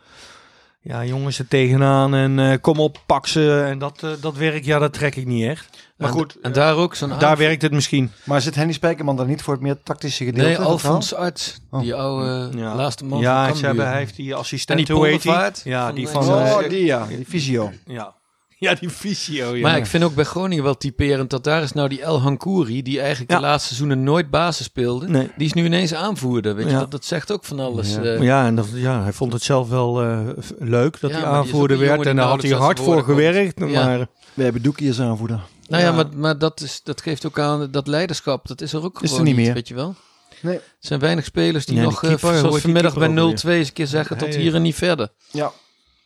ja, 0.83 1.05
jongens 1.05 1.39
er 1.39 1.49
tegenaan 1.49 2.15
en 2.15 2.39
eh, 2.39 2.57
kom 2.61 2.79
op, 2.79 3.03
pak 3.07 3.27
ze. 3.27 3.63
En 3.69 3.79
dat, 3.79 4.03
eh, 4.03 4.11
dat 4.21 4.37
werk, 4.37 4.65
ja, 4.65 4.79
dat 4.79 4.93
trek 4.93 5.17
ik 5.17 5.27
niet 5.27 5.45
echt. 5.47 5.89
Maar 5.97 6.09
En- 6.09 6.15
goed, 6.15 6.37
En 6.43 6.53
daar 6.53 6.77
ook 6.77 6.95
zo'n 6.95 7.13
daar 7.19 7.37
werkt 7.37 7.63
het 7.63 7.73
misschien. 7.73 8.11
Maar 8.25 8.41
zit 8.41 8.55
Henny 8.55 8.73
Spijkerman 8.73 9.17
dan 9.17 9.27
niet 9.27 9.43
voor 9.43 9.53
het 9.55 9.63
meer 9.63 9.83
tactische 9.83 10.25
gedeelte? 10.25 10.49
Nee? 10.49 10.59
Alfons 10.69 11.15
Arts. 11.15 11.61
Oh. 11.71 11.81
Die 11.81 11.95
oude 11.95 12.59
Ja. 12.59 12.75
laatste 12.75 13.05
man 13.05 13.21
ja, 13.21 13.35
van 13.37 13.45
Cambuur. 13.47 13.67
hebben, 13.67 13.87
hij 13.87 13.99
heeft 13.99 14.17
die 14.17 14.35
assistent, 14.35 14.79
En 14.79 14.85
die 14.85 14.95
hoe 14.95 15.07
heet 15.07 15.23
die? 15.23 15.71
Ja, 15.73 15.87
van 15.87 15.95
die 15.95 16.09
van... 16.09 16.29
Oh, 16.29 16.69
die 16.69 16.85
ja, 16.85 17.07
die 17.07 17.27
Visio. 17.29 17.71
ja. 17.87 18.15
ja, 18.65 18.75
die 18.75 18.89
visio, 18.89 19.55
ja. 19.55 19.63
Maar 19.63 19.77
ik 19.77 19.87
vind 19.87 20.05
ook 20.05 20.15
bij 20.15 20.25
Groningen 20.25 20.65
wel 20.65 20.77
typerend 20.77 21.31
dat 21.31 21.45
daar 21.45 21.63
is 21.63 21.73
nou 21.73 21.89
die 21.89 22.03
El 22.03 22.21
Hankouri, 22.21 22.83
die 22.83 23.01
eigenlijk 23.01 23.31
Ja. 23.31 23.37
de 23.37 23.43
laatste 23.43 23.67
seizoenen 23.75 24.03
nooit 24.05 24.31
basis 24.31 24.67
speelde. 24.67 25.09
Nee. 25.09 25.31
Die 25.37 25.47
is 25.47 25.53
nu 25.53 25.65
ineens 25.65 25.95
aanvoerder. 25.95 26.55
Weet 26.55 26.65
je, 26.67 26.71
Ja. 26.71 26.79
dat, 26.79 26.91
dat 26.91 27.05
zegt 27.05 27.33
ook 27.33 27.45
van 27.45 27.61
alles. 27.61 27.95
Ja. 27.95 28.03
eh. 28.03 28.23
ja, 28.23 28.47
en 28.47 28.55
dat, 28.55 28.67
ja, 28.75 29.03
hij 29.03 29.13
vond 29.13 29.33
het 29.33 29.43
zelf 29.43 29.69
wel 29.69 30.03
eh, 30.03 30.21
leuk 30.59 31.01
dat 31.01 31.11
Ja, 31.11 31.17
hij 31.17 31.27
is 31.27 31.33
aanvoerder 31.35 31.79
werd. 31.79 32.07
En 32.07 32.17
daar 32.17 32.27
had 32.27 32.43
hij 32.43 32.51
hard 32.53 32.81
voor 32.81 33.03
gewerkt. 33.05 33.59
Maar 33.59 34.07
We 34.35 34.43
hebben 34.43 34.63
Doekie 34.63 34.89
als 34.89 35.01
aanvoerder. 35.01 35.41
Nou 35.69 35.83
ja, 35.83 35.89
Ja. 35.89 35.95
maar, 35.95 36.07
maar 36.15 36.39
dat, 36.39 36.61
is, 36.61 36.81
dat 36.85 37.01
geeft 37.03 37.27
ook 37.27 37.39
aan 37.39 37.69
dat 37.71 37.87
leiderschap. 37.87 38.47
Dat 38.49 38.61
is 38.61 38.73
er 38.73 38.83
ook 38.85 39.03
Is 39.03 39.11
gewoon 39.11 39.27
er 39.27 39.33
niet 39.35 39.45
meer. 39.45 39.55
weet 39.55 39.69
je 39.69 39.75
wel. 39.75 39.95
Nee. 40.43 40.55
Er 40.57 40.63
zijn 40.79 41.01
weinig 41.01 41.25
spelers 41.25 41.67
die 41.67 41.75
Nee, 41.77 41.85
nog, 41.85 42.03
eh, 42.03 42.09
keeper, 42.09 42.35
zoals 42.39 42.61
vanmiddag 42.61 42.95
bij 42.95 43.07
keeper 43.07 43.25
ook 43.25 43.31
0-2 43.43 43.49
eens 43.59 43.69
een 43.69 43.75
keer 43.75 43.87
zeggen, 43.87 44.17
tot 44.17 44.35
hier 44.35 44.55
en 44.55 44.63
niet 44.63 44.75
verder. 44.75 45.09
Ja. 45.31 45.53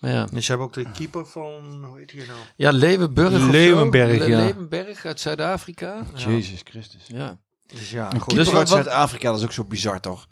Ja, 0.04 0.26
Dus 0.32 0.44
ze 0.44 0.48
hebben 0.50 0.66
ook 0.66 0.74
de 0.74 0.86
keeper 0.92 1.26
van, 1.26 1.84
hoe 1.88 1.98
heet 1.98 2.10
hij 2.12 2.24
nou? 2.26 2.38
ja 2.56 2.70
Leeuwenburg 2.72 3.32
of 3.34 3.40
zo. 3.40 3.50
Leeuwenberg, 3.50 4.18
Le- 4.18 4.24
ja. 4.26 4.36
Leeuwenberg 4.38 5.04
uit 5.06 5.20
Zuid-Afrika. 5.20 6.02
Jezus 6.14 6.60
Christus. 6.64 7.02
Ja. 7.06 7.38
Dus 7.66 7.90
ja, 7.90 8.04
Een 8.04 8.20
goed. 8.20 8.34
keeper 8.34 8.44
Dus 8.44 8.46
uit 8.54 8.68
wat- 8.68 8.84
Zuid-Afrika, 8.84 9.30
dat 9.30 9.38
is 9.38 9.44
ook 9.44 9.52
zo 9.52 9.64
bizar 9.64 10.00
toch? 10.00 10.26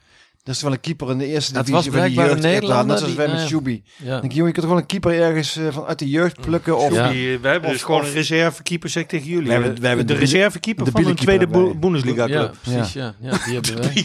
Dat 0.44 0.54
is 0.54 0.62
wel 0.62 0.72
een 0.72 0.80
keeper 0.80 1.10
in 1.10 1.18
de 1.18 1.26
eerste 1.26 1.62
divisie 1.62 1.92
van 1.92 2.00
de 2.00 2.12
jeugd. 2.12 2.30
een 2.30 2.40
Net 2.40 2.52
Nederlander 2.52 2.98
zoals 2.98 3.14
wij 3.14 3.28
met 3.28 3.40
ja. 3.40 3.46
Shubi. 3.46 3.82
ja. 3.96 4.20
denk 4.20 4.32
je, 4.32 4.38
joh, 4.38 4.46
je 4.46 4.52
kunt 4.52 4.64
toch 4.66 4.74
wel 4.74 4.78
een 4.82 4.86
keeper 4.86 5.20
ergens 5.20 5.56
eh, 5.56 5.66
van 5.70 5.84
uit 5.84 5.98
de 5.98 6.08
jeugd 6.08 6.40
plukken 6.40 6.76
of... 6.78 6.92
Ja. 6.92 7.08
Die, 7.10 7.38
we 7.38 7.48
hebben 7.48 7.68
Of- 7.68 7.74
dus 7.76 7.84
gewoon 7.84 8.04
een 8.04 8.12
reservekeeper, 8.12 8.88
zeg 8.88 9.02
ik 9.02 9.08
tegen 9.08 9.26
jullie. 9.26 9.46
We 9.46 9.52
hebben- 9.52 9.80
we 9.80 9.86
hebben 9.86 10.06
de 10.06 10.12
de- 10.12 10.18
reservekeeper 10.18 10.84
de 10.84 10.90
van 10.90 11.00
een 11.00 11.06
Bielekeeper 11.06 11.46
tweede 11.48 11.66
Bo-. 11.72 11.78
Bundesliga 11.78 12.26
Ja, 12.26 12.38
club. 12.38 12.56
precies, 12.62 12.92
ja. 12.92 13.14
ja. 13.20 13.30
die 13.44 13.54
hebben 13.60 13.76
wij. 13.80 14.04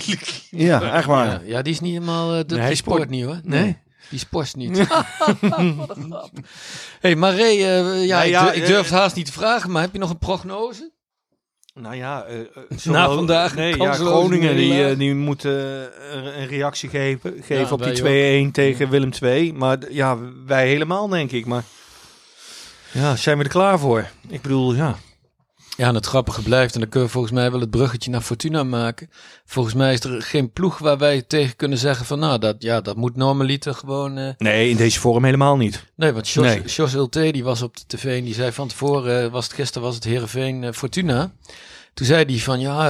Ja, 0.49 0.93
echt 0.93 1.05
waar. 1.05 1.25
Ja, 1.27 1.41
ja, 1.45 1.61
die 1.61 1.73
is 1.73 1.79
niet 1.79 1.93
helemaal, 1.93 2.31
uh, 2.37 2.41
dat 2.47 2.57
hij 2.59 2.75
sport 2.75 3.09
niet 3.09 3.23
hoor. 3.23 3.39
Nee. 3.43 3.77
Die 4.09 4.19
sport 4.19 4.55
niet. 4.55 4.77
Wat 4.87 5.97
een 5.97 6.05
grap. 6.11 6.31
hey, 6.99 7.13
Ray, 7.13 7.57
eh, 7.63 8.05
ja, 8.05 8.15
Nou 8.15 8.25
ik, 8.25 8.31
ja, 8.31 8.43
durf, 8.43 8.55
ik 8.55 8.65
durf 8.65 8.85
eh, 8.85 8.91
het 8.91 8.99
haast 8.99 9.15
niet 9.15 9.25
te 9.25 9.31
vragen, 9.31 9.71
maar 9.71 9.81
heb 9.81 9.93
je 9.93 9.99
nog 9.99 10.09
een 10.09 10.17
prognose? 10.17 10.91
Nou 11.79 11.95
ja, 11.95 12.23
eh, 12.23 12.39
eh, 12.39 12.45
Na 12.83 13.09
vandaag 13.09 13.55
nee, 13.55 13.77
ja, 13.77 13.93
Groningen 13.93 14.55
die, 14.55 14.85
eh, 14.85 14.97
die 14.97 15.15
moeten 15.15 15.89
eh, 16.11 16.39
een 16.39 16.47
reactie 16.47 16.89
geven, 16.89 17.33
geven 17.41 17.65
Ja, 17.65 17.71
op 17.71 17.83
die 17.83 18.03
wij 18.03 18.45
2-1 18.47 18.51
tegen 18.51 18.89
Willem 18.89 19.09
II. 19.21 19.53
Maar 19.53 19.77
ja, 19.91 20.17
wij 20.45 20.67
helemaal 20.67 21.07
denk 21.07 21.31
ik. 21.31 21.45
Maar 21.45 21.63
ja, 22.91 23.15
zijn 23.15 23.37
we 23.37 23.43
er 23.43 23.49
klaar 23.49 23.79
voor? 23.79 24.09
Ik 24.27 24.41
bedoel, 24.41 24.75
ja. 24.75 24.95
Ja, 25.77 25.87
en 25.87 25.95
het 25.95 26.05
grappige 26.05 26.41
blijft, 26.41 26.73
en 26.73 26.79
dan 26.79 26.89
kunnen 26.89 27.07
we 27.07 27.13
volgens 27.13 27.33
mij 27.33 27.51
wel 27.51 27.59
het 27.59 27.69
bruggetje 27.69 28.09
naar 28.11 28.21
Fortuna 28.21 28.63
maken. 28.63 29.09
Volgens 29.45 29.75
mij 29.75 29.93
is 29.93 29.99
er 30.03 30.21
geen 30.21 30.51
ploeg 30.51 30.77
waar 30.77 30.97
wij 30.97 31.21
tegen 31.21 31.55
kunnen 31.55 31.77
zeggen 31.77 32.05
van, 32.05 32.19
nou, 32.19 32.39
dat, 32.39 32.55
ja, 32.59 32.81
dat 32.81 32.95
moet 32.95 33.15
normaliter 33.15 33.73
gewoon... 33.73 34.17
eh, 34.17 34.29
Nee, 34.37 34.69
in 34.69 34.77
deze 34.77 34.99
vorm 34.99 35.23
helemaal 35.23 35.57
niet. 35.57 35.85
Nee, 35.95 36.11
want 36.11 36.29
Jos, 36.29 36.45
Nee. 36.45 36.61
Jos 36.65 36.93
Ulte, 36.93 37.31
die 37.31 37.43
was 37.43 37.61
op 37.61 37.77
de 37.77 37.83
tv 37.87 38.17
en 38.17 38.23
die 38.23 38.33
zei 38.33 38.51
van 38.51 38.67
tevoren, 38.67 39.23
eh, 39.23 39.31
was 39.31 39.43
het 39.45 39.53
gisteren 39.53 39.83
was 39.87 39.95
het 39.95 40.03
Heerenveen 40.03 40.63
eh, 40.63 40.71
Fortuna. 40.73 41.31
Toen 41.93 42.05
zei 42.05 42.25
hij 42.25 42.37
van, 42.39 42.59
ja, 42.59 42.85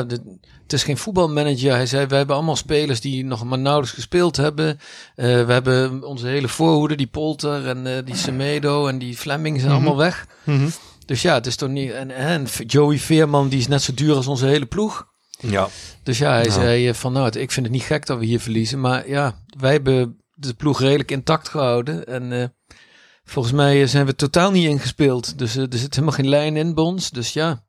het 0.63 0.73
is 0.73 0.83
geen 0.83 0.97
voetbalmanager. 0.97 1.71
Hij 1.71 1.85
zei, 1.85 2.05
wij 2.05 2.17
hebben 2.17 2.35
allemaal 2.35 2.55
spelers 2.55 3.01
die 3.01 3.25
nog 3.25 3.43
maar 3.43 3.59
nauwelijks 3.59 3.95
gespeeld 3.95 4.37
hebben. 4.37 4.79
We 5.15 5.23
hebben 5.47 6.03
onze 6.03 6.27
hele 6.27 6.47
voorhoede, 6.47 6.95
die 6.95 7.07
Polter 7.07 7.67
en 7.67 8.05
die 8.05 8.15
Semedo 8.15 8.87
en 8.87 8.97
die 8.97 9.17
Fleming 9.17 9.59
zijn 9.59 9.71
Mhm. 9.71 9.81
allemaal 9.81 9.97
weg. 9.97 10.27
Dus 11.07 11.21
ja, 11.21 11.33
het 11.33 11.45
is 11.45 11.55
toch 11.55 11.69
niet... 11.69 11.91
En, 11.91 12.11
en 12.11 12.45
Joey 12.65 12.97
Veerman, 12.97 13.49
die 13.49 13.59
is 13.59 13.67
net 13.67 13.81
zo 13.81 13.93
duur 13.93 14.15
als 14.15 14.27
onze 14.27 14.45
hele 14.45 14.65
ploeg. 14.65 15.07
Ja. 15.39 15.67
Dus 16.03 16.17
ja, 16.17 16.31
hij 16.31 16.49
zei 16.49 16.87
eh, 16.87 16.93
van 16.93 17.13
nou, 17.13 17.39
ik 17.39 17.51
vind 17.51 17.65
het 17.65 17.75
niet 17.75 17.83
gek 17.83 18.05
dat 18.05 18.19
we 18.19 18.25
hier 18.25 18.39
verliezen. 18.39 18.79
Maar 18.79 19.09
ja, 19.09 19.43
wij 19.57 19.71
hebben 19.71 20.21
de 20.33 20.53
ploeg 20.53 20.79
redelijk 20.79 21.11
intact 21.11 21.49
gehouden. 21.49 22.05
En 22.05 22.31
eh, 22.41 22.47
volgens 23.23 23.53
mij 23.53 23.81
eh, 23.81 23.87
zijn 23.87 24.05
we 24.05 24.15
totaal 24.15 24.51
niet 24.51 24.67
ingespeeld. 24.67 25.37
Dus 25.37 25.55
er 25.55 25.67
zit 25.69 25.93
helemaal 25.93 26.15
geen 26.15 26.29
lijn 26.29 26.57
in 26.57 26.73
bij 26.73 26.83
ons. 26.83 27.09
Dus 27.09 27.33
ja, 27.33 27.65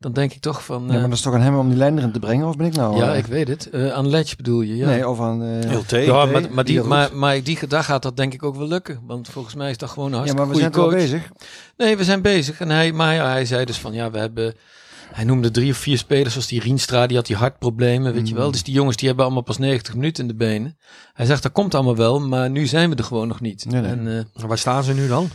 dan 0.00 0.12
denk 0.12 0.32
ik 0.32 0.40
toch 0.40 0.64
van... 0.64 0.82
Ja, 0.82 0.88
eh, 0.88 0.92
maar 0.94 1.08
dat 1.08 1.12
is 1.18 1.20
toch 1.20 1.34
aan 1.34 1.40
hem 1.40 1.58
om 1.58 1.68
die 1.68 1.76
lijn 1.78 1.98
erin 1.98 2.12
te 2.12 2.18
brengen, 2.18 2.46
of 2.48 2.56
ben 2.56 2.66
ik 2.66 2.74
nou... 2.76 2.96
ja, 2.96 3.12
eh, 3.12 3.18
ik 3.18 3.26
weet 3.26 3.48
het. 3.48 3.70
Eh, 3.70 3.92
aan 3.92 4.08
Ledge 4.08 4.36
bedoel 4.36 4.60
je, 4.60 4.76
ja. 4.76 4.86
Nee, 4.86 5.08
of 5.08 5.20
aan... 5.20 5.42
eh, 5.42 5.48
Heel 5.70 6.00
ja, 6.00 6.24
maar, 6.24 6.42
maar, 6.50 6.64
die, 6.64 6.82
maar, 6.82 7.16
maar 7.16 7.42
die, 7.42 7.66
daar 7.66 7.84
gaat 7.84 8.02
dat 8.02 8.16
denk 8.16 8.34
ik 8.34 8.42
ook 8.42 8.56
wel 8.56 8.66
lukken. 8.68 9.00
Want 9.06 9.28
volgens 9.28 9.54
mij 9.54 9.70
is 9.70 9.76
dat 9.78 9.90
gewoon 9.90 10.12
een 10.12 10.24
ja, 10.24 10.34
hartstikke 10.34 10.46
maar 10.46 10.54
we 10.54 10.60
zijn 10.60 10.72
toch 10.72 10.92
bezig? 10.92 11.30
Nee, 11.76 11.96
we 11.96 12.04
zijn 12.04 12.22
bezig. 12.22 12.60
En 12.60 12.68
hij, 12.70 12.92
maar 12.92 13.14
ja, 13.14 13.28
hij 13.30 13.44
zei 13.44 13.64
dus 13.64 13.78
van 13.78 13.92
ja, 13.92 14.10
we 14.10 14.18
hebben. 14.18 14.54
Hij 15.12 15.24
noemde 15.24 15.50
drie 15.50 15.70
of 15.70 15.76
vier 15.76 15.98
spelers, 15.98 16.32
zoals 16.32 16.46
die 16.48 16.60
Rienstra, 16.60 17.06
die 17.06 17.16
had 17.16 17.26
die 17.26 17.36
hartproblemen, 17.36 18.12
weet 18.12 18.28
je 18.28 18.34
Mm. 18.34 18.40
wel. 18.40 18.50
Dus 18.50 18.62
die 18.62 18.74
jongens 18.74 18.96
die 18.96 19.06
hebben 19.08 19.24
allemaal 19.24 19.42
pas 19.42 19.58
90 19.58 19.94
minuten 19.94 20.22
in 20.22 20.28
de 20.28 20.34
benen. 20.36 20.76
Hij 21.12 21.26
zegt 21.26 21.42
dat 21.42 21.52
komt 21.52 21.74
allemaal 21.74 21.96
wel, 21.96 22.20
maar 22.20 22.50
nu 22.50 22.66
zijn 22.66 22.90
we 22.90 22.96
er 22.96 23.04
gewoon 23.04 23.28
nog 23.28 23.40
niet. 23.40 23.64
Nee, 23.68 23.80
nee. 23.80 23.90
En, 23.90 24.26
eh, 24.34 24.46
Waar 24.46 24.58
staan 24.58 24.84
ze 24.84 24.94
nu 24.94 25.08
dan? 25.08 25.30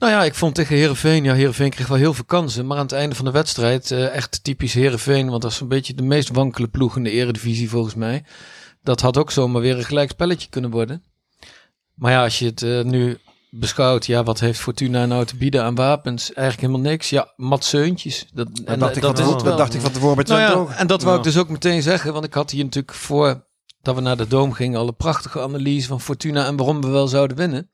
Nou 0.00 0.12
ja, 0.12 0.24
ik 0.24 0.34
vond 0.34 0.54
tegen 0.54 0.76
Herenveen, 0.76 1.24
ja, 1.24 1.34
Herenveen 1.34 1.70
kreeg 1.70 1.86
wel 1.86 1.96
heel 1.96 2.14
veel 2.14 2.24
kansen, 2.24 2.66
maar 2.66 2.76
aan 2.76 2.82
het 2.82 2.92
einde 2.92 3.14
van 3.14 3.24
de 3.24 3.30
wedstrijd 3.30 3.90
eh, 3.90 4.14
echt 4.14 4.44
typisch 4.44 4.74
Herenveen, 4.74 5.28
want 5.30 5.42
dat 5.42 5.50
is 5.50 5.60
een 5.60 5.68
beetje 5.68 5.94
de 5.94 6.02
meest 6.02 6.28
wankele 6.28 6.68
ploeg 6.68 6.96
in 6.96 7.02
de 7.04 7.10
Eredivisie 7.10 7.70
volgens 7.70 7.94
mij. 7.94 8.24
Dat 8.82 9.00
had 9.00 9.16
ook 9.16 9.30
zomaar 9.30 9.62
weer 9.62 9.76
een 9.76 9.84
gelijk 9.84 10.10
spelletje 10.10 10.48
kunnen 10.48 10.70
worden. 10.70 11.02
Maar 11.94 12.12
ja, 12.12 12.22
als 12.22 12.38
je 12.38 12.46
het 12.46 12.62
eh, 12.62 12.82
nu 12.82 13.18
beschouwt, 13.50 14.06
ja, 14.06 14.22
wat 14.22 14.40
heeft 14.40 14.60
Fortuna 14.60 15.06
nou 15.06 15.24
te 15.24 15.36
bieden 15.36 15.62
aan 15.64 15.74
wapens? 15.74 16.32
Eigenlijk 16.32 16.60
helemaal 16.72 16.90
niks. 16.92 17.10
Ja, 17.10 17.32
mat 17.36 17.64
zeuntjes. 17.64 18.26
Dat, 18.32 18.48
Dat 18.64 18.78
dacht, 18.78 18.96
ik, 18.96 19.02
dat 19.02 19.18
van, 19.18 19.26
is 19.26 19.30
het 19.30 19.38
dat 19.38 19.48
wel. 19.48 19.56
dacht 19.56 19.74
ik 19.74 19.80
van 19.80 19.92
tevoren 19.92 20.16
bij 20.16 20.24
Nou 20.24 20.68
ja, 20.68 20.76
en 20.76 20.86
dat 20.86 21.02
wou 21.02 21.12
Ja. 21.12 21.18
ik 21.18 21.24
dus 21.24 21.38
ook 21.38 21.48
meteen 21.48 21.82
zeggen, 21.82 22.12
want 22.12 22.24
ik 22.24 22.34
had 22.34 22.50
hier 22.50 22.64
natuurlijk 22.64 22.94
voor 22.94 23.44
dat 23.82 23.94
we 23.94 24.00
naar 24.00 24.16
de 24.16 24.26
Doom 24.26 24.52
gingen 24.52 24.78
al 24.78 24.86
een 24.88 24.96
prachtige 24.96 25.40
analyse 25.40 25.88
van 25.88 26.00
Fortuna 26.00 26.46
en 26.46 26.56
waarom 26.56 26.80
we 26.80 26.88
wel 26.88 27.08
zouden 27.08 27.36
winnen. 27.36 27.70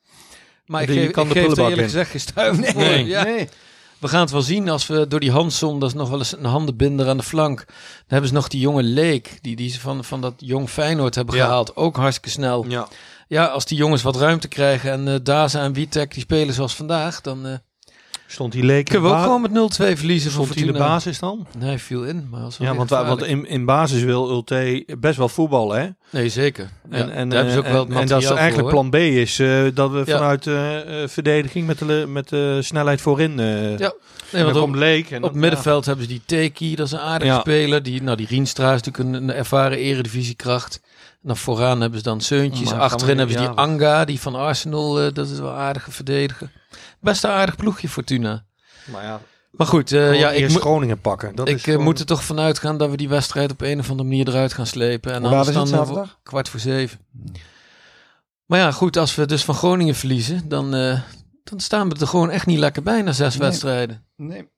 Maar 0.67 0.83
ik 0.83 0.89
geef, 0.91 1.11
kan 1.11 1.27
ik 1.27 1.33
de 1.33 1.41
geef 1.41 1.51
er 1.53 1.59
eerlijk 1.59 1.77
in. 1.77 1.85
gezegd 1.85 2.11
geen 2.11 2.21
voor. 2.65 2.83
Nee. 2.83 3.05
Ja. 3.07 3.25
Nee. 3.25 3.49
We 3.99 4.09
gaan 4.09 4.21
het 4.21 4.31
wel 4.31 4.43
zien 4.43 4.69
als 4.69 4.87
we 4.87 5.07
door 5.09 5.21
die 5.21 5.31
Hansson, 5.31 5.79
dat 5.81 5.89
is 5.89 5.95
nog 5.95 6.09
wel 6.09 6.19
eens 6.19 6.37
een 6.37 6.45
handenbinder 6.45 7.09
aan 7.09 7.17
de 7.17 7.23
flank. 7.23 7.59
Dan 7.67 7.75
hebben 8.07 8.29
ze 8.29 8.35
nog 8.35 8.49
die 8.49 8.61
jonge 8.61 8.83
Leek, 8.83 9.39
die, 9.41 9.57
die 9.57 9.71
ze 9.71 9.81
van, 9.81 10.05
van 10.05 10.21
dat 10.21 10.35
jong 10.37 10.71
Feyenoord 10.71 11.15
hebben 11.15 11.35
Ja. 11.37 11.45
gehaald. 11.45 11.77
Ook 11.77 11.97
hartstikke 11.97 12.31
snel. 12.31 12.65
Ja. 12.69 12.89
Ja, 13.29 13.45
als 13.47 13.65
die 13.65 13.79
jongens 13.79 14.03
wat 14.03 14.17
ruimte 14.17 14.49
krijgen 14.49 14.91
en 14.93 15.09
eh 15.09 15.15
Daza 15.23 15.63
en 15.63 15.73
Witek 15.73 16.13
die 16.13 16.23
spelen 16.23 16.55
zoals 16.55 16.75
vandaag, 16.75 17.21
dan 17.21 17.47
eh, 17.47 17.53
Stond 18.29 18.53
die 18.53 18.63
leek 18.65 18.85
kunnen 18.89 19.11
we 19.11 19.17
ook 19.17 19.23
gewoon 19.23 19.41
met 19.41 19.51
0-2 19.51 19.55
verliezen 19.97 20.31
van 20.31 20.43
Stond 20.45 20.59
hij 20.59 20.67
in 20.69 20.73
de 20.73 20.79
basis 20.79 21.19
dan? 21.19 21.47
Nee, 21.59 21.79
viel 21.79 22.05
in. 22.05 22.27
Maar 22.31 22.41
Ja, 22.59 22.75
want, 22.75 22.91
wa- 22.91 23.07
want 23.07 23.23
in, 23.25 23.47
in 23.49 23.65
basis 23.65 24.03
wil 24.03 24.31
Ulte 24.31 24.87
best 24.99 25.17
wel 25.17 25.29
voetballen, 25.29 25.81
hè? 25.81 25.89
Nee, 26.19 26.29
zeker. 26.29 26.69
En, 26.91 27.07
Ja, 27.09 27.13
en, 27.15 27.29
daar 27.29 27.37
hebben 27.39 27.53
ze 27.53 27.59
ook 27.59 27.65
eh, 27.65 27.73
wel 27.73 27.87
en, 27.87 27.93
en 27.97 28.07
dat 28.07 28.23
is 28.23 28.31
eigenlijk 28.31 28.69
plan 28.69 28.91
B 28.91 28.95
is 28.95 29.39
eh, 29.39 29.63
dat 29.75 29.91
we 29.91 30.03
Ja. 30.07 30.17
vanuit 30.19 30.47
eh, 30.47 30.79
verdediging 31.07 31.67
met 31.67 31.79
de, 31.79 32.05
met 32.09 32.29
de 32.29 32.59
snelheid 32.63 33.01
voorin. 33.01 33.39
Ja. 33.39 33.93
dan 34.31 34.45
want 34.45 34.59
komt 34.59 34.77
Leek. 34.77 35.11
En 35.11 35.23
Op 35.25 35.31
dan- 35.31 35.41
middenveld 35.41 35.85
hebben 35.87 36.05
ze 36.05 36.11
die 36.11 36.23
Teki, 36.27 36.75
dat 36.75 36.87
is 36.87 36.93
een 36.93 36.99
aardige 36.99 37.39
speler. 37.41 37.83
Die, 37.83 38.03
nou, 38.03 38.17
die 38.17 38.27
Rienstra 38.27 38.75
is 38.75 38.83
natuurlijk 38.83 39.17
een, 39.17 39.23
een 39.29 39.35
ervaren 39.37 39.79
eredivisiekracht. 39.79 40.81
En 41.23 41.33
dan 41.33 41.37
vooraan 41.37 41.81
hebben 41.81 41.99
ze 41.99 42.05
dan 42.05 42.21
Seuntjes. 42.21 42.73
Achterin 42.73 43.19
hebben 43.19 43.37
ze 43.37 43.41
die 43.43 43.51
Anga, 43.57 44.05
die 44.05 44.21
van 44.21 44.35
Arsenal. 44.35 45.13
dat 45.13 45.29
is 45.29 45.39
wel 45.39 45.53
aardige 45.53 45.91
verdediger. 45.91 46.51
Best 47.01 47.25
een 47.25 47.31
aardig 47.31 47.57
ploegje, 47.57 47.89
Fortuna. 47.89 48.45
Maar 48.93 49.03
ja, 49.03 49.21
Maar 49.51 49.67
goed, 49.67 49.93
eh, 49.93 50.01
gewoon 50.01 50.17
ja, 50.17 50.31
ik, 50.31 50.51
moet- 50.51 50.61
Groningen 50.61 51.01
pakken. 51.01 51.35
Dat 51.35 51.47
is 51.47 51.53
ik 51.53 51.59
eh, 51.59 51.65
gewoon- 51.65 51.83
moet 51.85 51.99
er 51.99 52.07
toch 52.07 52.25
vanuit 52.25 52.59
gaan 52.59 52.79
dat 52.79 52.91
we 52.91 52.97
die 52.97 53.09
wedstrijd 53.09 53.51
op 53.51 53.61
een 53.61 53.79
of 53.79 53.91
andere 53.91 54.09
manier 54.09 54.29
eruit 54.29 54.53
gaan 54.53 54.67
slepen. 54.67 55.13
En 55.13 55.25
is 55.25 55.47
het 55.47 55.55
dan 55.55 55.73
eh, 55.99 56.03
kwart 56.23 56.49
voor 56.49 56.61
zeven. 56.61 56.99
Maar 58.47 58.59
ja, 58.59 58.73
goed, 58.73 58.97
als 58.97 59.15
we 59.15 59.27
dus 59.27 59.45
van 59.45 59.55
Groningen 59.55 59.95
verliezen, 59.95 60.49
dan, 60.49 60.75
eh, 60.75 61.01
dan 61.45 61.61
staan 61.61 61.89
we 61.89 62.01
er 62.01 62.07
gewoon 62.07 62.31
echt 62.31 62.47
niet 62.47 62.59
lekker 62.59 62.83
bij 62.83 63.03
na 63.03 63.13
zes 63.13 63.37
Nee. 63.39 63.49
wedstrijden. 63.49 64.05
Nee. 64.17 64.49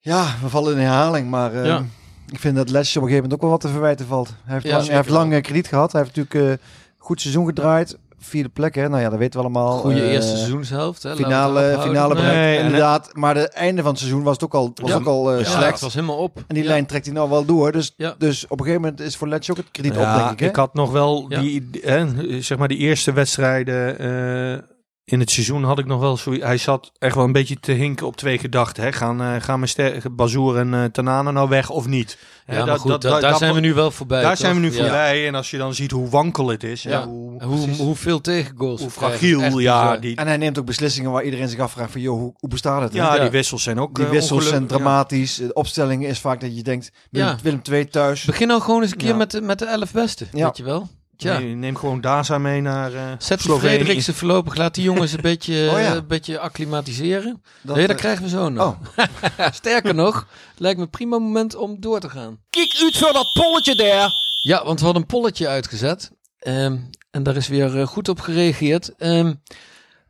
Ja, 0.00 0.34
we 0.42 0.48
vallen 0.48 0.72
in 0.72 0.78
herhaling, 0.78 1.30
maar 1.30 1.54
eh, 1.54 1.66
Ja. 1.66 1.84
ik 2.30 2.38
vind 2.38 2.56
dat 2.56 2.70
Letch 2.70 2.96
op 2.96 3.02
een 3.02 3.08
gegeven 3.08 3.14
moment 3.14 3.32
ook 3.32 3.40
wel 3.40 3.50
wat 3.50 3.60
te 3.60 3.68
verwijten 3.68 4.06
valt. 4.06 4.28
Hij 4.44 4.52
heeft 4.52 4.64
Ja, 4.64 4.70
lang, 4.70 4.80
hij 4.80 4.80
zeker 4.94 4.96
heeft 4.96 5.08
lang 5.18 5.32
eh, 5.32 5.42
krediet 5.42 5.68
gehad. 5.68 5.92
Hij 5.92 6.00
heeft 6.02 6.16
natuurlijk 6.16 6.62
goed 6.98 7.20
seizoen 7.20 7.46
gedraaid. 7.46 7.98
Vierde 8.24 8.48
plek, 8.48 8.74
hè. 8.74 8.88
Nou 8.88 9.02
ja, 9.02 9.08
dat 9.10 9.18
weten 9.18 9.40
we 9.40 9.44
allemaal. 9.46 9.78
Goede 9.78 10.00
Eh, 10.00 10.12
eerste 10.12 10.36
seizoenshelft. 10.36 11.02
Hè, 11.02 11.16
Finale, 11.16 11.76
finale 11.80 12.14
Nee, 12.14 12.22
bereikt, 12.22 12.58
en- 12.58 12.64
inderdaad. 12.64 13.10
Maar 13.12 13.36
het 13.36 13.52
einde 13.52 13.80
van 13.82 13.90
het 13.90 13.98
seizoen 14.00 14.22
was 14.22 14.32
het 14.32 14.44
ook 14.44 14.54
al, 14.54 14.70
was 14.74 14.90
Ja. 14.90 14.96
ook 14.96 15.06
al 15.06 15.32
eh, 15.32 15.38
Ja, 15.38 15.44
slecht. 15.44 15.70
het 15.72 15.80
was 15.80 15.94
helemaal 15.94 16.16
op. 16.16 16.36
En 16.36 16.54
die 16.54 16.62
Ja. 16.62 16.68
lijn 16.68 16.86
trekt 16.86 17.04
hij 17.04 17.14
nou 17.14 17.30
wel 17.30 17.44
door. 17.44 17.72
Dus, 17.72 17.92
Ja. 17.96 18.14
dus 18.18 18.44
op 18.44 18.50
een 18.60 18.64
gegeven 18.66 18.80
moment 18.82 19.00
is 19.00 19.16
voor 19.16 19.28
Letch 19.28 19.50
ook 19.50 19.56
het 19.56 19.70
krediet 19.70 19.94
ja, 19.94 20.12
op, 20.12 20.18
denk 20.26 20.40
ik. 20.40 20.54
Hè? 20.54 20.60
had 20.60 20.74
nog 20.74 20.90
wel 20.92 21.26
Ja. 21.28 21.40
die, 21.40 21.70
die- 21.70 21.82
hè, 21.84 22.06
zeg 22.42 22.58
maar 22.58 22.68
die 22.68 22.78
eerste 22.78 23.12
wedstrijden 23.12 23.98
eh, 23.98 24.58
in 25.06 25.20
het 25.20 25.30
seizoen 25.30 25.64
had 25.64 25.78
ik 25.78 25.86
nog 25.86 26.00
wel 26.00 26.16
zo. 26.16 26.32
Hij 26.32 26.56
zat 26.58 26.92
echt 26.98 27.14
wel 27.14 27.24
een 27.24 27.32
beetje 27.32 27.60
te 27.60 27.72
hinken 27.72 28.06
op 28.06 28.16
twee 28.16 28.38
gedachten. 28.38 28.82
Hè. 28.84 28.92
Gaan, 28.92 29.20
eh, 29.22 29.34
gaan 29.38 29.58
mijn 29.60 30.02
Bazoer 30.12 30.56
en 30.58 30.74
eh 30.74 30.84
Tanana 30.84 31.30
nou 31.30 31.48
weg 31.48 31.70
of 31.70 31.86
niet? 31.86 32.18
Ja, 32.46 32.56
maar 32.56 32.66
dat- 32.66 32.78
goed, 32.78 33.02
da- 33.02 33.20
daar 33.20 33.36
zijn 33.36 33.54
we 33.54 33.60
nu 33.60 33.74
wel 33.74 33.90
voorbij. 33.90 34.22
Daar 34.22 34.36
zijn 34.36 34.54
we 34.54 34.60
nu? 34.60 34.70
Ja. 34.72 34.76
voorbij. 34.80 35.26
En 35.26 35.34
als 35.34 35.50
je 35.50 35.56
dan 35.58 35.74
ziet 35.74 35.90
hoe 35.90 36.08
wankel 36.08 36.48
het 36.48 36.62
is. 36.62 36.82
Ja. 36.82 36.90
Ja. 36.90 37.06
Hoe, 37.06 37.42
Hoe, 37.44 37.68
hoeveel 37.68 38.20
tegengoals 38.20 38.80
hoe 38.80 38.90
fragiel. 38.90 39.40
Echt 39.42 39.58
Ja, 39.58 39.96
die, 39.96 40.16
En 40.16 40.26
hij 40.26 40.36
neemt 40.36 40.58
ook 40.58 40.66
beslissingen 40.66 41.10
waar 41.10 41.22
iedereen 41.24 41.48
zich 41.48 41.58
afvraagt 41.58 41.90
van, 41.92 42.00
joh, 42.00 42.18
hoe, 42.18 42.32
hoe 42.36 42.48
bestaat 42.50 42.82
het? 42.82 42.92
ja, 42.92 43.14
Ja. 43.14 43.20
die 43.20 43.30
wissels 43.30 43.62
zijn 43.62 43.80
ook 43.80 43.94
Die 43.94 44.04
eh, 44.04 44.10
wissels 44.10 44.48
zijn. 44.48 44.60
Ja. 44.62 44.68
dramatisch. 44.68 45.34
De 45.36 45.52
opstelling 45.52 46.06
is 46.06 46.18
vaak 46.18 46.40
dat 46.40 46.56
je 46.56 46.62
denkt, 46.62 46.92
Willem, 47.10 47.28
Ja. 47.28 47.36
Willem 47.42 47.60
II 47.70 47.88
thuis. 47.88 48.24
Begin 48.24 48.48
nou 48.48 48.60
gewoon 48.60 48.82
eens 48.82 48.90
een 48.90 48.96
keer 48.96 49.08
Ja. 49.08 49.16
met, 49.16 49.30
de, 49.30 49.40
met 49.40 49.58
de 49.58 49.66
elf 49.66 49.92
beste, 49.92 50.26
Ja. 50.32 50.44
weet 50.46 50.56
je 50.56 50.64
wel. 50.64 50.88
Nee, 51.18 51.54
neem 51.54 51.76
gewoon 51.76 52.00
Daza 52.00 52.38
mee 52.38 52.60
naar 52.60 52.94
eh 52.94 53.02
Zet 53.18 53.40
Slovenië. 53.40 53.74
Frederiksen 53.74 54.14
voorlopig, 54.14 54.56
laat 54.56 54.74
die 54.74 54.84
jongens 54.84 55.12
een 55.12 55.20
beetje, 55.32 55.70
Oh 55.72 55.80
ja. 55.80 55.94
een 55.94 56.06
beetje 56.06 56.38
acclimatiseren. 56.38 57.42
Dat, 57.62 57.76
nee, 57.76 57.86
dat 57.86 57.96
eh, 57.96 58.02
krijgen 58.02 58.22
we 58.24 58.28
zo 58.28 58.48
nog. 58.48 58.76
Oh, 58.96 59.06
Sterker 59.52 59.94
nog, 59.94 60.26
lijkt 60.56 60.78
me 60.78 60.84
een 60.84 60.90
prima 60.90 61.18
moment 61.18 61.54
om 61.54 61.80
door 61.80 62.00
te 62.00 62.08
gaan. 62.08 62.38
Kijk 62.50 62.78
uit 62.82 62.96
voor 62.98 63.12
dat 63.12 63.32
polletje 63.32 63.74
daar. 63.74 64.10
Ja, 64.42 64.64
want 64.64 64.78
we 64.78 64.84
hadden 64.84 65.02
een 65.02 65.08
polletje 65.08 65.48
uitgezet. 65.48 66.10
Ehm, 66.38 66.76
en 67.10 67.22
daar 67.22 67.36
is 67.36 67.48
weer 67.48 67.80
eh, 67.80 67.86
goed 67.86 68.08
op 68.08 68.20
gereageerd. 68.20 68.94
Ehm 68.96 69.32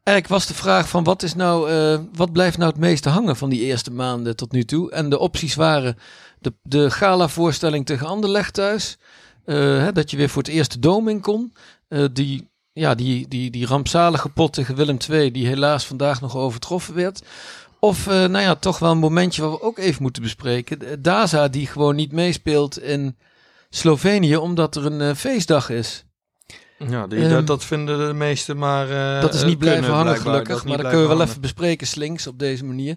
eigenlijk 0.05 0.29
was 0.29 0.47
de 0.47 0.55
vraag 0.63 0.89
van 0.89 1.05
wat, 1.05 1.23
is 1.23 1.35
nou, 1.35 1.71
eh, 1.71 1.99
wat 2.13 2.33
blijft 2.33 2.59
nou 2.59 2.71
het 2.71 2.81
meeste 2.81 3.09
hangen 3.09 3.37
van 3.37 3.51
die 3.51 3.61
eerste 3.61 3.91
maanden 3.91 4.37
tot 4.37 4.53
nu 4.53 4.65
toe? 4.65 4.91
En 4.91 5.09
de 5.09 5.19
opties 5.19 5.55
waren 5.55 5.97
de, 6.39 6.53
de 6.63 6.91
gala-voorstelling 6.91 7.87
tegen 7.87 8.07
Anderlecht 8.07 8.55
thuis. 8.55 8.99
Eh, 9.45 9.57
hè, 9.57 9.93
dat 9.93 10.11
je 10.11 10.17
weer 10.17 10.29
voor 10.29 10.43
het 10.43 10.53
eerst 10.53 10.73
de 10.73 10.79
Dome 10.79 11.11
in 11.11 11.21
kon. 11.21 11.55
Eh, 11.89 12.05
die, 12.13 12.49
ja, 12.73 12.95
die, 12.95 13.29
die, 13.29 13.51
die 13.51 13.67
rampzalige 13.67 14.29
pot 14.29 14.53
tegen 14.53 14.75
Willem 14.75 14.97
II, 15.11 15.31
die 15.31 15.47
helaas 15.47 15.87
vandaag 15.87 16.21
nog 16.21 16.37
overtroffen 16.37 16.95
werd. 16.95 17.23
Of, 17.81 18.07
eh, 18.07 18.13
nou 18.13 18.39
ja, 18.39 18.55
toch 18.55 18.79
wel 18.79 18.91
een 18.91 18.99
momentje 18.99 19.43
wat 19.43 19.51
we 19.51 19.63
ook 19.63 19.79
even 19.79 20.03
moeten 20.03 20.23
bespreken. 20.23 21.03
Daza 21.03 21.49
die 21.49 21.67
gewoon 21.67 21.97
niet 21.97 22.13
meespeelt 22.13 22.79
in 22.81 23.17
Slovenië, 23.71 24.37
omdat 24.37 24.77
er 24.77 24.87
een 24.87 25.17
feestdag 25.17 25.71
is. 25.71 26.04
Ja, 26.89 27.07
die, 27.07 27.19
Ehm, 27.21 27.29
dat, 27.31 27.47
dat 27.47 27.65
vinden 27.65 28.07
de 28.07 28.13
meesten 28.15 28.59
maar. 28.59 28.91
eh, 29.17 29.21
dat 29.21 29.35
is 29.35 29.45
niet 29.45 29.59
blijven 29.59 29.93
hangen 29.95 30.17
gelukkig, 30.17 30.57
Dat 30.57 30.65
maar 30.65 30.77
dat 30.77 30.87
kunnen 30.91 31.09
we 31.09 31.15
wel 31.17 31.27
even 31.27 31.41
bespreken 31.41 31.87
slinks 31.87 32.27
op 32.27 32.39
deze 32.39 32.65
manier. 32.65 32.97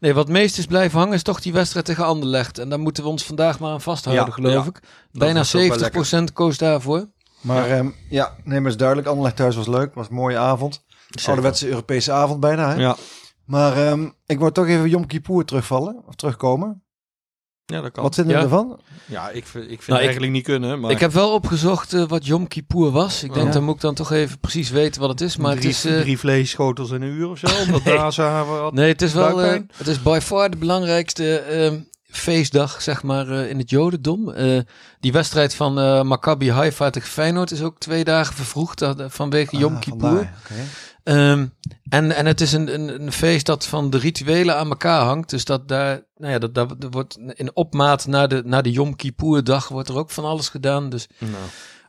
Nee, 0.00 0.14
wat 0.14 0.24
het 0.28 0.32
meest 0.36 0.58
is 0.58 0.66
blijven 0.66 0.98
hangen 0.98 1.14
is 1.14 1.22
toch 1.22 1.40
die 1.40 1.52
wedstrijd 1.52 1.84
tegen 1.86 2.04
Anderlecht. 2.04 2.58
En 2.58 2.68
daar 2.68 2.80
moeten 2.80 3.02
we 3.02 3.08
ons 3.08 3.24
vandaag 3.24 3.58
maar 3.58 3.72
aan 3.72 3.80
vasthouden, 3.80 4.26
Ja, 4.26 4.32
geloof 4.32 4.64
ja. 4.64 4.70
ik. 4.70 4.80
Bijna 5.12 5.38
was 5.38 5.54
ook 5.54 5.62
wel 5.92 6.18
70% 6.20 6.32
koos 6.32 6.58
daarvoor. 6.58 7.06
maar 7.40 7.68
ja, 7.68 7.92
ja 8.08 8.34
nee, 8.44 8.60
maar 8.60 8.70
is 8.70 8.76
duidelijk. 8.76 9.08
Anderlecht 9.08 9.36
thuis 9.36 9.56
was 9.56 9.66
leuk. 9.66 9.94
was 9.94 10.08
een 10.08 10.14
mooie 10.14 10.38
avond. 10.38 10.84
Ouderwetse 11.26 11.68
Europese 11.68 12.12
avond 12.12 12.40
bijna. 12.40 12.68
Hè? 12.68 12.80
Ja. 12.80 12.96
Maar 13.44 13.76
ehm, 13.86 14.08
ik 14.26 14.38
wou 14.38 14.52
toch 14.52 14.66
even 14.66 14.88
Yom 14.88 15.06
Kippur 15.06 15.44
terugvallen. 15.44 16.02
Of 16.06 16.14
terugkomen. 16.14 16.82
Ja, 17.72 17.80
dat 17.80 17.92
kan. 17.92 18.02
Wat 18.02 18.14
vinden 18.14 18.32
Ja. 18.32 18.38
we 18.38 18.44
ervan? 18.44 18.78
Ja, 19.04 19.28
ik, 19.30 19.46
vind- 19.46 19.64
ik 19.64 19.68
vind 19.68 19.86
Nou, 19.86 19.98
ik- 19.98 20.04
eigenlijk 20.04 20.32
niet 20.32 20.44
kunnen. 20.44 20.80
Maar 20.80 20.90
Ik 20.90 21.00
heb 21.00 21.12
wel 21.12 21.32
opgezocht 21.32 21.92
eh, 21.92 22.04
wat 22.08 22.26
Yom 22.26 22.48
Kippur 22.48 22.90
was. 22.90 23.22
Ik 23.22 23.32
denk, 23.34 23.46
Ja. 23.46 23.52
dan 23.52 23.64
moet 23.64 23.74
ik 23.74 23.80
dan 23.80 23.94
toch 23.94 24.12
even 24.12 24.38
precies 24.38 24.70
weten 24.70 25.00
wat 25.00 25.10
het 25.10 25.20
is. 25.20 25.36
Maar 25.36 25.56
drie, 25.56 25.66
het 25.68 25.84
is... 25.84 25.84
eh, 25.84 26.00
drie 26.00 26.18
vleesschotels 26.18 26.90
in 26.90 27.02
een 27.02 27.08
uur 27.12 27.28
of 27.28 27.38
zo. 27.38 27.46
Omdat 27.66 27.84
Daza 27.84 28.42
had. 28.44 28.72
Nee, 28.72 28.88
het 28.92 29.02
is 29.02 29.12
wel. 29.12 29.42
eh, 29.42 29.60
het 29.76 29.86
is 29.86 30.02
by 30.02 30.18
far 30.22 30.50
de 30.50 30.56
belangrijkste 30.56 31.38
ehm, 31.38 31.78
feestdag, 32.10 32.82
zeg 32.82 33.02
maar, 33.02 33.28
eh, 33.30 33.50
in 33.50 33.58
het 33.58 33.70
Jodendom. 33.70 34.30
Eh, 34.30 34.58
die 35.00 35.12
wedstrijd 35.12 35.54
van 35.54 35.78
eh 35.78 36.02
Maccabi 36.02 36.50
Haifa 36.50 36.90
tegen 36.90 37.08
Feyenoord 37.08 37.50
is 37.50 37.62
ook 37.62 37.78
twee 37.78 38.04
dagen 38.04 38.34
vervroegd 38.34 38.84
vanwege 39.08 39.56
Yom 39.56 39.74
Ah, 39.74 39.80
Kippur. 39.80 40.00
vandaar, 40.08 40.34
oké. 40.44 40.54
Ehm, 41.08 41.46
en, 41.88 42.12
en 42.16 42.26
het 42.26 42.40
is 42.40 42.52
een, 42.52 42.74
een, 42.74 43.02
een 43.02 43.12
feest 43.12 43.46
dat 43.46 43.66
van 43.66 43.90
de 43.90 43.98
rituelen 43.98 44.56
aan 44.56 44.68
elkaar 44.68 45.04
hangt. 45.04 45.30
Dus 45.30 45.44
dat 45.44 45.68
daar, 45.68 46.00
nou 46.16 46.32
ja, 46.32 46.38
dat, 46.38 46.54
dat, 46.54 46.74
er 46.80 46.90
wordt 46.90 47.18
in 47.34 47.56
opmaat 47.56 48.06
naar 48.06 48.28
de, 48.28 48.42
naar 48.44 48.62
de 48.62 48.70
Yom 48.72 48.96
Kippur 48.96 49.44
dag 49.44 49.68
wordt 49.68 49.88
er 49.88 49.96
ook 49.98 50.10
van 50.10 50.24
alles 50.24 50.48
gedaan. 50.48 50.88
Dus 50.90 51.06
Nou. 51.18 51.32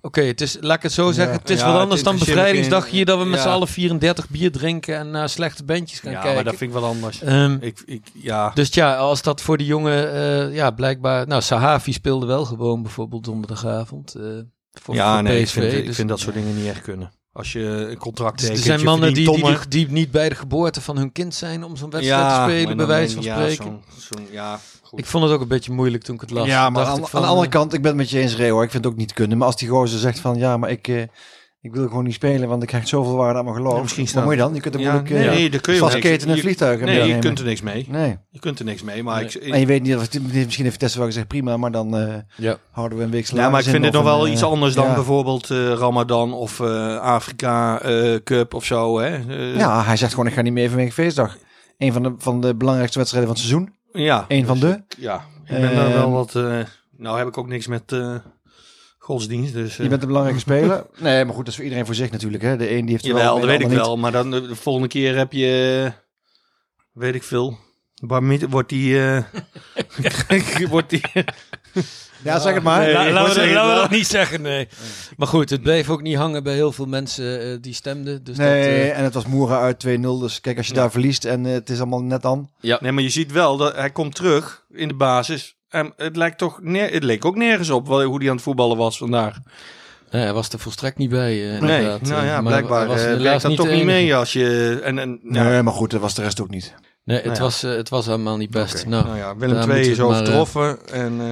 oké, 0.01 0.21
het 0.21 0.41
is, 0.41 0.58
laat 0.60 0.77
ik 0.77 0.84
het 0.84 0.91
zo 0.91 1.12
zeggen, 1.12 1.38
het 1.39 1.49
is 1.49 1.60
Ja, 1.60 1.71
wat 1.71 1.82
anders 1.82 2.03
dan 2.03 2.17
bevrijdingsdag 2.17 2.89
hier 2.89 3.05
dat 3.05 3.17
we 3.19 3.25
met 3.25 3.38
ja. 3.39 3.43
z'n 3.45 3.49
allen 3.51 3.67
34 3.67 4.29
bier 4.29 4.51
drinken 4.51 4.97
en 4.97 5.10
naar 5.12 5.29
slechte 5.29 5.63
bandjes 5.63 5.99
gaan 5.99 6.12
Ja, 6.12 6.17
kijken. 6.17 6.36
maar 6.36 6.43
dat 6.43 6.55
vind 6.55 6.73
ik 6.73 6.79
wel 6.79 6.89
anders. 6.89 7.21
Ehm, 7.21 7.58
Ik, 7.62 7.82
ik, 7.86 8.01
ja, 8.13 8.51
dus 8.53 8.73
ja, 8.73 8.95
als 8.97 9.21
dat 9.21 9.41
voor 9.41 9.58
de 9.58 9.65
jongen, 9.65 10.13
eh, 10.13 10.55
ja, 10.55 10.71
blijkbaar. 10.71 11.27
Nou, 11.27 11.41
Sahavi 11.41 11.93
speelde 11.93 12.25
wel 12.25 12.45
gewoon 12.45 12.82
bijvoorbeeld 12.82 13.23
donderdagavond. 13.23 14.15
eh 14.15 14.23
voor, 14.71 14.95
ja 14.95 15.13
voor 15.13 15.23
nee, 15.23 15.39
ik 15.41 15.47
vind, 15.47 15.73
ik 15.73 15.86
dus- 15.86 15.95
vind 15.95 16.10
dat 16.10 16.19
soort 16.19 16.36
dingen 16.36 16.55
niet 16.55 16.67
echt 16.67 16.82
kunnen. 16.82 17.12
Als 17.39 17.52
je 17.52 17.60
een 17.89 17.97
contract 17.97 18.39
Dus 18.39 18.49
er 18.49 18.56
tekent, 18.56 18.65
zijn 18.65 18.84
mannen 18.84 19.13
die, 19.13 19.32
die, 19.36 19.58
die, 19.69 19.89
niet 19.89 20.12
bij 20.12 20.30
de 20.30 20.36
geboorte 20.36 20.82
van 20.82 20.97
hun 20.97 21.12
kind 21.12 21.36
zijn 21.36 21.63
om 21.63 21.75
zo'n 21.75 21.89
wedstrijd 21.89 22.21
ja, 22.21 22.45
te 22.45 22.52
spelen, 22.52 22.78
bij 22.78 22.86
wijze 22.86 23.13
van 23.15 23.23
ja, 23.23 23.36
spreken. 23.36 23.63
zo'n- 23.65 23.82
zo'n- 23.97 24.28
ja, 24.32 24.60
goed. 24.82 24.99
ik 24.99 25.06
vond 25.06 25.23
het 25.23 25.34
ook 25.34 25.41
een 25.41 25.47
beetje 25.47 25.71
moeilijk 25.71 26.04
toen 26.04 26.15
ik 26.15 26.21
het 26.21 26.32
las. 26.32 26.47
Ja, 26.47 26.69
maar 26.69 26.84
Dacht 26.84 26.95
aan, 26.97 27.04
ik 27.04 27.10
van, 27.10 27.19
aan 27.19 27.25
de 27.25 27.32
andere 27.32 27.49
kant, 27.49 27.73
ik 27.73 27.82
ben 27.82 27.91
het 27.91 27.99
met 27.99 28.10
je 28.10 28.19
eens, 28.19 28.36
Reo. 28.36 28.54
hoor. 28.54 28.63
Ik 28.63 28.71
vind 28.71 28.84
het 28.84 28.93
ook 28.93 28.99
niet 28.99 29.13
kunnen. 29.13 29.38
Maar 29.38 29.47
als 29.47 29.56
die 29.58 29.67
gozer 29.69 29.99
zegt 29.99 30.19
van, 30.19 30.38
ja, 30.38 30.58
maar 30.58 30.69
ik, 30.69 30.88
eh, 30.88 31.02
ik 31.62 31.74
wil 31.74 31.88
gewoon 31.88 32.04
niet 32.04 32.13
spelen, 32.13 32.50
want 32.50 32.62
ik 32.62 32.67
krijg 32.67 32.88
zoveel 32.88 33.15
waarde 33.15 33.39
aan 33.39 33.43
mijn 33.45 33.56
geloof. 33.58 33.76
Ja, 33.76 33.82
misschien 33.82 34.08
staat- 34.08 34.24
moet 34.24 34.34
je 34.34 34.39
dan? 34.39 34.54
Je 34.54 34.60
kunt 34.62 34.74
er 34.76 34.80
Ja, 34.82 34.91
moeilijk 34.91 35.13
nee, 35.13 35.28
eh, 35.28 35.34
nee, 35.36 35.50
daar 35.50 35.62
kun 35.62 35.74
je 35.74 35.80
vastketen 35.80 36.30
in 36.30 36.38
vliegtuigen. 36.38 36.86
Nee, 36.86 37.08
je 37.08 37.19
kunt 37.19 37.39
er 37.39 37.45
niks 37.45 37.62
mee. 37.62 37.86
Nee. 37.89 38.17
Je 38.30 38.39
kunt 38.39 38.60
er 38.60 38.65
niks 38.65 38.82
mee, 38.84 39.04
maar 39.04 39.15
Nee. 39.15 39.26
ik... 39.26 39.36
En 39.36 39.60
je 39.60 39.65
weet 39.65 39.84
niet, 39.84 39.95
of 39.95 40.02
het- 40.02 40.34
misschien 40.45 40.65
heeft 40.65 40.80
Tessa 40.80 40.98
wel 40.98 41.08
gezegd, 41.08 41.28
prima, 41.28 41.58
maar 41.58 41.72
dan 41.72 41.98
eh, 41.98 42.15
Ja. 42.38 42.58
houden 42.72 42.98
we 42.98 43.04
een 43.04 43.10
week 43.12 43.26
Ja, 43.26 43.50
maar 43.50 43.60
ik 43.60 43.65
in 43.65 43.72
vind 43.72 43.86
of 43.86 43.91
nog 43.91 44.04
wel 44.04 44.26
een, 44.26 44.32
iets 44.32 44.41
eh, 44.41 44.48
anders 44.48 44.74
dan 44.76 44.88
ja. 44.88 44.93
bijvoorbeeld 44.93 45.48
Ramadan 45.78 46.34
of 46.34 46.62
Afrika 47.02 47.82
Cup 48.24 48.54
of 48.54 48.65
zo. 48.65 49.00
Hè? 49.00 49.15
Ja, 49.58 49.84
hij 49.84 49.98
zegt 49.98 50.12
gewoon, 50.12 50.28
ik 50.28 50.34
ga 50.34 50.41
niet 50.41 50.54
meer 50.54 50.67
vanwege 50.69 50.91
feestdag. 50.91 51.38
Een 51.78 51.93
van 51.93 52.04
de, 52.04 52.13
van 52.17 52.41
de 52.41 52.56
belangrijkste 52.56 52.98
wedstrijden 53.00 53.30
van 53.34 53.39
het 53.41 53.48
seizoen. 53.50 53.74
ja. 54.06 54.26
Een 54.28 54.45
van 54.45 54.60
de. 54.60 54.84
Ja, 54.98 55.15
ik 55.45 55.60
ben 55.60 55.76
daar 55.76 55.86
Ehm, 55.86 55.93
wel 55.93 56.12
wat... 56.12 56.34
nou 56.98 57.17
heb 57.17 57.28
ik 57.28 57.38
ook 57.38 57.48
niks 57.48 57.67
met 57.67 57.91
godsdienst, 59.13 59.54
dus... 59.54 59.72
eh, 59.78 59.84
Je 59.84 59.89
bent 59.89 60.02
een 60.02 60.08
belangrijke 60.08 60.39
speler. 60.41 60.86
Nee, 60.98 61.26
maar 61.26 61.34
goed, 61.34 61.38
dat 61.45 61.48
is 61.48 61.56
voor 61.56 61.63
iedereen 61.63 61.86
voor 61.86 61.95
zich 61.95 62.12
natuurlijk. 62.12 62.43
Hè. 62.43 62.58
De 62.58 62.72
een 62.72 62.82
die 62.82 62.91
heeft 62.91 63.06
Jawel, 63.06 63.24
wel, 63.24 63.34
dat 63.34 63.41
de 63.41 63.48
weet 63.48 63.62
ik 63.62 63.67
wel. 63.78 63.98
Maar 63.98 64.12
dan 64.12 64.34
eh, 64.36 64.41
de 64.41 64.56
volgende 64.56 64.88
keer 64.88 65.15
heb 65.17 65.32
je... 65.34 65.84
eh, 65.86 66.00
weet 66.91 67.15
ik 67.15 67.24
veel. 67.24 67.58
Bar 68.04 68.24
mit- 68.24 68.50
wordt 68.50 68.69
die... 68.69 69.00
eh, 69.06 69.24
wordt 70.69 70.89
die... 70.89 71.02
Ja, 72.24 72.39
zeg 72.39 72.54
het 72.54 72.63
maar. 72.63 72.80
Nee, 72.86 73.12
laten 73.12 73.48
we, 73.48 73.54
dat 73.54 73.89
niet 73.89 74.08
zeggen, 74.08 74.41
nee. 74.41 74.67
Maar 75.17 75.28
goed, 75.28 75.50
het 75.50 75.62
bleef 75.62 75.89
ook 75.89 76.02
niet 76.02 76.15
hangen 76.15 76.43
bij 76.43 76.54
heel 76.54 76.72
veel 76.72 76.86
mensen 76.86 77.41
eh, 77.52 77.58
die 77.62 77.74
stemden. 77.74 78.24
Dus 78.24 78.38
Nee, 78.38 78.62
dat, 78.63 78.72
eh, 78.72 78.98
en 78.98 79.04
het 79.04 79.13
was 79.13 79.26
Moera 79.26 79.60
uit 79.60 79.86
2-0. 79.88 79.89
Dus 80.00 80.41
kijk, 80.41 80.58
als 80.58 80.67
je 80.67 80.74
daar 80.74 80.91
verliest 80.91 81.26
en 81.26 81.45
eh, 81.45 81.52
het 81.52 81.69
is 81.69 81.78
allemaal 81.80 82.04
net 82.04 82.22
dan. 82.22 82.50
Nee, 82.62 82.91
maar 82.91 83.04
je 83.04 83.10
ziet 83.10 83.32
wel 83.32 83.58
dat 83.58 83.76
hij 83.76 83.89
komt 83.91 84.15
terug 84.15 84.65
in 84.72 84.88
de 84.88 84.93
basis. 84.93 85.56
En 85.69 85.93
het 85.97 86.15
lijkt 86.15 86.38
toch 86.38 86.62
neer, 86.62 86.91
het 86.93 87.03
leek 87.03 87.25
ook 87.25 87.36
nergens 87.36 87.69
op 87.69 87.88
wel- 87.88 88.03
hoe 88.03 88.17
hij 88.19 88.27
aan 88.29 88.36
het 88.36 88.43
voetballen 88.43 88.77
was 88.77 88.97
vandaag. 88.97 89.38
nee, 90.12 90.21
hij 90.21 90.34
was 90.34 90.49
er 90.49 90.60
volstrekt 90.60 90.97
niet 90.97 91.10
bij. 91.10 91.53
eh, 91.55 91.62
Nee, 91.62 91.77
inderdaad. 91.77 92.01
nou 92.01 92.25
ja, 92.25 92.27
Eh, 92.27 92.34
maar 92.34 92.43
blijkbaar 92.43 92.79
hij 92.79 92.88
was 92.88 93.03
eh, 93.03 93.21
werkt 93.21 93.41
dat 93.41 93.55
toch 93.55 93.69
niet 93.69 93.84
mee 93.86 94.15
als 94.15 94.34
je... 94.34 94.79
En, 94.84 94.99
en, 94.99 95.19
ja, 95.23 95.43
Nee, 95.43 95.63
maar 95.63 95.73
goed, 95.73 95.91
dat 95.91 96.01
was 96.01 96.13
de 96.13 96.21
rest 96.21 96.41
ook 96.41 96.49
niet. 96.49 96.75
Nee, 97.03 97.17
het, 97.17 97.25
Nou 97.25 97.38
ja. 97.38 97.43
was, 97.43 97.62
het 97.62 97.89
was 97.89 98.05
helemaal 98.05 98.38
niet 98.38 98.51
best. 98.51 98.86
Nou, 98.86 99.05
nou 99.05 99.17
ja, 99.17 99.36
Willem 99.36 99.71
II 99.71 99.89
is 99.89 99.99
overtroffen. 99.99 100.88
en 100.88 101.21
eh, 101.21 101.32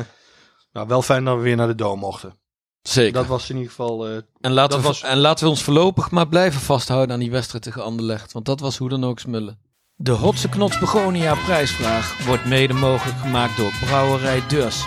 nou, 0.72 0.88
wel 0.88 1.02
fijn 1.02 1.24
dat 1.26 1.36
we 1.38 1.42
weer 1.44 1.56
naar 1.56 1.68
de 1.68 1.76
Dome 1.76 2.02
mochten. 2.02 2.36
Zeker. 2.82 3.14
Dat 3.14 3.26
was 3.28 3.50
in 3.50 3.56
ieder 3.56 3.70
geval... 3.72 4.08
eh, 4.08 4.16
en, 4.42 4.52
laten 4.52 4.70
dat 4.72 4.82
we, 4.82 4.88
was- 4.88 5.02
en 5.04 5.18
laten 5.18 5.44
we 5.44 5.50
ons 5.50 5.64
voorlopig 5.64 6.12
maar 6.12 6.28
blijven 6.28 6.62
vasthouden 6.62 7.14
aan 7.14 7.20
die 7.20 7.32
wedstrijd 7.32 7.64
tegen 7.64 7.84
Anderlecht. 7.84 8.32
Want 8.32 8.46
dat 8.46 8.60
was 8.60 8.78
hoe 8.78 8.90
dan 8.90 9.04
ook 9.06 9.20
smullen. 9.20 9.60
De 10.00 10.12
Hotse 10.12 10.50
Knots 10.50 10.80
Begonia 10.80 11.36
prijsvraag 11.36 12.26
wordt 12.26 12.46
mede 12.46 12.74
mogelijk 12.74 13.18
gemaakt 13.20 13.58
door 13.58 13.72
Brouwerij 13.80 14.44
Dus. 14.48 14.86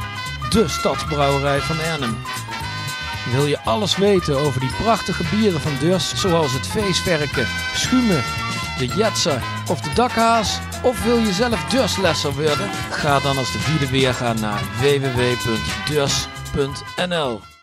De 0.50 0.68
stadsbrouwerij 0.68 1.60
van 1.60 1.76
Arnhem. 1.92 2.16
Wil 3.32 3.46
je 3.46 3.60
alles 3.60 3.96
weten 3.96 4.38
over 4.38 4.60
die 4.60 4.72
prachtige 4.82 5.24
bieren 5.36 5.60
van 5.60 5.72
Dus, 5.80 6.20
zoals 6.20 6.52
het 6.52 6.66
feestwerken, 6.66 7.46
schuimen, 7.74 8.24
de 8.78 8.86
jetser 8.86 9.42
of 9.70 9.80
de 9.80 9.92
dakhaas? 9.94 10.58
Of 10.82 11.04
wil 11.04 11.18
je 11.18 11.32
zelf 11.32 11.64
Durslesser 11.64 12.32
worden? 12.32 12.70
Ga 12.90 13.20
dan 13.20 13.38
als 13.38 13.52
de 13.52 13.58
vierde 13.58 13.90
weerga 13.90 14.32
naar 14.32 14.62
www.durs.nl. 14.80 15.80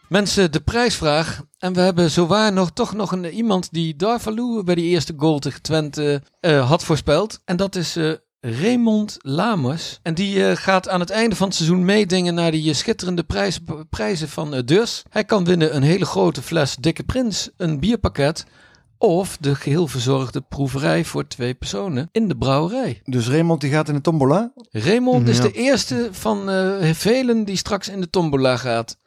Mensen, 0.07 0.51
de 0.51 0.59
prijsvraag. 0.59 1.41
En 1.57 1.73
we 1.73 1.81
hebben 1.81 2.11
zowaar 2.11 2.53
nog 2.53 2.71
toch 2.71 2.93
nog 2.93 3.11
een, 3.11 3.25
iemand 3.25 3.67
die 3.71 3.95
Darvalu 3.95 4.63
bij 4.63 4.75
die 4.75 4.85
eerste 4.85 5.13
goal 5.17 5.39
tegen 5.39 5.61
Twente 5.61 6.21
eh, 6.39 6.67
had 6.69 6.83
voorspeld. 6.83 7.39
En 7.45 7.57
dat 7.57 7.75
is 7.75 7.95
eh, 7.95 8.11
Raymond 8.39 9.17
Lamers. 9.21 9.99
En 10.01 10.13
die 10.13 10.45
eh, 10.47 10.55
gaat 10.55 10.89
aan 10.89 10.99
het 10.99 11.09
einde 11.09 11.35
van 11.35 11.47
het 11.47 11.55
seizoen 11.55 11.85
meedingen 11.85 12.33
naar 12.33 12.51
die 12.51 12.73
schitterende 12.73 13.23
prijs, 13.23 13.59
prijzen 13.89 14.29
van 14.29 14.61
Dus. 14.65 15.03
Hij 15.09 15.23
kan 15.23 15.45
winnen 15.45 15.75
een 15.75 15.83
hele 15.83 16.05
grote 16.05 16.41
fles 16.41 16.75
Dikke 16.75 17.03
Prins, 17.03 17.49
een 17.57 17.79
bierpakket. 17.79 18.45
Of 18.99 19.37
de 19.39 19.55
geheel 19.55 19.87
verzorgde 19.87 20.41
proeverij 20.41 21.05
voor 21.05 21.27
twee 21.27 21.53
personen 21.53 22.09
in 22.11 22.27
de 22.27 22.37
brouwerij. 22.37 23.01
Dus 23.03 23.27
Raymond 23.27 23.61
die 23.61 23.71
gaat 23.71 23.89
in 23.89 23.95
de 23.95 24.01
tombola. 24.01 24.51
Raymond 24.71 25.27
is 25.27 25.37
Ja. 25.37 25.43
de 25.43 25.51
eerste 25.51 26.09
van 26.11 26.49
eh, 26.49 26.93
velen 26.93 27.43
die 27.43 27.57
straks 27.57 27.89
in 27.89 28.01
de 28.01 28.09
tombola 28.09 28.57
gaat. 28.57 28.97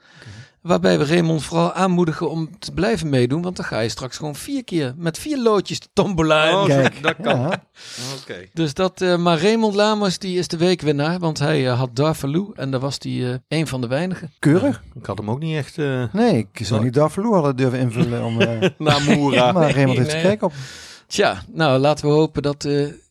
Waarbij 0.62 0.98
we 0.98 1.04
Raymond 1.04 1.42
vooral 1.42 1.72
aanmoedigen 1.72 2.30
om 2.30 2.58
te 2.58 2.72
blijven 2.72 3.08
meedoen. 3.08 3.42
Want 3.42 3.56
dan 3.56 3.64
ga 3.64 3.80
je 3.80 3.88
straks 3.88 4.16
gewoon 4.16 4.34
vier 4.34 4.64
keer 4.64 4.94
met 4.96 5.18
vier 5.18 5.38
loodjes 5.42 5.80
de 5.80 5.86
tombola 5.92 6.44
in. 6.48 6.54
Oh, 6.54 6.64
Kijk. 6.64 7.02
dat 7.02 7.14
kan. 7.22 7.40
Ja. 7.40 7.62
Oké. 8.20 8.34
Dus 8.52 8.74
dat, 8.74 9.00
eh, 9.00 9.16
maar 9.16 9.40
Raymond 9.40 9.74
Lamers 9.74 10.18
die 10.18 10.38
is 10.38 10.48
de 10.48 10.56
weekwinnaar. 10.56 11.18
Want 11.18 11.38
hij 11.38 11.68
eh, 11.68 11.78
had 11.78 11.96
Darvalu 11.96 12.46
en 12.54 12.70
daar 12.70 12.80
was 12.80 12.96
hij 12.98 13.30
eh, 13.32 13.34
een 13.48 13.66
van 13.66 13.80
de 13.80 13.86
weinigen. 13.86 14.30
Keurig. 14.38 14.82
Ik 14.94 15.06
had 15.06 15.18
hem 15.18 15.30
ook 15.30 15.40
niet 15.40 15.56
echt... 15.56 15.78
eh, 15.78 16.04
Nee, 16.12 16.48
ik 16.52 16.66
zou 16.66 16.82
niet 16.84 16.94
Darvalu 16.94 17.28
hadden 17.32 17.56
durven 17.56 17.78
invullen. 17.78 18.24
Om, 18.24 18.40
eh, 18.40 18.68
Namoera. 18.78 19.52
maar 19.52 19.70
Raymond 19.74 19.98
heeft 19.98 20.12
er 20.12 20.22
Nee. 20.22 20.42
op. 20.42 20.52
Tja, 21.06 21.42
nou 21.52 21.78
laten 21.78 22.06
we 22.06 22.12
hopen 22.12 22.42
dat, 22.42 22.68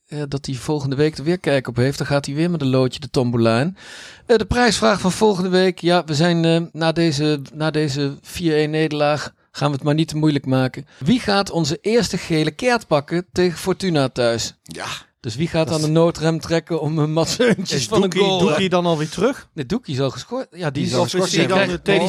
eh, 0.10 0.22
dat 0.28 0.46
hij 0.46 0.56
volgende 0.56 0.96
week 0.96 1.18
er 1.18 1.24
weer 1.24 1.40
kijk 1.40 1.68
op 1.68 1.76
heeft. 1.76 1.98
Dan 1.98 2.08
gaat 2.08 2.26
hij 2.26 2.36
weer 2.36 2.50
met 2.50 2.62
een 2.62 2.68
loodje 2.70 3.00
de 3.00 3.10
tombola 3.10 3.60
in. 3.62 3.78
Eh, 4.26 4.38
de 4.38 4.46
prijsvraag 4.46 5.00
van 5.00 5.12
volgende 5.12 5.50
week. 5.50 5.80
Ja, 5.80 6.04
we 6.04 6.16
zijn 6.16 6.46
eh, 6.46 6.62
na 6.72 6.92
deze, 6.92 7.42
na 7.54 7.72
deze 7.72 8.18
4-1 8.22 8.70
nederlaag. 8.70 9.34
Gaan 9.52 9.70
we 9.70 9.76
het 9.76 9.84
maar 9.84 9.94
niet 9.94 10.08
te 10.08 10.18
moeilijk 10.18 10.46
maken. 10.46 10.88
Wie 10.98 11.20
gaat 11.20 11.52
onze 11.52 11.78
eerste 11.82 12.18
gele 12.18 12.52
kaart 12.52 12.88
pakken 12.88 13.26
tegen 13.32 13.58
Fortuna 13.58 14.10
thuis? 14.10 14.56
Ja. 14.64 14.86
Dus 15.22 15.36
wie 15.36 15.48
gaat 15.48 15.72
aan 15.72 15.82
de 15.82 15.88
noodrem 15.88 16.40
trekken 16.40 16.82
om 16.82 16.98
een 17.00 17.14
matseuntjes 17.14 17.80
Is 17.80 17.86
van 17.88 18.04
een 18.04 18.10
Doekie, 18.10 18.20
goal? 18.28 18.40
Doekie 18.40 18.70
dan 18.70 18.86
alweer 18.86 19.10
terug? 19.10 19.48
Nee, 19.54 19.66
Doekie 19.66 19.94
is 19.94 20.00
al 20.02 20.10
geschorst. 20.10 20.48
Ja, 20.52 20.58
die, 20.70 20.72
Die 20.72 20.84
is 20.84 20.90
is 20.90 20.96
al 20.98 21.04
geschorst, 21.04 21.32
die 21.32 21.42
is 21.42 21.48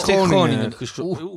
tegen 0.03 0.27
Groningen. 0.27 0.73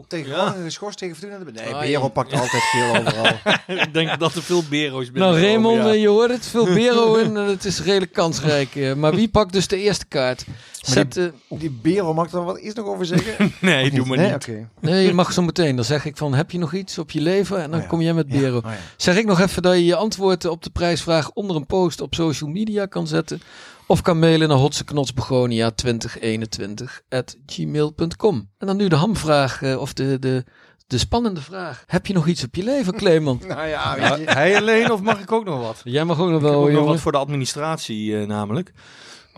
Tegen. 0.08 0.34
Groningen 0.34 0.64
geschorst 0.64 0.98
tegen 0.98 1.16
Fortuna. 1.16 1.52
Nee, 1.52 1.74
Ah, 1.74 1.80
Bero 1.80 2.02
ja. 2.04 2.08
pakt 2.08 2.34
altijd 2.42 2.62
geel 2.64 2.96
overal. 2.96 3.34
Ik 3.78 3.94
denk 3.94 4.20
dat 4.20 4.36
er 4.36 4.44
veel 4.44 4.64
bero's 4.70 5.12
Nou, 5.14 5.40
Raymond, 5.40 5.84
ja. 5.84 5.90
eh, 5.92 6.02
je 6.02 6.08
hoort 6.08 6.32
het. 6.32 6.46
Veel 6.46 6.66
Bero 6.80 7.16
in. 7.16 7.36
het 7.36 7.66
is 7.66 7.82
redelijk 7.82 8.14
kansrijk. 8.14 8.76
eh. 8.76 8.94
maar 8.94 9.16
wie 9.16 9.28
pakt 9.30 9.54
dus 9.54 9.68
de 9.68 9.78
eerste 9.78 10.06
kaart? 10.06 10.46
Zet, 10.82 11.18
eh, 11.18 11.26
Die 11.50 11.70
Bero 11.82 12.14
mag 12.14 12.32
er 12.32 12.44
wat 12.44 12.58
eerst 12.58 12.78
nog 12.78 12.86
over 12.86 13.06
zeggen? 13.06 13.54
Nee, 13.62 13.92
doe 13.92 14.06
maar 14.06 14.18
nee? 14.18 14.26
niet. 14.26 14.36
Oké. 14.36 14.70
nee, 14.80 15.06
je 15.06 15.14
mag 15.14 15.34
zo 15.34 15.42
meteen. 15.42 15.76
Dan 15.76 15.86
zeg 15.86 16.06
ik 16.06 16.18
van, 16.18 16.34
heb 16.34 16.52
je 16.52 16.58
nog 16.58 16.74
iets 16.74 16.98
op 16.98 17.12
je 17.12 17.22
leven? 17.22 17.58
En 17.62 17.70
dan 17.70 17.76
Oh 17.80 17.82
ja. 17.82 17.90
kom 17.90 18.02
jij 18.02 18.14
met 18.14 18.28
Bero. 18.28 18.58
Oh 18.58 18.64
ja. 18.64 18.78
Zeg 18.98 19.18
ik 19.18 19.26
nog 19.26 19.40
even 19.40 19.62
dat 19.62 19.74
je 19.74 19.86
je 19.86 19.96
antwoorden 19.96 20.52
op 20.52 20.64
de 20.64 20.70
prijsvraag 20.70 21.32
onder 21.32 21.56
een 21.56 21.63
post 21.66 22.02
op 22.02 22.16
social 22.16 22.50
media 22.50 22.86
kan 22.86 23.08
zetten. 23.08 23.42
Of 23.88 24.02
kan 24.02 24.20
mailen 24.20 24.48
naar 24.48 24.58
hotseknotsbegonia 24.58 25.72
2021 25.72 27.02
at 27.10 27.38
gmail.com. 27.46 28.50
En 28.58 28.68
dan 28.68 28.78
nu 28.78 28.88
de 28.88 28.96
hamvraag, 28.96 29.62
eh, 29.62 29.80
of 29.80 29.94
de, 29.94 30.20
de, 30.20 30.44
de 30.88 30.98
spannende 30.98 31.42
vraag. 31.42 31.84
Heb 31.88 32.06
je 32.06 32.14
nog 32.14 32.28
iets 32.28 32.44
op 32.44 32.56
je 32.56 32.64
leven, 32.64 32.94
Clement? 32.96 33.48
Nou 33.48 33.68
ja, 33.68 33.98
hij 34.26 34.58
alleen 34.58 34.92
of 34.92 35.02
mag 35.02 35.20
ik 35.20 35.32
ook 35.32 35.46
nog 35.46 35.62
wat? 35.62 35.82
Jij 35.84 36.04
mag 36.06 36.20
ook 36.20 36.30
nog 36.30 36.38
Ik 36.38 36.44
heb 36.44 36.52
wel, 36.52 36.64
ook 36.64 36.72
nog 36.72 36.86
wat 36.86 37.00
voor 37.00 37.12
de 37.12 37.18
administratie 37.18 38.20
eh, 38.20 38.28
namelijk. 38.28 38.72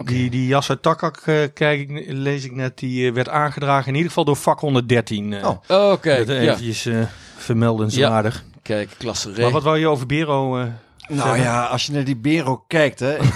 Die, 0.03 0.30
die 0.30 0.47
Yasser 0.47 0.80
Takak, 0.80 1.17
eh, 1.26 1.36
kijk 1.53 1.89
ik, 1.89 2.05
lees 2.07 2.43
ik 2.43 2.55
net, 2.55 2.78
die 2.78 3.07
eh, 3.07 3.13
werd 3.13 3.30
aangedragen 3.30 3.88
in 3.88 3.93
ieder 3.93 4.07
geval 4.07 4.26
door 4.26 4.36
vak 4.36 4.59
113. 4.59 5.34
eh 5.34 5.47
Oh. 5.47 5.91
Oké, 5.91 6.17
dat 6.17 6.28
ja. 6.28 6.41
eventjes 6.41 6.86
eh, 6.86 7.03
vermeldenswaardig. 7.36 8.43
Kijk, 8.61 8.89
klasse 8.97 9.32
Maar 9.39 9.51
wat 9.51 9.63
wou 9.63 9.78
je 9.80 9.88
over 9.88 10.05
Bero? 10.05 10.67
Nou 11.07 11.37
ja, 11.39 11.65
als 11.65 11.85
je 11.85 11.91
naar 11.91 12.03
die 12.03 12.17
Bero 12.17 12.63
kijkt, 12.67 12.99
hè. 12.99 13.15
ik, 13.15 13.23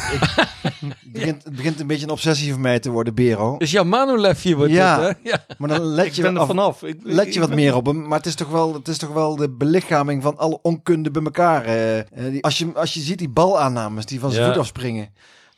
het, 0.61 0.95
begint, 1.05 1.43
het 1.43 1.55
begint 1.55 1.80
een 1.80 1.88
beetje 1.88 2.05
een 2.05 2.11
obsessie 2.11 2.51
van 2.51 2.61
mij 2.61 2.80
te 2.80 2.89
worden, 2.89 3.15
Bero. 3.15 3.57
Dus 3.57 3.72
jouw 3.72 3.84
Manolefje 3.84 4.55
wordt 4.55 4.72
Ja. 4.72 5.01
het, 5.01 5.17
hè? 5.24 5.30
Ja. 5.30 5.45
Maar 5.57 5.70
dan 5.70 5.82
let 5.82 6.05
ik 6.05 6.11
je, 6.11 6.24
er 6.28 6.39
af- 6.39 6.47
vanaf. 6.47 6.84
Ik, 6.84 6.97
let 7.03 7.28
ik- 7.28 7.34
je 7.34 7.39
wat 7.39 7.49
meer 7.53 7.76
op 7.76 7.86
hem. 7.86 8.07
Maar 8.07 8.17
het 8.17 8.28
is 8.28 8.36
toch 8.36 8.49
wel, 8.49 8.74
het 8.74 8.88
is 8.88 8.97
toch 8.97 9.13
wel 9.13 9.36
de 9.36 9.49
belichaming 9.49 10.24
van 10.24 10.38
alle 10.38 10.59
onkunde 10.61 11.11
bij 11.11 11.24
elkaar. 11.24 11.65
eh. 11.65 11.97
Eh, 11.99 12.05
die- 12.11 12.43
als, 12.43 12.57
je, 12.57 12.72
als 12.76 12.93
je 12.93 12.99
ziet 12.99 13.17
die 13.17 13.30
balaannames 13.30 14.05
die 14.05 14.20
van 14.20 14.32
zijn 14.32 14.43
Ja. 14.45 14.49
voet 14.51 14.59
afspringen. 14.61 15.09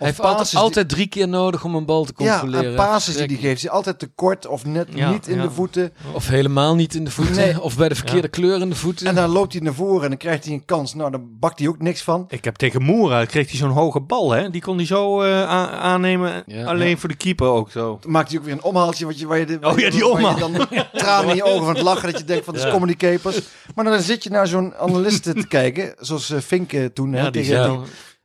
Hij 0.02 0.10
heeft 0.10 0.22
altijd, 0.22 0.56
altijd 0.56 0.89
drie 0.89 1.08
keer 1.08 1.28
nodig 1.28 1.64
om 1.64 1.76
een 1.76 1.86
bal 1.86 2.06
te 2.06 2.14
controleren. 2.14 2.64
Ja, 2.64 2.70
en 2.70 2.76
passes 2.76 3.16
die 3.16 3.26
hij 3.28 3.36
geeft. 3.36 3.62
Die 3.62 3.70
altijd 3.70 3.99
te 3.99 4.08
kort 4.08 4.47
of 4.47 4.66
net 4.66 4.88
Ja, 4.93 5.12
niet 5.12 5.28
in 5.28 5.36
ja. 5.36 5.41
de 5.43 5.52
voeten. 5.52 5.91
Of 6.14 6.28
helemaal 6.28 6.76
niet 6.76 6.95
in 6.95 7.04
de 7.04 7.12
voeten. 7.12 7.36
Nee. 7.36 7.62
Of 7.62 7.78
bij 7.78 7.89
de 7.89 7.95
verkeerde 7.95 8.28
kleur 8.28 8.62
in 8.62 8.70
de 8.70 8.76
voeten. 8.76 9.08
En 9.08 9.16
dan 9.16 9.30
loopt 9.30 9.54
hij 9.54 9.62
naar 9.62 9.74
voren 9.74 10.04
en 10.04 10.10
dan 10.10 10.18
krijgt 10.18 10.45
hij 10.45 10.54
een 10.54 10.66
kans. 10.66 10.93
Nou, 10.93 11.12
dan 11.12 11.28
bakt 11.39 11.60
hij 11.60 11.68
ook 11.68 11.80
niks 11.82 12.02
van. 12.02 12.26
Ik 12.30 12.43
heb 12.43 12.56
tegen 12.56 12.82
Moera, 12.84 13.26
kreeg 13.26 13.49
hij 13.49 13.58
zo'n 13.60 13.70
hoge 13.70 13.99
bal, 13.99 14.32
hè? 14.32 14.49
Die 14.49 14.62
kon 14.62 14.76
hij 14.78 14.86
zo 14.86 15.22
eh, 15.22 15.43
aannemen. 15.82 16.43
Ja. 16.47 16.66
alleen 16.66 16.97
voor 16.97 17.10
de 17.10 17.16
keeper 17.16 17.47
ook 17.47 17.72
zo. 17.72 17.97
Dan 18.02 18.12
maakt 18.12 18.30
hij 18.30 18.39
ook 18.39 18.45
weer 18.45 18.54
een 18.54 18.64
omhaaltje. 18.64 19.06
Wat 19.06 19.20
je, 19.20 19.28
waar 19.28 19.39
je 19.39 19.45
de, 19.45 19.58
Oh 19.62 19.80
ja, 19.80 19.89
die 19.89 20.08
omhaal. 20.08 20.38
dan 20.39 20.68
tranen 20.93 21.30
in 21.30 21.36
je 21.36 21.43
ogen 21.43 21.66
van 21.66 21.74
het 21.76 21.84
lachen. 21.84 22.12
Dat 22.12 22.20
je 22.20 22.26
denkt 22.26 22.45
van, 22.45 22.54
dat 22.54 22.64
is 22.64 22.70
Ja. 22.70 22.76
comedy 22.76 22.95
capers. 22.95 23.41
Maar 23.76 23.86
dan 23.86 24.02
zit 24.02 24.24
je 24.24 24.30
naar 24.30 24.47
zo'n 24.47 24.74
analist 24.76 25.24
te 25.24 25.47
kijken. 25.47 25.93
Zoals 25.99 26.30
eh, 26.30 26.39
Fink 26.39 26.74
eh, 26.74 26.86
toen. 26.86 27.14
hè, 27.14 27.24
Ja, 27.24 27.30
die 27.30 27.41
tegen, 27.43 27.80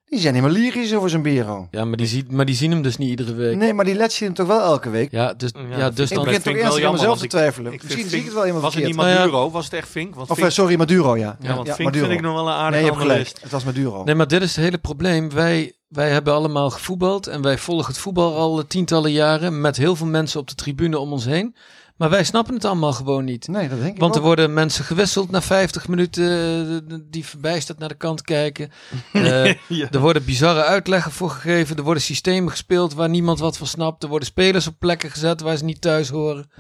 die 0.09 0.21
zijn 0.21 0.35
helemaal 0.35 0.57
lyrisch 0.57 0.95
over 0.95 1.11
zijn 1.11 1.23
Bero. 1.23 1.69
Ja, 1.71 1.85
maar 1.85 1.97
die, 1.97 2.07
ziet, 2.07 2.31
maar 2.31 2.45
die 2.45 2.55
zien 2.55 2.71
hem 2.71 2.83
dus 2.83 2.97
niet 2.97 3.09
iedere 3.09 3.35
week. 3.35 3.57
Nee, 3.57 3.75
maar 3.75 3.85
die 3.85 3.95
let 3.95 4.15
je 4.15 4.25
hem 4.25 4.35
toch 4.35 4.47
wel 4.47 4.61
elke 4.61 4.91
week? 4.91 5.11
Ja, 5.11 5.35
dus, 5.35 5.51
Ja, 5.71 5.79
ja, 5.79 5.91
dus 5.91 6.11
Ik 6.11 6.17
dan... 6.17 6.25
begin 6.25 6.43
toch 6.43 6.53
ik 6.55 6.61
eerst 6.61 6.77
wel 6.79 6.87
aan 6.87 6.93
mezelf 6.93 7.01
jammer, 7.01 7.19
te 7.19 7.27
twijfelen. 7.27 7.73
ik 7.73 7.83
Misschien 7.83 8.03
zie 8.03 8.11
Fink- 8.11 8.21
ik 8.23 8.25
het 8.27 8.35
wel 8.35 8.43
helemaal 8.43 8.63
Was 8.65 8.75
het 8.75 8.83
verkeerd. 8.85 9.07
niet 9.07 9.15
Nou 9.15 9.29
ja. 9.29 9.33
Maduro? 9.33 9.51
Was 9.51 9.65
het 9.65 9.75
echt 9.75 9.89
Fink? 9.89 10.15
Want 10.15 10.31
Of 10.31 10.37
Fink, 10.37 10.49
eh, 10.49 10.55
sorry, 10.55 10.77
Maduro, 10.77 11.17
ja. 11.17 11.37
ja, 11.41 11.55
want 11.55 11.67
Fink 11.69 11.83
Maduro. 11.83 12.07
vind 12.07 12.19
ik 12.19 12.25
nog 12.25 12.35
wel 12.35 12.43
een 12.49 12.53
Nee, 12.55 12.59
aardige 12.63 12.81
je 12.85 12.89
hebt 12.91 13.01
gelijk. 13.01 13.19
analist. 13.19 13.43
Het 13.43 13.51
was 13.53 13.65
Maduro. 13.65 14.05
Nee, 14.05 14.15
maar 14.15 14.29
dit 14.29 14.43
is 14.43 14.57
het 14.57 14.65
hele 14.65 14.79
probleem. 14.79 15.31
Wij, 15.31 15.73
wij 15.89 16.11
hebben 16.11 16.35
allemaal 16.35 16.71
gevoetbald 16.71 17.27
en 17.27 17.43
wij 17.43 17.59
volgen 17.59 17.87
het 17.93 17.99
voetbal 17.99 18.37
al 18.37 18.67
tientallen 18.67 19.13
jaren 19.13 19.61
met 19.61 19.77
heel 19.77 19.97
veel 19.97 20.07
mensen 20.07 20.41
op 20.41 20.49
de 20.49 20.55
tribune 20.55 20.99
om 20.99 21.13
ons 21.13 21.25
heen. 21.25 21.57
Maar 21.97 22.11
wij 22.11 22.25
snappen 22.25 22.55
het 22.55 22.65
allemaal 22.65 22.93
gewoon 22.93 23.25
niet. 23.25 23.49
Nee, 23.49 23.69
dat 23.69 23.79
denk 23.81 23.95
ik 23.95 24.01
Want 24.01 24.15
er 24.15 24.21
ook. 24.21 24.27
worden 24.27 24.55
mensen 24.55 24.85
gewisseld 24.85 25.31
na 25.31 25.43
50 25.43 25.89
minuten 25.89 26.31
eh, 26.91 26.97
die 27.11 27.25
verbijsterd 27.25 27.79
naar 27.79 27.89
de 27.89 27.95
kant 27.95 28.23
kijken. 28.23 28.71
Eh, 29.13 29.55
Ja. 29.69 29.89
Er 29.91 29.99
worden 30.01 30.25
bizarre 30.25 30.63
uitleggen 30.65 31.13
voor 31.13 31.31
gegeven. 31.31 31.77
Er 31.77 31.83
worden 31.83 32.03
systemen 32.03 32.51
gespeeld 32.51 32.95
waar 32.95 33.09
niemand 33.09 33.39
wat 33.39 33.57
van 33.59 33.67
snapt. 33.67 34.03
Er 34.03 34.09
worden 34.09 34.29
spelers 34.29 34.67
op 34.67 34.75
plekken 34.79 35.11
gezet 35.11 35.41
waar 35.41 35.57
ze 35.57 35.65
niet 35.65 35.81
thuis 35.81 36.09
horen. 36.09 36.51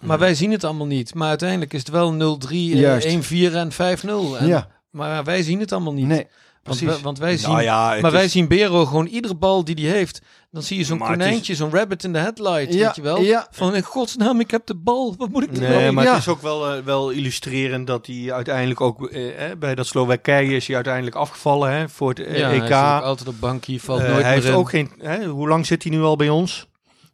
Maar 0.00 0.18
wij 0.18 0.34
zien 0.34 0.50
het 0.50 0.64
allemaal 0.64 0.86
niet. 0.86 1.14
Maar 1.14 1.28
uiteindelijk 1.28 1.72
is 1.72 1.78
het 1.80 1.88
wel 1.90 2.12
0-3, 2.12 2.48
eh, 2.50 2.80
Juist. 2.80 3.06
1-4 3.06 3.54
en 3.56 3.72
5-0. 3.72 4.38
En- 4.38 4.46
Ja, 4.46 4.68
Maar 4.90 5.24
wij 5.24 5.42
zien 5.42 5.60
het 5.60 5.72
allemaal 5.72 5.92
niet. 5.92 6.06
nee, 6.06 6.26
want, 6.62 7.00
want 7.00 7.18
wij 7.18 7.36
zien, 7.36 7.48
Nou 7.50 7.62
ja, 7.62 7.92
het 7.92 8.02
maar 8.02 8.10
wij 8.12 8.28
zien 8.28 8.48
Bero 8.48 8.86
gewoon 8.86 9.06
iedere 9.06 9.34
bal 9.34 9.64
die 9.64 9.74
hij 9.74 9.96
heeft. 9.96 10.20
Dan 10.52 10.62
zie 10.62 10.78
je 10.78 10.84
zo'n 10.84 11.00
het 11.00 11.08
is- 11.10 11.16
konijntje, 11.16 11.54
zo'n 11.54 11.70
rabbit 11.70 12.04
in 12.04 12.12
de 12.12 12.18
headlight. 12.18 12.74
Ja, 12.74 12.86
weet 12.86 12.96
je 12.96 13.02
wel? 13.02 13.20
ja. 13.20 13.46
Van 13.50 13.74
in 13.74 13.82
godsnaam, 13.82 14.40
ik 14.40 14.50
heb 14.50 14.66
de 14.66 14.74
bal. 14.74 15.14
Wat 15.18 15.28
moet 15.28 15.42
ik 15.42 15.54
doen? 15.54 15.62
Nee, 15.62 15.90
maar 15.92 16.04
Ja. 16.04 16.10
het 16.10 16.20
is 16.20 16.28
ook 16.28 16.42
wel, 16.42 16.70
eh, 16.74 16.82
wel 16.84 17.10
illustrerend 17.10 17.86
dat 17.86 18.06
hij 18.06 18.32
uiteindelijk 18.32 18.80
ook 18.80 19.08
eh, 19.08 19.50
eh, 19.50 19.58
bij 19.58 19.74
dat 19.74 19.86
Slowakije 19.86 20.56
is 20.56 20.66
hij 20.66 20.74
uiteindelijk 20.76 21.16
afgevallen 21.16 21.72
hè, 21.72 21.88
voor 21.88 22.08
het 22.08 22.18
eh, 22.20 22.38
ja, 22.38 22.46
hij 22.46 22.56
EK. 22.56 22.62
zit 22.62 22.72
ook 22.72 23.02
altijd 23.02 23.28
op 23.28 23.40
bankje, 23.40 23.80
valt 23.80 24.00
Eh, 24.00 24.04
nooit 24.08 24.22
hij 24.22 24.24
meer 24.32 24.40
heeft 24.42 24.52
in. 24.54 24.58
ook 24.60 24.70
geen. 24.70 24.90
Hè, 24.98 25.24
hoe 25.26 25.48
lang 25.48 25.66
zit 25.66 25.82
hij 25.82 25.92
nu 25.92 26.02
al 26.02 26.16
bij 26.16 26.28
ons? 26.28 26.66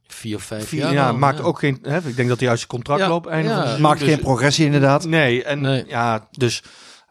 Vier 0.06 0.36
of 0.36 0.42
vijf 0.42 0.68
Vier, 0.68 0.80
jaar. 0.80 0.92
ja, 0.92 1.12
maakt 1.12 1.38
ja. 1.38 1.44
ook 1.44 1.58
geen. 1.58 1.78
Hè, 1.82 1.96
ik 1.98 2.16
denk 2.16 2.28
dat 2.28 2.40
hij 2.40 2.48
uit 2.48 2.58
zijn 2.58 2.70
contract 2.70 3.00
Ja, 3.00 3.08
loopt. 3.08 3.26
Einde 3.26 3.48
van 3.68 3.80
Maakt 3.80 3.98
dus- 4.00 4.08
geen 4.08 4.18
progressie 4.20 4.64
inderdaad. 4.64 5.04
Nee, 5.06 5.44
en 5.44 5.60
Nee. 5.60 5.84
ja, 5.86 6.28
dus. 6.30 6.62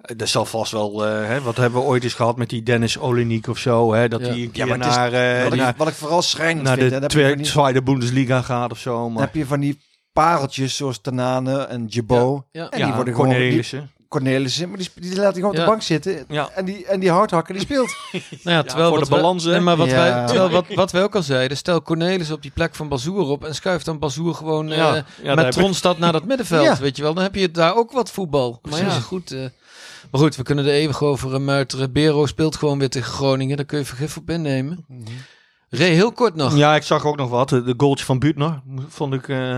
Eh, 0.02 0.18
Dat 0.18 0.28
zal 0.28 0.46
vast 0.46 0.72
wel, 0.72 1.06
eh, 1.06 1.26
hè, 1.28 1.42
wat 1.42 1.58
hebben 1.58 1.80
we 1.82 1.86
ooit 1.88 2.04
eens 2.04 2.14
gehad 2.14 2.38
met 2.38 2.50
die 2.50 2.64
Dennis 2.64 2.98
Olenik 2.98 3.48
of 3.48 3.58
zo, 3.58 3.94
hè, 3.94 4.08
dat 4.08 4.20
Ja. 4.22 4.28
hij 4.28 4.36
een 4.38 4.50
Ja, 4.54 4.76
naar, 4.76 5.14
eh, 5.14 5.44
Wat 5.44 5.54
ik, 5.54 5.60
naar, 5.60 5.74
wat 5.78 5.88
ik 5.88 5.94
vooral 5.94 6.22
schrijnend 6.22 6.64
naar 6.66 6.78
vind, 6.78 6.92
hè, 6.92 7.00
de 7.00 7.08
tweede, 7.08 7.36
die, 7.42 7.46
tweede 7.52 7.82
Bundesliga 7.84 8.42
gaat 8.42 8.72
of 8.72 8.80
zo. 8.80 8.98
dan 8.98 9.14
Maar, 9.14 9.24
heb 9.24 9.36
je 9.36 9.46
van 9.46 9.60
die 9.60 9.80
pareltjes 10.14 10.76
zoals 10.76 11.02
Tanane 11.02 11.58
en 11.60 11.86
Jebo. 11.86 12.46
Ja. 12.52 12.70
En 12.70 12.80
ja, 12.80 12.86
die 12.86 12.94
worden 12.96 13.14
gewoon, 13.14 13.30
die, 13.30 13.38
Cornelissen. 13.40 13.92
Cornelissen, 14.08 14.70
maar 14.70 14.78
die, 14.78 14.90
die 14.96 15.16
laat 15.16 15.24
hij 15.24 15.34
gewoon 15.34 15.50
op 15.50 15.56
de 15.56 15.66
bank 15.66 15.82
zitten. 15.82 16.26
Ja. 16.28 16.50
En 16.56 16.66
die, 16.66 16.86
en 16.86 17.00
die 17.00 17.12
hardhakker, 17.12 17.54
die 17.54 17.64
speelt. 17.64 17.96
Nou 18.44 18.56
ja, 18.58 18.64
terwijl 18.64 18.90
voor 18.90 18.98
wat 19.00 19.08
de 19.08 19.14
wij- 19.14 19.22
balans, 19.22 19.44
hè? 19.44 19.52
nee, 19.52 19.60
maar 19.60 19.76
wat, 19.78 19.88
Ja. 19.90 19.96
wij, 19.96 20.26
terwijl 20.28 20.50
wat, 20.50 20.66
wat 20.76 20.92
wij 20.92 21.04
ook 21.04 21.16
al 21.16 21.22
zeiden, 21.24 21.58
stel 21.58 21.82
Cornelis 21.82 22.32
op 22.32 22.42
die 22.42 22.52
plek 22.52 22.76
van 22.76 22.88
Bazoer 22.88 23.28
op 23.28 23.46
en 23.46 23.56
schuift 23.56 23.86
dan 23.86 24.00
Bazoer 24.00 24.36
gewoon 24.36 24.72
eh, 24.72 24.78
daar 25.24 25.36
met 25.36 25.52
Tronstad 25.52 25.98
naar 26.00 26.12
dat 26.12 26.26
middenveld, 26.26 26.66
Ja. 26.66 26.78
weet 26.78 26.96
je 26.98 27.04
wel. 27.04 27.14
Dan 27.14 27.24
heb 27.24 27.36
je 27.36 27.52
daar 27.52 27.76
ook 27.76 27.92
wat 27.92 28.12
voetbal. 28.12 28.60
Maar 28.70 28.80
ja, 28.80 28.90
goed. 28.90 29.32
eh, 29.32 29.40
maar 30.12 30.22
goed, 30.22 30.36
we 30.36 30.44
kunnen 30.44 30.66
er 30.66 30.72
eeuwig 30.72 31.02
over 31.04 31.34
uh, 31.34 31.40
muiteren. 31.40 31.92
Bero 31.92 32.26
speelt 32.26 32.56
gewoon 32.56 32.80
weer 32.80 32.90
tegen 32.90 33.12
Groningen, 33.12 33.58
daar 33.58 33.66
kun 33.66 33.80
je 33.80 33.86
vergif 33.86 34.18
op 34.18 34.30
innemen. 34.30 34.86
Ray, 35.70 35.90
heel 35.90 36.12
kort 36.12 36.36
nog. 36.36 36.56
Ja, 36.58 36.76
ik 36.76 36.84
zag 36.84 37.06
ook 37.06 37.18
nog 37.18 37.30
wat. 37.30 37.50
De 37.50 37.74
goaltje 37.78 38.06
van 38.06 38.20
Buutner 38.20 38.62
vond 38.88 39.14
ik 39.14 39.28
eh, 39.30 39.58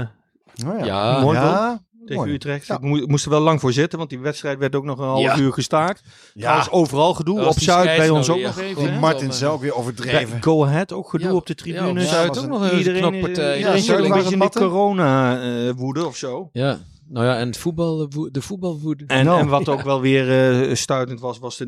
Oh 0.68 0.80
ja. 0.80 0.86
Ja, 0.86 1.20
mooi 1.22 1.38
ja. 1.38 1.82
tegen 2.06 2.16
mooi. 2.24 2.34
Utrecht. 2.34 2.68
Ja. 2.68 2.76
Ik 2.76 2.82
moe- 2.82 3.08
moest 3.08 3.26
er 3.26 3.32
wel 3.32 3.40
lang 3.40 3.60
voor 3.60 3.74
zitten, 3.74 3.98
want 3.98 4.10
die 4.10 4.20
wedstrijd 4.20 4.58
werd 4.60 4.76
ook 4.76 4.84
nog 4.84 5.00
een 5.00 5.06
half 5.08 5.22
Ja. 5.22 5.38
uur 5.38 5.54
gestaakt. 5.54 6.02
Ja, 6.34 6.42
Trouwens, 6.42 6.70
overal 6.70 7.14
gedoe. 7.14 7.40
Was 7.40 7.56
Op 7.56 7.62
Zuid 7.62 7.98
bij 7.98 8.10
ons 8.10 8.30
ook 8.30 8.42
nog 8.42 8.60
even. 8.60 8.94
hè? 8.94 9.00
Martin 9.00 9.48
ook 9.48 9.62
weer 9.62 9.76
overdreven. 9.76 10.30
Bij 10.30 10.42
Go 10.42 10.66
Ahead 10.66 10.92
ook 10.94 11.10
gedoe 11.10 11.28
Ja, 11.28 11.34
op 11.34 11.46
de 11.46 11.54
ja, 11.58 11.64
tribune. 11.64 12.06
Zuid 12.06 12.28
was 12.28 12.38
ook 12.44 12.50
nog 12.50 12.72
een 12.72 12.78
Iedereen 12.78 13.02
knokpartij. 13.02 13.60
ja, 13.60 13.78
Zuid 13.78 14.04
een 14.04 14.12
beetje 14.12 14.32
in 14.34 14.40
de 14.40 14.50
corona-woede 14.50 16.06
of 16.06 16.16
zo. 16.16 16.50
Ja, 16.54 16.78
nou 17.10 17.26
ja, 17.26 17.38
en 17.38 17.48
het 17.48 17.58
voetbal, 17.58 18.02
eh, 18.02 18.08
de 18.32 18.42
voetbalwoede. 18.42 19.04
En, 19.08 19.26
Nou. 19.26 19.40
en 19.40 19.48
wat 19.48 19.70
ook 19.74 19.82
wel 19.82 20.02
weer 20.02 20.54
eh, 20.70 20.76
stuitend 20.76 21.20
was, 21.20 21.40
was 21.40 21.58
de 21.58 21.66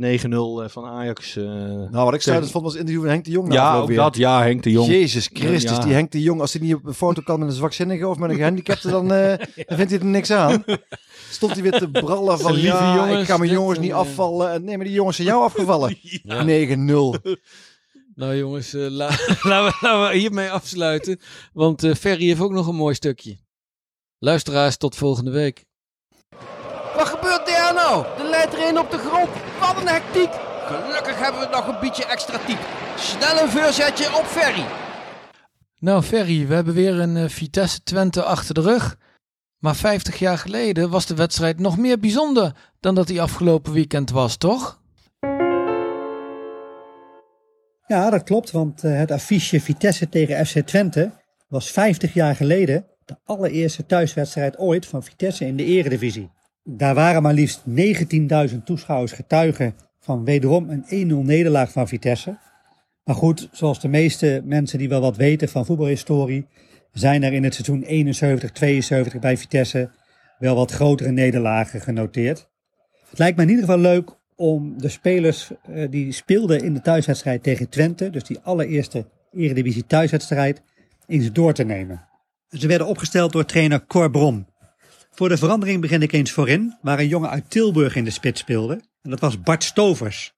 9-0 0.67 0.69
van 0.69 0.85
Ajax. 0.85 1.35
eh. 1.35 1.43
Nou, 1.43 1.89
wat 2.05 2.13
ik 2.13 2.21
stuitend 2.21 2.51
vond 2.51 2.63
was 2.63 2.71
het 2.73 2.81
interview 2.81 3.03
van 3.05 3.13
Henk 3.13 3.25
de 3.25 3.31
Jong. 3.31 3.53
ja, 3.53 3.77
ook 3.77 3.87
weer. 3.87 3.97
dat. 3.97 4.15
Ja, 4.17 4.41
Henk 4.41 4.63
de 4.63 4.71
Jong. 4.71 4.87
Jezus 4.87 5.29
Christus, 5.33 5.77
Ja. 5.77 5.83
die 5.83 5.93
Henk 5.93 6.11
de 6.11 6.21
Jong, 6.21 6.41
als 6.41 6.53
hij 6.53 6.61
niet 6.61 6.73
op 6.75 6.85
een 6.85 6.93
foto 6.93 7.21
kan 7.21 7.39
met 7.39 7.47
een 7.47 7.53
zwakzinnige 7.55 8.07
of 8.07 8.17
met 8.17 8.29
een 8.29 8.35
gehandicapte, 8.35 8.89
dan, 8.89 9.13
eh, 9.13 9.37
dan 9.67 9.77
vindt 9.77 9.91
hij 9.91 9.99
er 9.99 10.05
niks 10.05 10.31
aan. 10.31 10.63
Stond 11.29 11.51
hij 11.53 11.61
weer 11.61 11.71
te 11.71 11.89
brallen 11.89 12.39
van, 12.39 12.51
Lieve 12.53 12.67
ja, 12.67 12.95
jongens, 12.95 13.19
ik 13.21 13.25
ga 13.27 13.37
mijn 13.37 13.51
jongens 13.51 13.79
niet 13.79 13.89
en, 13.89 13.95
eh, 13.95 14.01
afvallen. 14.01 14.51
En 14.51 14.63
Nee, 14.63 14.75
maar 14.77 14.85
die 14.85 14.95
jongens 14.95 15.15
zijn 15.15 15.27
jou 15.27 15.43
afgevallen. 15.49 15.97
Ja. 16.01 16.43
9-0. 16.43 17.15
Nou 18.15 18.35
jongens, 18.37 18.73
eh, 18.73 18.81
la- 18.89 18.89
laten, 19.43 19.65
we, 19.65 19.77
laten 19.81 20.09
we 20.11 20.17
hiermee 20.17 20.49
afsluiten. 20.49 21.19
Want 21.53 21.83
eh, 21.83 21.93
Ferry 21.93 22.25
heeft 22.25 22.41
ook 22.41 22.51
nog 22.51 22.67
een 22.67 22.75
mooi 22.75 22.95
stukje. 22.95 23.37
Luisteraars, 24.23 24.77
tot 24.77 24.95
volgende 24.95 25.31
week. 25.31 25.65
Wat 26.95 27.07
gebeurt 27.07 27.45
daar 27.45 27.73
nou? 27.73 28.05
De 28.17 28.29
leidt 28.29 28.53
erin 28.53 28.79
op 28.79 28.91
de 28.91 28.97
grond. 28.97 29.29
Wat 29.59 29.81
een 29.81 29.87
hectiek. 29.87 30.29
Gelukkig 30.65 31.19
hebben 31.19 31.41
we 31.41 31.47
nog 31.51 31.67
een 31.67 31.79
beetje 31.79 32.05
extra 32.05 32.37
type. 32.37 32.61
Snel 32.97 33.43
een 33.43 33.49
voorzetje 33.49 34.17
op 34.17 34.25
Ferry. 34.25 34.65
Nou 35.79 36.03
Ferry, 36.03 36.47
we 36.47 36.53
hebben 36.53 36.73
weer 36.73 36.99
een 36.99 37.17
eh, 37.17 37.29
Vitesse 37.29 37.83
Twente 37.83 38.23
achter 38.23 38.53
de 38.53 38.61
rug. 38.61 38.97
Maar 39.57 39.75
50 39.75 40.19
jaar 40.19 40.37
geleden 40.37 40.89
was 40.89 41.05
de 41.05 41.15
wedstrijd 41.15 41.59
nog 41.59 41.77
meer 41.77 41.99
bijzonder 41.99 42.55
dan 42.79 42.95
dat 42.95 43.07
die 43.07 43.21
afgelopen 43.21 43.73
weekend 43.73 44.09
was, 44.09 44.37
toch? 44.37 44.81
Ja, 47.87 48.09
dat 48.09 48.23
klopt, 48.23 48.51
want 48.51 48.83
eh, 48.83 48.97
het 48.97 49.11
affiche 49.11 49.61
Vitesse 49.61 50.09
tegen 50.09 50.45
FC 50.45 50.59
Twente 50.59 51.11
was 51.47 51.71
50 51.71 52.13
jaar 52.13 52.35
geleden 52.35 52.90
de 53.11 53.17
allereerste 53.33 53.85
thuiswedstrijd 53.85 54.57
ooit 54.57 54.85
van 54.85 55.03
Vitesse 55.03 55.45
in 55.45 55.55
de 55.55 55.65
eredivisie. 55.65 56.29
Daar 56.63 56.95
waren 56.95 57.21
maar 57.21 57.33
liefst 57.33 57.61
19.000 58.51 58.57
toeschouwers 58.63 59.11
getuigen 59.11 59.75
van 59.99 60.25
wederom 60.25 60.69
een 60.69 61.11
1-0 61.11 61.25
nederlaag 61.25 61.71
van 61.71 61.87
Vitesse. 61.87 62.37
Maar 63.03 63.15
goed, 63.15 63.49
zoals 63.51 63.79
de 63.79 63.87
meeste 63.87 64.41
mensen 64.45 64.79
die 64.79 64.89
wel 64.89 65.01
wat 65.01 65.17
weten 65.17 65.49
van 65.49 65.65
voetbalhistorie, 65.65 66.47
zijn 66.91 67.23
er 67.23 67.33
in 67.33 67.43
het 67.43 67.55
seizoen 67.55 69.15
71-72 69.15 69.19
bij 69.19 69.37
Vitesse 69.37 69.89
wel 70.39 70.55
wat 70.55 70.71
grotere 70.71 71.11
nederlagen 71.11 71.81
genoteerd. 71.81 72.49
Het 73.09 73.19
lijkt 73.19 73.37
me 73.37 73.43
in 73.43 73.49
ieder 73.49 73.65
geval 73.65 73.79
leuk 73.79 74.09
om 74.35 74.81
de 74.81 74.89
spelers 74.89 75.51
eh, 75.73 75.89
die 75.89 76.11
speelden 76.11 76.63
in 76.63 76.73
de 76.73 76.81
thuiswedstrijd 76.81 77.43
tegen 77.43 77.69
Twente, 77.69 78.09
dus 78.09 78.23
die 78.23 78.39
allereerste 78.39 79.05
Eredivisie 79.31 79.85
thuiswedstrijd, 79.85 80.61
eens 81.07 81.31
door 81.31 81.53
te 81.53 81.63
nemen. 81.63 82.09
Ze 82.51 82.67
werden 82.67 82.87
opgesteld 82.87 83.31
door 83.31 83.45
trainer 83.45 83.85
Cor 83.85 84.11
Brom. 84.11 84.47
Voor 85.11 85.29
de 85.29 85.37
verandering 85.37 85.81
begin 85.81 86.01
ik 86.01 86.11
eens 86.11 86.31
voorin, 86.31 86.77
waar 86.81 86.99
een 86.99 87.07
jongen 87.07 87.29
uit 87.29 87.49
Tilburg 87.49 87.95
in 87.95 88.03
de 88.03 88.09
spits 88.09 88.39
speelde. 88.39 88.73
En 89.01 89.09
dat 89.09 89.19
was 89.19 89.41
Bart 89.41 89.63
Stovers. 89.63 90.33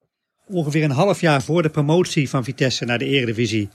Ongeveer 0.48 0.84
een 0.84 0.92
half 0.92 1.22
jaar 1.22 1.42
voor 1.42 1.62
de 1.62 1.70
promotie 1.70 2.30
van 2.30 2.44
Vitesse 2.44 2.86
naar 2.86 2.98
de 2.98 3.06
Eredivisie 3.06 3.70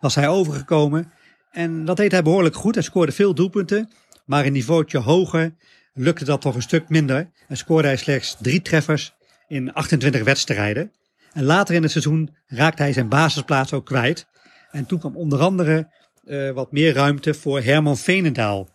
was 0.00 0.14
hij 0.14 0.28
overgekomen. 0.28 1.12
En 1.50 1.84
dat 1.84 1.96
deed 1.96 2.12
hij 2.12 2.22
behoorlijk 2.22 2.54
goed. 2.54 2.74
Hij 2.74 2.84
scoorde 2.84 3.12
veel 3.12 3.34
doelpunten, 3.34 3.90
maar 4.24 4.46
een 4.46 4.52
niveautje 4.52 4.98
hoger 4.98 5.54
lukte 5.94 6.24
dat 6.24 6.40
toch 6.40 6.54
een 6.54 6.62
stuk 6.62 6.88
minder. 6.88 7.30
En 7.48 7.56
scoorde 7.56 7.88
hij 7.88 7.96
slechts 7.96 8.36
drie 8.40 8.62
treffers 8.62 9.14
in 9.48 9.72
28 9.72 10.24
wedstrijden. 10.24 10.92
En 11.32 11.44
later 11.44 11.74
in 11.74 11.82
het 11.82 11.90
seizoen 11.90 12.36
raakte 12.46 12.82
hij 12.82 12.92
zijn 12.92 13.08
basisplaats 13.08 13.72
ook 13.72 13.86
kwijt. 13.86 14.26
En 14.70 14.86
toen 14.86 14.98
kwam 14.98 15.16
onder 15.16 15.40
andere 15.40 15.88
eh, 16.24 16.50
wat 16.50 16.72
meer 16.72 16.94
ruimte 16.94 17.34
voor 17.34 17.60
Herman 17.60 17.96
Veenendaal. 17.96 18.68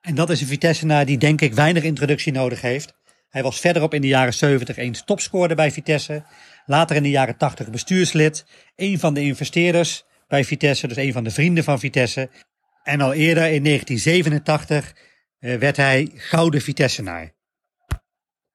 En 0.00 0.14
dat 0.14 0.30
is 0.30 0.40
een 0.40 0.46
Vitessenaar 0.46 1.06
die 1.06 1.18
denk 1.18 1.40
ik 1.40 1.54
weinig 1.54 1.82
introductie 1.82 2.32
nodig 2.32 2.60
heeft. 2.60 2.96
Hij 3.28 3.42
was 3.42 3.60
verderop 3.60 3.94
in 3.94 4.00
de 4.00 4.06
jaren 4.06 4.34
70 4.34 4.76
eens 4.76 5.04
topscorer 5.04 5.56
bij 5.56 5.72
Vitesse. 5.72 6.22
Later 6.66 6.96
in 6.96 7.02
de 7.02 7.10
jaren 7.10 7.36
80 7.36 7.70
bestuurslid. 7.70 8.44
Een 8.76 8.98
van 8.98 9.14
de 9.14 9.20
investeerders 9.20 10.04
bij 10.28 10.44
Vitesse, 10.44 10.88
dus 10.88 10.96
een 10.96 11.12
van 11.12 11.24
de 11.24 11.30
vrienden 11.30 11.64
van 11.64 11.78
Vitesse. 11.78 12.30
En 12.82 13.00
al 13.00 13.12
eerder 13.12 13.44
in 13.44 13.64
1987 13.64 14.94
eh, 15.38 15.56
werd 15.56 15.76
hij 15.76 16.10
gouden 16.14 16.60
Vitessenaar. 16.60 17.36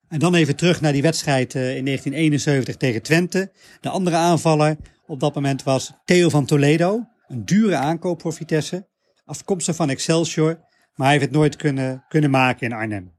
En 0.07 0.19
dan 0.19 0.35
even 0.35 0.55
terug 0.55 0.81
naar 0.81 0.93
die 0.93 1.01
wedstrijd 1.01 1.55
eh, 1.55 1.75
in 1.75 1.85
1971 1.85 2.75
tegen 2.75 3.01
Twente. 3.01 3.51
De 3.81 3.89
andere 3.89 4.15
aanvaller 4.15 4.77
op 5.05 5.19
dat 5.19 5.35
moment 5.35 5.63
was 5.63 5.91
Theo 6.05 6.29
van 6.29 6.45
Toledo. 6.45 7.07
Een 7.27 7.45
dure 7.45 7.75
aankoop 7.75 8.21
voor 8.21 8.33
Vitesse. 8.33 8.87
Afkomstig 9.25 9.75
van 9.75 9.89
Excelsior. 9.89 10.59
Maar 10.95 11.07
hij 11.07 11.11
heeft 11.17 11.29
het 11.29 11.35
nooit 11.35 11.55
kunnen, 11.55 12.05
kunnen 12.07 12.29
maken 12.29 12.67
in 12.67 12.73
Arnhem. 12.73 13.11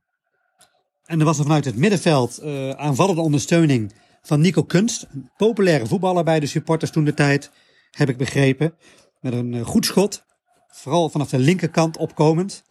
En 1.05 1.19
er 1.19 1.25
was 1.25 1.39
er 1.39 1.45
vanuit 1.45 1.65
het 1.65 1.77
middenveld 1.77 2.39
eh, 2.39 2.71
aanvallende 2.71 3.21
ondersteuning 3.21 3.93
van 4.23 4.41
Nico 4.41 4.63
Kunst. 4.63 5.07
Een 5.11 5.31
populaire 5.37 5.87
voetballer 5.87 6.25
bij 6.25 6.41
de 6.41 6.47
supporters 6.47 6.91
toen 6.91 7.05
de 7.05 7.15
tijd, 7.15 7.51
heb 7.91 8.09
ik 8.09 8.17
begrepen. 8.17 8.75
Met 9.21 9.33
een 9.33 9.55
eh, 9.55 9.65
goed 9.65 9.85
schot. 9.85 10.25
Vooral 10.69 11.09
vanaf 11.09 11.31
de 11.31 11.39
linkerkant 11.39 11.97
opkomend. 11.97 12.63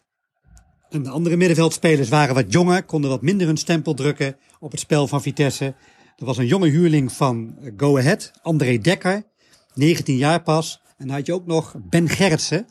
En 0.90 1.04
de 1.04 1.10
andere 1.10 1.36
middenveldspelers 1.36 2.10
waren 2.10 2.36
wat 2.36 2.52
jonger, 2.52 2.84
konden 2.84 3.10
wat 3.10 3.22
minder 3.22 3.48
hun 3.48 3.58
stempel 3.58 3.94
drukken 3.94 4.38
op 4.60 4.72
het 4.72 4.80
spel 4.80 5.08
van 5.08 5.22
Vitesse. 5.22 5.66
Er 6.18 6.26
was 6.26 6.38
een 6.38 6.48
jonge 6.48 6.70
huurling 6.70 7.12
van 7.12 7.58
eh, 7.62 7.72
Go 7.78 7.98
Ahead, 7.98 8.32
André 8.42 8.78
Dekker, 8.78 9.24
19 9.74 10.18
jaar 10.18 10.44
pas. 10.44 10.82
En 10.98 11.08
dan 11.08 11.16
had 11.16 11.26
je 11.26 11.34
ook 11.34 11.46
nog 11.46 11.76
Ben 11.90 12.10
Gerritsen. 12.10 12.68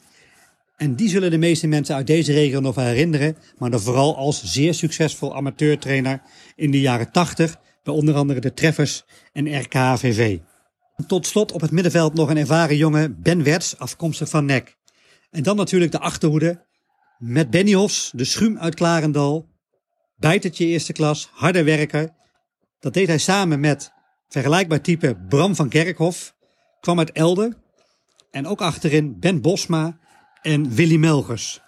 En 0.76 0.94
die 0.94 1.08
zullen 1.08 1.30
de 1.30 1.38
meeste 1.38 1.66
mensen 1.66 1.94
uit 1.94 2.06
deze 2.06 2.32
regio 2.32 2.60
nog 2.60 2.74
herinneren, 2.74 3.36
maar 3.58 3.70
dan 3.70 3.80
vooral 3.80 4.16
als 4.16 4.44
zeer 4.44 4.74
succesvol 4.74 5.36
amateurtrainer 5.36 6.22
in 6.56 6.70
de 6.70 6.80
jaren 6.80 7.12
80, 7.12 7.56
bij 7.82 7.94
onder 7.94 8.14
andere 8.14 8.40
de 8.40 8.54
Treffers 8.54 9.04
en 9.32 9.60
RKHVV. 9.60 10.38
Tot 11.06 11.26
slot 11.26 11.52
op 11.52 11.60
het 11.60 11.70
middenveld 11.70 12.14
nog 12.14 12.30
een 12.30 12.36
ervaren 12.36 12.76
jongen, 12.76 13.22
Ben 13.22 13.42
Werts, 13.42 13.78
afkomstig 13.78 14.28
van 14.28 14.44
NEC. 14.44 14.76
En 15.30 15.42
dan 15.42 15.56
natuurlijk 15.56 15.92
de 15.92 15.98
achterhoede, 15.98 16.64
met 17.18 17.50
Benny 17.50 17.74
Hofs, 17.74 18.10
de 18.14 18.24
schuim 18.24 18.58
uit 18.58 18.74
Klarendal. 18.74 19.48
Bijtertje 20.16 20.66
eerste 20.66 20.92
klas, 20.92 21.28
harde 21.32 21.62
werker. 21.62 22.10
Dat 22.80 22.94
deed 22.94 23.06
hij 23.06 23.18
samen 23.18 23.60
met 23.60 23.92
vergelijkbaar 24.28 24.80
type 24.80 25.16
Bram 25.28 25.54
van 25.54 25.68
Kerkhof. 25.68 26.34
Kwam 26.80 26.98
uit 26.98 27.12
Elden. 27.12 27.61
En 28.32 28.46
ook 28.46 28.60
achterin 28.60 29.18
Ben 29.18 29.40
Bosma 29.40 29.98
en 30.42 30.70
Willy 30.70 30.96
Melgers. 30.96 31.60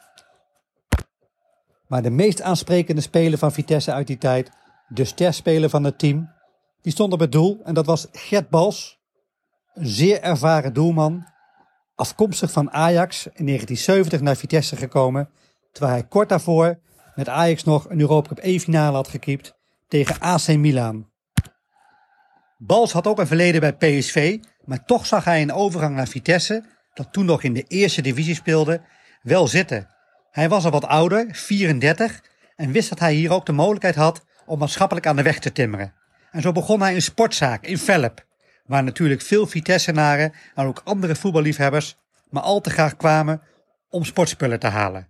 Maar 1.86 2.02
de 2.02 2.10
meest 2.10 2.42
aansprekende 2.42 3.00
speler 3.00 3.38
van 3.38 3.52
Vitesse 3.52 3.92
uit 3.92 4.06
die 4.06 4.18
tijd, 4.18 4.50
de 4.88 5.04
sterspeler 5.04 5.70
van 5.70 5.84
het 5.84 5.98
team, 5.98 6.30
die 6.80 6.92
stond 6.92 7.12
op 7.12 7.20
het 7.20 7.32
doel. 7.32 7.60
En 7.64 7.74
dat 7.74 7.86
was 7.86 8.06
Gert 8.12 8.48
Bals, 8.48 9.00
een 9.74 9.86
zeer 9.86 10.20
ervaren 10.20 10.72
doelman. 10.72 11.26
Afkomstig 11.94 12.52
van 12.52 12.70
Ajax 12.70 13.26
in 13.26 13.46
1970 13.46 14.20
naar 14.20 14.36
Vitesse 14.36 14.76
gekomen. 14.76 15.30
Terwijl 15.72 15.94
hij 15.94 16.06
kort 16.06 16.28
daarvoor 16.28 16.80
met 17.14 17.28
Ajax 17.28 17.64
nog 17.64 17.90
een 17.90 18.00
Europa 18.00 18.28
Cup 18.28 18.44
E-finale 18.44 18.96
had 18.96 19.08
gekiept 19.08 19.54
tegen 19.88 20.20
AC 20.20 20.48
Milan. 20.48 21.12
Bals 22.56 22.92
had 22.92 23.06
ook 23.06 23.18
een 23.18 23.26
verleden 23.26 23.60
bij 23.60 23.72
PSV, 23.72 24.38
maar 24.64 24.84
toch 24.84 25.06
zag 25.06 25.24
hij 25.24 25.42
een 25.42 25.52
overgang 25.52 25.96
naar 25.96 26.08
Vitesse, 26.08 26.64
dat 26.94 27.12
toen 27.12 27.24
nog 27.24 27.42
in 27.42 27.52
de 27.52 27.64
eerste 27.68 28.02
divisie 28.02 28.34
speelde, 28.34 28.80
wel 29.22 29.46
zitten. 29.46 29.88
Hij 30.30 30.48
was 30.48 30.64
al 30.64 30.70
wat 30.70 30.86
ouder, 30.86 31.26
34, 31.32 32.22
en 32.56 32.72
wist 32.72 32.88
dat 32.88 32.98
hij 32.98 33.14
hier 33.14 33.32
ook 33.32 33.46
de 33.46 33.52
mogelijkheid 33.52 33.94
had 33.94 34.24
om 34.46 34.58
maatschappelijk 34.58 35.06
aan 35.06 35.16
de 35.16 35.22
weg 35.22 35.38
te 35.38 35.52
timmeren. 35.52 35.94
En 36.30 36.42
zo 36.42 36.52
begon 36.52 36.80
hij 36.80 36.94
een 36.94 37.02
sportzaak 37.02 37.66
in 37.66 37.78
Velp, 37.78 38.24
waar 38.66 38.84
natuurlijk 38.84 39.22
veel 39.22 39.46
Vitessenaren 39.46 40.32
en 40.54 40.66
ook 40.66 40.80
andere 40.84 41.14
voetballiefhebbers 41.14 41.96
maar 42.30 42.42
al 42.42 42.60
te 42.60 42.70
graag 42.70 42.96
kwamen 42.96 43.42
om 43.90 44.04
sportspullen 44.04 44.58
te 44.60 44.66
halen. 44.66 45.08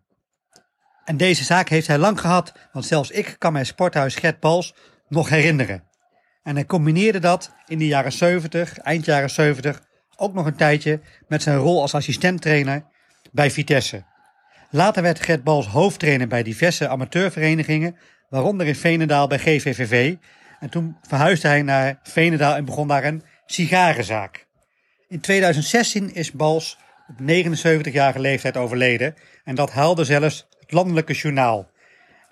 En 1.04 1.16
deze 1.16 1.44
zaak 1.44 1.68
heeft 1.68 1.86
hij 1.86 1.98
lang 1.98 2.20
gehad, 2.20 2.52
want 2.72 2.84
zelfs 2.84 3.10
ik 3.10 3.36
kan 3.38 3.52
mij 3.52 3.64
sporthuis 3.64 4.14
Gert 4.14 4.40
Bals 4.40 4.74
nog 5.08 5.28
herinneren. 5.28 5.84
En 6.44 6.54
hij 6.54 6.64
combineerde 6.66 7.18
dat 7.18 7.54
in 7.66 7.78
de 7.78 7.86
jaren 7.86 8.12
70, 8.12 8.78
eind 8.78 9.04
jaren 9.04 9.30
70, 9.30 9.82
ook 10.16 10.34
nog 10.34 10.46
een 10.46 10.56
tijdje 10.56 11.00
met 11.28 11.42
zijn 11.42 11.56
rol 11.56 11.80
als 11.80 11.94
assistenttrainer 11.94 12.84
bij 13.32 13.50
Vitesse. 13.50 14.04
Later 14.70 15.02
werd 15.02 15.20
Gert 15.20 15.44
Bals 15.44 15.66
hoofdtrainer 15.66 16.28
bij 16.28 16.42
diverse 16.42 16.88
amateurverenigingen, 16.88 17.96
waaronder 18.28 18.66
in 18.66 18.74
Veenendaal 18.74 19.26
bij 19.26 19.38
GVVV. 19.38 20.14
En 20.60 20.70
toen 20.70 20.96
verhuisde 21.02 21.48
hij 21.48 21.62
naar 21.62 21.98
Veenendaal 22.02 22.54
en 22.54 22.64
begon 22.64 22.88
daar 22.88 23.04
een 23.04 23.22
sigarenzaak. 23.46 24.46
In 25.08 25.20
2016 25.20 26.14
is 26.14 26.32
Bals 26.32 26.78
op 27.08 27.20
79-jarige 27.20 28.20
leeftijd 28.20 28.56
overleden 28.56 29.14
en 29.44 29.54
dat 29.54 29.70
haalde 29.70 30.04
zelfs 30.04 30.46
het 30.60 30.72
landelijke 30.72 31.12
journaal. 31.12 31.70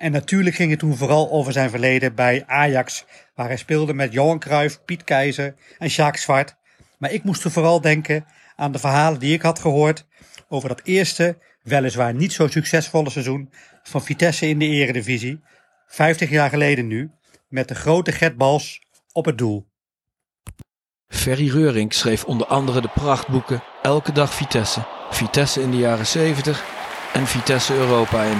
En 0.03 0.13
natuurlijk 0.13 0.57
ging 0.57 0.71
het 0.71 0.79
toen 0.79 0.97
vooral 0.97 1.31
over 1.31 1.53
zijn 1.53 1.71
verleden 1.71 2.15
bij 2.15 2.45
Ajax, 2.47 3.05
waar 3.35 3.47
hij 3.47 3.57
speelde 3.57 3.95
met 3.95 4.13
Johan 4.13 4.39
Cruijff, 4.39 4.85
Piet 4.85 5.05
Keizer 5.05 5.55
en 5.79 5.89
Jacques 5.89 6.23
Zwart. 6.23 6.57
Maar 6.99 7.13
ik 7.13 7.25
moest 7.25 7.45
er 7.45 7.51
vooral 7.51 7.81
denken 7.81 8.25
aan 8.57 8.73
de 8.73 8.79
verhalen 8.79 9.21
die 9.21 9.35
ik 9.35 9.43
had 9.43 9.59
gehoord 9.59 10.07
over 10.49 10.69
dat 10.69 10.81
eerste, 10.85 11.39
weliswaar 11.63 12.15
niet 12.15 12.33
zo 12.33 12.47
succesvolle 12.47 13.11
seizoen 13.11 13.53
van 13.83 14.03
Vitesse 14.03 14.49
in 14.49 14.59
de 14.59 14.67
eredivisie. 14.67 15.41
50 15.87 16.31
jaar 16.31 16.49
geleden 16.49 16.87
nu, 16.87 17.11
met 17.49 17.69
de 17.69 17.75
grote 17.75 18.13
Gert 18.13 18.37
Bals 18.37 18.83
op 19.13 19.25
het 19.25 19.39
doel. 19.39 19.67
Ferry 21.09 21.51
Reurink 21.51 21.93
schreef 21.93 22.25
onder 22.25 22.47
andere 22.47 22.81
de 22.81 22.91
prachtboeken 22.95 23.63
Elke 23.83 24.13
dag 24.13 24.35
Vitesse, 24.35 24.87
Vitesse 25.11 25.63
in 25.63 25.71
de 25.71 25.77
jaren 25.77 26.07
70 26.07 26.65
en 27.13 27.27
Vitesse 27.27 27.75
Europa 27.75 28.23
in. 28.23 28.39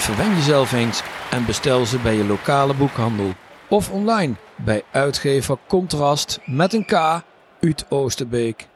Verwen 0.00 0.34
jezelf 0.34 0.72
eens 0.72 1.02
en 1.30 1.46
bestel 1.46 1.86
ze 1.86 1.98
bij 1.98 2.14
je 2.14 2.24
lokale 2.24 2.74
boekhandel. 2.74 3.32
Of 3.68 3.90
online 3.90 4.34
bij 4.56 4.82
uitgever 4.90 5.58
Contrast 5.68 6.38
met 6.44 6.72
een 6.72 6.84
K 6.84 6.92
uit 7.60 7.86
Oosterbeek. 7.88 8.66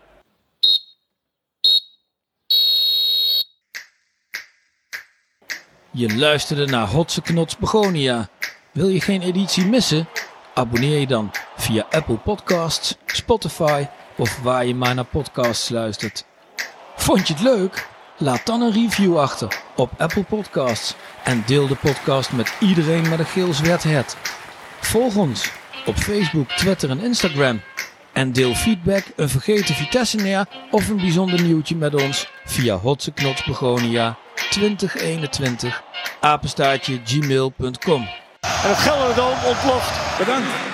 Je 5.91 6.17
luisterde 6.17 6.67
naar 6.67 6.87
Hotse 6.87 7.23
Knots 7.23 7.57
Begonia. 7.57 8.29
Wil 8.73 8.89
je 8.89 9.01
geen 9.01 9.23
editie 9.23 9.67
missen? 9.67 10.09
Abonneer 10.55 10.99
je 10.99 11.07
dan 11.07 11.31
via 11.57 11.87
Apple 11.91 12.19
Podcasts, 12.19 12.97
Spotify 13.07 13.87
of 14.17 14.39
waar 14.43 14.67
je 14.67 14.75
maar 14.75 14.95
naar 14.95 15.05
podcasts 15.05 15.69
luistert. 15.69 16.25
Vond 16.97 17.29
je 17.29 17.35
het 17.35 17.43
leuk? 17.43 17.93
Laat 18.17 18.47
dan 18.47 18.61
een 18.61 18.73
review 18.73 19.19
achter 19.19 19.61
op 19.77 19.91
Apple 19.99 20.23
Podcasts 20.23 20.95
en 21.25 21.43
deel 21.47 21.67
de 21.67 21.75
podcast 21.75 22.33
met 22.33 22.55
iedereen 22.61 23.09
met 23.09 23.19
een 23.19 23.25
geel 23.25 23.53
zwart 23.53 23.83
het. 23.83 24.17
Volg 24.81 25.17
ons 25.17 25.51
op 25.87 25.97
Facebook, 25.97 26.49
Twitter 26.49 26.91
en 26.91 27.01
Instagram. 27.01 27.61
En 28.13 28.33
deel 28.33 28.55
feedback, 28.55 29.05
een 29.17 29.29
vergeten 29.29 29.75
Vitesse 29.75 30.17
neer 30.17 30.47
of 30.71 30.89
een 30.89 30.97
bijzonder 30.97 31.43
nieuwtje 31.43 31.77
met 31.77 32.03
ons 32.03 32.29
via 32.45 32.77
Hotse 32.77 33.13
Knots 33.13 33.45
Begonia 33.45 34.17
2021 34.51 35.83
apenstaartje 36.21 37.01
gmail.com. 37.05 38.01
En 38.41 38.71
het 38.71 38.79
Gelderdoom 38.79 39.45
ontploft. 39.45 40.19
Bedankt. 40.19 40.74